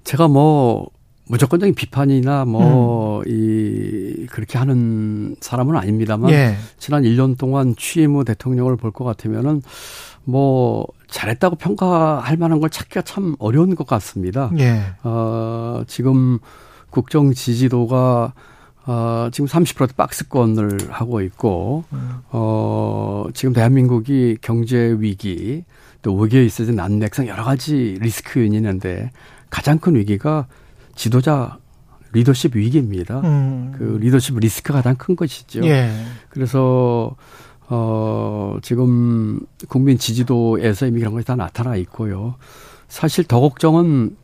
제가 0.05 0.29
뭐 0.29 0.87
무조건적인 1.27 1.75
비판이나 1.75 2.45
뭐이 2.45 3.25
음. 3.27 4.27
그렇게 4.31 4.57
하는 4.57 5.35
사람은 5.41 5.75
아닙니다만 5.75 6.31
예. 6.31 6.55
지난 6.79 7.03
1년 7.03 7.37
동안 7.37 7.75
취임 7.77 8.15
후 8.15 8.23
대통령을 8.23 8.77
볼 8.77 8.93
것 8.93 9.03
같으면은 9.03 9.61
뭐 10.23 10.87
잘했다고 11.09 11.57
평가할 11.57 12.37
만한 12.37 12.61
걸 12.61 12.69
찾기가 12.69 13.01
참 13.01 13.35
어려운 13.39 13.75
것 13.75 13.85
같습니다. 13.85 14.51
예. 14.57 14.83
어, 15.03 15.83
지금 15.85 16.39
국정 16.89 17.33
지지도가 17.33 18.31
어, 18.87 19.29
지금 19.31 19.47
30% 19.47 19.95
박스권을 19.95 20.91
하고 20.91 21.21
있고, 21.21 21.83
음. 21.91 22.17
어, 22.29 23.25
지금 23.33 23.53
대한민국이 23.53 24.37
경제 24.41 24.95
위기, 24.99 25.63
또 26.01 26.15
위기에 26.15 26.45
있어진 26.45 26.75
난맥상 26.75 27.27
여러 27.27 27.43
가지 27.43 27.97
리스크 27.99 28.39
요인이 28.39 28.55
있는데, 28.57 29.09
가장 29.49 29.79
큰 29.79 29.95
위기가 29.95 30.47
지도자 30.95 31.57
리더십 32.13 32.55
위기입니다. 32.55 33.21
음. 33.21 33.73
그 33.75 33.97
리더십 34.01 34.37
리스크가 34.37 34.79
가장 34.79 34.95
큰 34.95 35.15
것이죠. 35.15 35.65
예. 35.65 35.91
그래서, 36.29 37.15
어, 37.67 38.57
지금 38.61 39.39
국민 39.67 39.97
지지도에서 39.97 40.85
이미 40.85 40.99
그런 40.99 41.13
것이 41.13 41.25
다 41.25 41.35
나타나 41.35 41.75
있고요. 41.77 42.35
사실 42.87 43.23
더 43.23 43.39
걱정은 43.39 44.15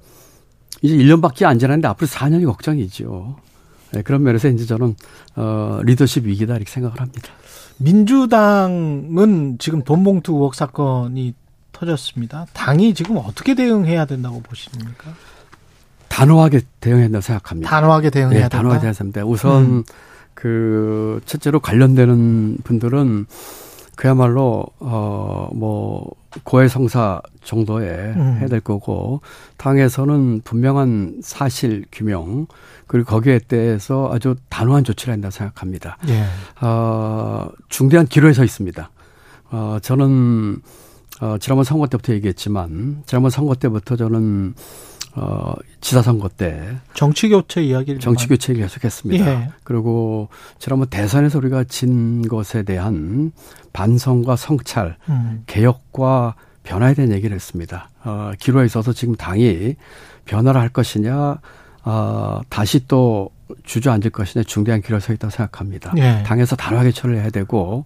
이제 0.83 0.95
1년밖에 0.95 1.45
안 1.45 1.57
지났는데 1.57 1.87
앞으로 1.87 2.07
4년이 2.07 2.45
걱정이죠. 2.45 3.35
네, 3.93 4.01
그런 4.01 4.23
면에서 4.23 4.47
이제 4.47 4.65
저는 4.65 4.95
어, 5.35 5.79
리더십 5.83 6.25
위기다 6.25 6.55
이렇게 6.55 6.71
생각을 6.71 6.99
합니다. 6.99 7.29
민주당은 7.77 9.57
지금 9.59 9.83
돈봉투 9.83 10.33
의혹 10.33 10.55
사건이 10.55 11.33
터졌습니다. 11.71 12.45
당이 12.53 12.93
지금 12.93 13.17
어떻게 13.17 13.55
대응해야 13.55 14.05
된다고 14.05 14.41
보십니까? 14.41 15.13
단호하게 16.09 16.61
대응해야 16.79 17.05
된다고 17.05 17.21
생각합니다. 17.21 17.69
단호하게 17.69 18.09
대응해야 18.09 18.29
네, 18.29 18.39
된다. 18.41 18.57
단호하게 18.57 18.81
대응해야 18.81 18.93
됩니다. 18.93 19.25
우선 19.25 19.63
음. 19.63 19.83
그 20.33 21.21
첫째로 21.25 21.59
관련되는 21.59 22.57
분들은 22.63 23.25
그야말로 23.95 24.65
어뭐 24.79 26.11
고해성사 26.43 27.21
정도에 27.43 27.87
음. 27.89 28.37
해야 28.39 28.47
될 28.47 28.59
거고 28.59 29.21
당에서는 29.57 30.41
분명한 30.43 31.21
사실 31.21 31.85
규명 31.91 32.47
그리고 32.87 33.09
거기에 33.09 33.39
대해서 33.39 34.09
아주 34.11 34.35
단호한 34.49 34.83
조치를 34.83 35.13
한다 35.13 35.29
생각합니다. 35.29 35.97
예. 36.07 36.23
어, 36.65 37.49
중대한 37.69 38.05
기로에 38.05 38.33
서 38.33 38.43
있습니다. 38.43 38.89
어, 39.51 39.77
저는 39.81 40.61
어, 41.21 41.37
지난번 41.39 41.63
선거 41.63 41.87
때부터 41.87 42.13
얘기했지만 42.13 43.03
지난번 43.05 43.29
선거 43.29 43.55
때부터 43.55 43.95
저는 43.95 44.55
어, 45.15 45.53
지사선거 45.81 46.29
때 46.29 46.77
정치 46.93 47.27
교체 47.27 47.61
이야기를 47.61 47.99
정치 47.99 48.27
교체 48.27 48.53
계속했습니다. 48.53 49.29
예. 49.29 49.49
그리고 49.63 50.29
지난번 50.57 50.87
대선에서 50.89 51.37
우리가 51.39 51.65
진 51.65 52.21
것에 52.27 52.63
대한 52.63 53.31
반성과 53.73 54.35
성찰, 54.35 54.97
음. 55.09 55.43
개혁과 55.47 56.35
변화에 56.63 56.93
대한 56.93 57.11
얘기를 57.11 57.35
했습니다. 57.35 57.89
어, 58.03 58.31
기로에 58.39 58.65
있어서 58.65 58.93
지금 58.93 59.15
당이 59.15 59.75
변화를 60.25 60.61
할 60.61 60.69
것이냐, 60.69 61.39
어, 61.83 62.41
다시 62.49 62.87
또 62.87 63.31
주저앉을 63.63 64.11
것이냐 64.11 64.43
중대한 64.43 64.81
길을 64.81 65.01
서 65.01 65.11
있다고 65.11 65.31
생각합니다. 65.31 65.91
예. 65.97 66.23
당에서 66.23 66.55
단호하게 66.55 66.91
처리해야 66.91 67.31
되고, 67.31 67.85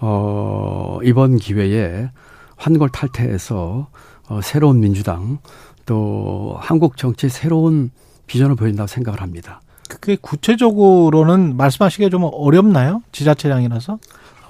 어, 0.00 0.98
이번 1.02 1.36
기회에 1.36 2.10
환골 2.56 2.90
탈퇴해서 2.90 3.88
어, 4.28 4.40
새로운 4.40 4.80
민주당, 4.80 5.38
또 5.86 6.56
한국 6.58 6.96
정치의 6.96 7.30
새로운 7.30 7.90
비전을 8.26 8.56
보인다고 8.56 8.86
생각을 8.86 9.20
합니다. 9.20 9.60
그게 9.88 10.16
구체적으로는 10.20 11.56
말씀하시기가 11.56 12.08
좀 12.10 12.28
어렵나요? 12.32 13.02
지자체장이라서? 13.12 13.98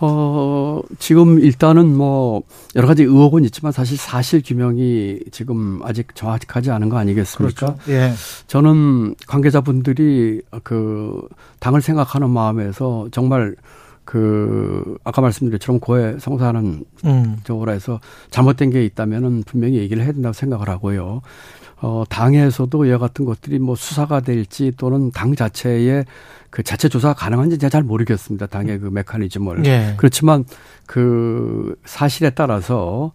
어, 0.04 0.80
지금 0.98 1.38
일단은 1.38 1.96
뭐 1.96 2.42
여러 2.74 2.88
가지 2.88 3.04
의혹은 3.04 3.44
있지만 3.44 3.70
사실 3.70 3.96
사실 3.96 4.42
규명이 4.44 5.20
지금 5.30 5.80
아직 5.84 6.14
정확하지 6.16 6.72
않은 6.72 6.88
거 6.88 6.98
아니겠습니까? 6.98 7.74
그렇죠. 7.74 7.92
예. 7.92 8.12
저는 8.48 9.14
관계자분들이 9.28 10.42
그 10.64 11.28
당을 11.60 11.82
생각하는 11.82 12.30
마음에서 12.30 13.06
정말 13.12 13.54
그 14.12 14.98
아까 15.04 15.22
말씀드린 15.22 15.52
것처럼 15.58 15.80
고해 15.80 16.18
성사하는 16.18 16.84
음. 17.06 17.36
쪽으로 17.44 17.72
해서 17.72 17.98
잘못된 18.30 18.68
게 18.68 18.84
있다면은 18.84 19.42
분명히 19.46 19.78
얘기를 19.78 20.02
해야 20.02 20.12
된다고 20.12 20.34
생각을 20.34 20.68
하고요. 20.68 21.22
어 21.80 22.04
당에서도 22.10 22.84
이와 22.84 22.98
같은 22.98 23.24
것들이 23.24 23.58
뭐 23.58 23.74
수사가 23.74 24.20
될지 24.20 24.70
또는 24.76 25.10
당 25.12 25.34
자체의 25.34 26.04
그 26.50 26.62
자체 26.62 26.90
조사가 26.90 27.14
가능한지 27.14 27.56
제가 27.56 27.70
잘 27.70 27.82
모르겠습니다. 27.84 28.48
당의 28.48 28.80
그 28.80 28.88
메커니즘을. 28.88 29.64
예. 29.64 29.94
그렇지만 29.96 30.44
그 30.84 31.74
사실에 31.86 32.28
따라서 32.28 33.12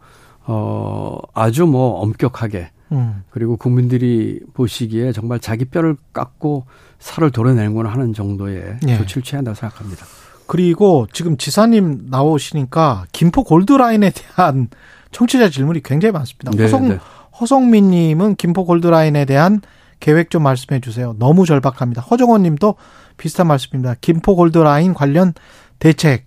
어 0.48 1.20
아주 1.36 1.68
뭐 1.68 2.00
엄격하게 2.00 2.72
음. 2.94 3.22
그리고 3.30 3.56
국민들이 3.56 4.40
보시기에 4.56 5.12
정말 5.12 5.40
자기 5.40 5.64
뼈를 5.66 5.96
깎고 6.12 6.66
살을 6.98 7.30
도려내는구나 7.30 7.92
하는 7.92 8.14
정도의 8.14 8.78
예. 8.88 8.98
조치를 8.98 9.22
취한다고 9.22 9.54
생각합니다. 9.54 10.08
그리고 10.48 11.08
지금 11.12 11.38
지사님 11.38 12.08
나오시니까 12.10 13.06
김포 13.12 13.44
골드라인에 13.44 14.12
대한 14.12 14.70
청취자 15.12 15.50
질문이 15.50 15.84
굉장히 15.84 16.14
많습니다. 16.14 16.52
네, 16.52 16.64
허성, 16.64 16.90
네. 16.90 17.00
허성민 17.40 17.92
님은 17.92 18.36
김포 18.36 18.66
골드라인에 18.66 19.26
대한 19.26 19.62
계획 20.00 20.30
좀 20.30 20.44
말씀해 20.44 20.80
주세요. 20.80 21.16
너무 21.20 21.46
절박합니다. 21.46 22.02
허정원 22.02 22.44
님도 22.44 22.76
비슷한 23.18 23.48
말씀입니다. 23.48 23.96
김포 24.00 24.36
골드라인 24.36 24.94
관련 24.94 25.34
대책 25.80 26.27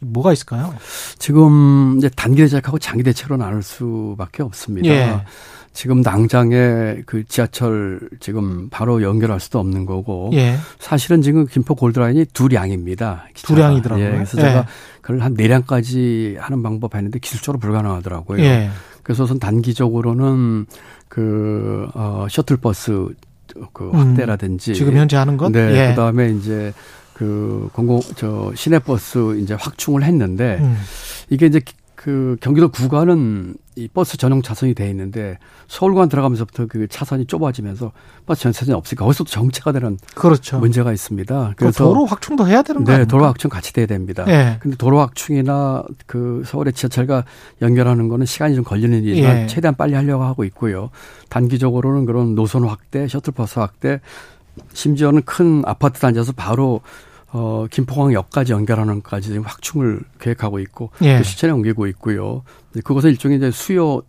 뭐가 0.00 0.32
있을까요? 0.32 0.74
지금 1.18 1.96
이제 1.98 2.08
단기 2.14 2.42
대책하고 2.42 2.78
장기 2.78 3.02
대책으로 3.02 3.36
나눌 3.36 3.62
수밖에 3.62 4.42
없습니다. 4.42 4.88
예. 4.88 5.24
지금 5.72 6.02
당장에 6.02 7.02
그 7.06 7.24
지하철 7.28 8.00
지금 8.20 8.68
바로 8.70 9.02
연결할 9.02 9.38
수도 9.38 9.58
없는 9.60 9.86
거고 9.86 10.30
예. 10.32 10.56
사실은 10.80 11.22
지금 11.22 11.46
김포 11.46 11.74
골드라인이 11.74 12.26
두 12.32 12.48
량입니다. 12.48 13.26
기차가. 13.34 13.54
두 13.54 13.60
량이더라고요. 13.60 14.06
예. 14.06 14.10
그래서 14.10 14.38
예. 14.38 14.42
제가 14.42 14.66
그걸 15.02 15.20
한 15.20 15.34
네 15.34 15.46
량까지 15.46 16.36
하는 16.40 16.62
방법 16.62 16.94
했는데 16.94 17.18
기술적으로 17.18 17.58
불가능하더라고요. 17.60 18.42
예. 18.42 18.70
그래서 19.04 19.24
우선 19.24 19.38
단기적으로는 19.38 20.66
그 21.08 21.86
어, 21.94 22.26
셔틀버스 22.28 23.08
그 23.72 23.90
음. 23.90 23.94
확대라든지 23.94 24.72
음, 24.72 24.74
지금 24.74 24.96
현재 24.96 25.16
하는 25.16 25.36
것? 25.36 25.50
네. 25.50 25.86
예. 25.86 25.90
그다음에 25.90 26.30
이제 26.30 26.72
그 27.18 27.68
공공 27.72 28.00
저 28.14 28.52
시내버스 28.54 29.40
이제 29.40 29.54
확충을 29.54 30.04
했는데 30.04 30.58
음. 30.60 30.78
이게 31.30 31.46
이제 31.46 31.60
그 31.96 32.36
경기도 32.40 32.68
구간은 32.68 33.56
이 33.74 33.88
버스 33.88 34.16
전용 34.16 34.40
차선이 34.40 34.72
돼 34.72 34.88
있는데 34.90 35.36
서울간 35.66 36.08
들어가면서부터 36.08 36.66
그 36.68 36.86
차선이 36.86 37.26
좁아지면서 37.26 37.90
버스 38.24 38.42
전 38.42 38.52
차선이 38.52 38.72
없으니까 38.76 39.04
거기서도 39.04 39.30
정체가 39.30 39.72
되는 39.72 39.98
그렇죠. 40.14 40.60
문제가 40.60 40.92
있습니다. 40.92 41.54
그래서 41.56 41.84
도로 41.84 42.06
확충도 42.06 42.46
해야 42.46 42.62
되는 42.62 42.84
거예요. 42.84 43.00
네, 43.00 43.04
도로 43.04 43.24
확충 43.24 43.50
같이 43.50 43.72
돼야 43.72 43.86
됩니다. 43.86 44.24
네. 44.24 44.58
근데 44.60 44.76
도로 44.76 45.00
확충이나 45.00 45.82
그 46.06 46.44
서울의 46.46 46.72
지하철과 46.74 47.24
연결하는 47.62 48.06
거는 48.06 48.26
시간이 48.26 48.54
좀 48.54 48.62
걸리는 48.62 49.02
일이지만 49.02 49.36
예. 49.36 49.46
최대한 49.48 49.74
빨리 49.74 49.94
하려고 49.94 50.22
하고 50.22 50.44
있고요. 50.44 50.90
단기적으로는 51.30 52.06
그런 52.06 52.36
노선 52.36 52.62
확대, 52.62 53.08
셔틀버스 53.08 53.58
확대, 53.58 54.00
심지어는 54.72 55.22
큰 55.22 55.62
아파트 55.66 55.98
단지에서 55.98 56.30
바로 56.32 56.80
어, 57.30 57.66
김포광역까지 57.70 58.52
연결하는 58.52 59.02
것까지 59.02 59.28
지금 59.28 59.42
확충을 59.42 60.00
계획하고 60.20 60.58
있고 60.60 60.90
예. 61.02 61.18
또 61.18 61.22
실천에 61.22 61.52
옮기고 61.52 61.86
있고요. 61.88 62.42
그것은 62.84 63.10
일종의 63.10 63.38
이제 63.38 63.50
수요 63.50 64.02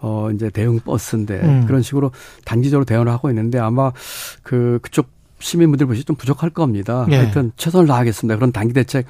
어 0.00 0.30
이제 0.32 0.48
대응 0.50 0.78
버스인데 0.78 1.40
음. 1.40 1.66
그런 1.66 1.82
식으로 1.82 2.12
단기적으로 2.44 2.84
대응을 2.84 3.08
하고 3.08 3.30
있는데 3.30 3.58
아마 3.58 3.92
그 4.42 4.78
그쪽 4.80 5.08
시민분들 5.40 5.86
보시 5.86 6.04
좀 6.04 6.16
부족할 6.16 6.50
겁니다. 6.50 7.06
예. 7.10 7.16
하여튼 7.16 7.52
최선을 7.56 7.86
다하겠습니다. 7.86 8.36
그런 8.36 8.52
단기 8.52 8.74
대책 8.74 9.06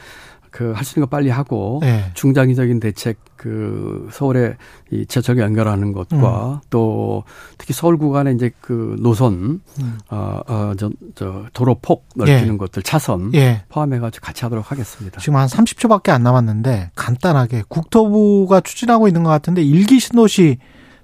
그 0.50 0.72
할 0.74 0.84
수 0.84 0.98
있는 0.98 1.06
거 1.06 1.10
빨리 1.10 1.30
하고 1.30 1.80
예. 1.84 2.10
중장기적인 2.14 2.80
대책 2.80 3.18
그 3.36 4.08
서울에 4.12 4.56
이 4.90 5.06
지하철 5.06 5.38
연결하는 5.38 5.92
것과 5.92 6.60
또 6.70 7.22
특히 7.56 7.72
서울 7.74 7.96
구간에 7.98 8.32
이제 8.32 8.50
그 8.60 8.96
노선 9.00 9.60
음. 9.80 9.98
어어저 10.08 10.90
저 11.14 11.44
도로 11.52 11.76
폭 11.80 12.06
넓히는 12.16 12.54
예. 12.54 12.56
것들 12.58 12.82
차선 12.82 13.32
예. 13.34 13.62
포함해 13.68 13.98
가지고 13.98 14.24
같이 14.24 14.44
하도록 14.44 14.70
하겠습니다. 14.70 15.20
지금 15.20 15.36
한 15.36 15.46
30초밖에 15.46 16.10
안 16.10 16.22
남았는데 16.22 16.90
간단하게 16.94 17.64
국토부가 17.68 18.60
추진하고 18.60 19.06
있는 19.08 19.22
것 19.22 19.30
같은데 19.30 19.62
일기 19.62 20.00
신도시 20.00 20.58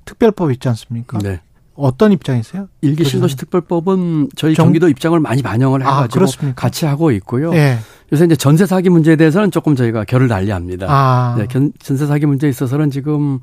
특별법 0.04 0.50
있지 0.52 0.68
않습니까? 0.68 1.18
네. 1.18 1.40
어떤 1.76 2.12
입장이세요? 2.12 2.68
일기 2.82 3.04
신도시 3.04 3.36
특별법은 3.36 4.28
저희 4.36 4.54
정- 4.54 4.66
경기도 4.66 4.88
입장을 4.88 5.18
많이 5.18 5.42
반영을 5.42 5.82
아, 5.82 5.86
해가지고 5.96 6.14
그렇습니까? 6.14 6.60
같이 6.60 6.86
하고 6.86 7.10
있고요. 7.10 7.52
예. 7.54 7.78
요새 8.12 8.26
이제 8.26 8.36
전세 8.36 8.66
사기 8.66 8.90
문제에 8.90 9.16
대해서는 9.16 9.50
조금 9.50 9.74
저희가 9.76 10.04
결을 10.04 10.28
달리합니다. 10.28 10.86
아. 10.88 11.34
네, 11.38 11.46
견- 11.48 11.72
전세 11.82 12.06
사기 12.06 12.26
문제에 12.26 12.50
있어서는 12.50 12.90
지금 12.90 13.40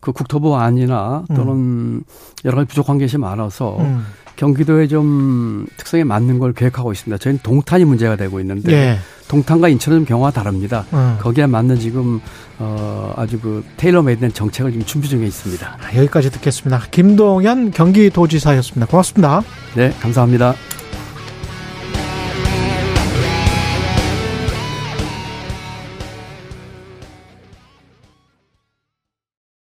그 0.00 0.12
국토부 0.12 0.56
안이나 0.56 1.24
또는 1.34 2.02
여러 2.44 2.56
가지 2.56 2.68
부족한 2.68 2.98
것이 2.98 3.18
많아서 3.18 3.76
음. 3.80 4.04
경기도의 4.36 4.88
좀 4.88 5.66
특성에 5.76 6.02
맞는 6.04 6.38
걸 6.38 6.54
계획하고 6.54 6.92
있습니다. 6.92 7.18
저희는 7.18 7.40
동탄이 7.42 7.84
문제가 7.84 8.16
되고 8.16 8.40
있는데 8.40 8.72
예. 8.72 8.98
동탄과 9.28 9.68
인천은 9.68 9.98
좀 9.98 10.04
경우가 10.06 10.30
다릅니다. 10.30 10.86
음. 10.94 11.18
거기에 11.20 11.46
맞는 11.46 11.78
지금 11.78 12.20
어 12.58 13.12
아주 13.16 13.38
그 13.38 13.62
테일러메이드된 13.76 14.32
정책을 14.32 14.72
지금 14.72 14.86
준비 14.86 15.08
중에 15.08 15.26
있습니다. 15.26 15.76
여기까지 15.94 16.30
듣겠습니다. 16.30 16.80
김동현 16.90 17.70
경기도지사였습니다. 17.72 18.86
고맙습니다. 18.90 19.42
네, 19.76 19.92
감사합니다. 20.00 20.54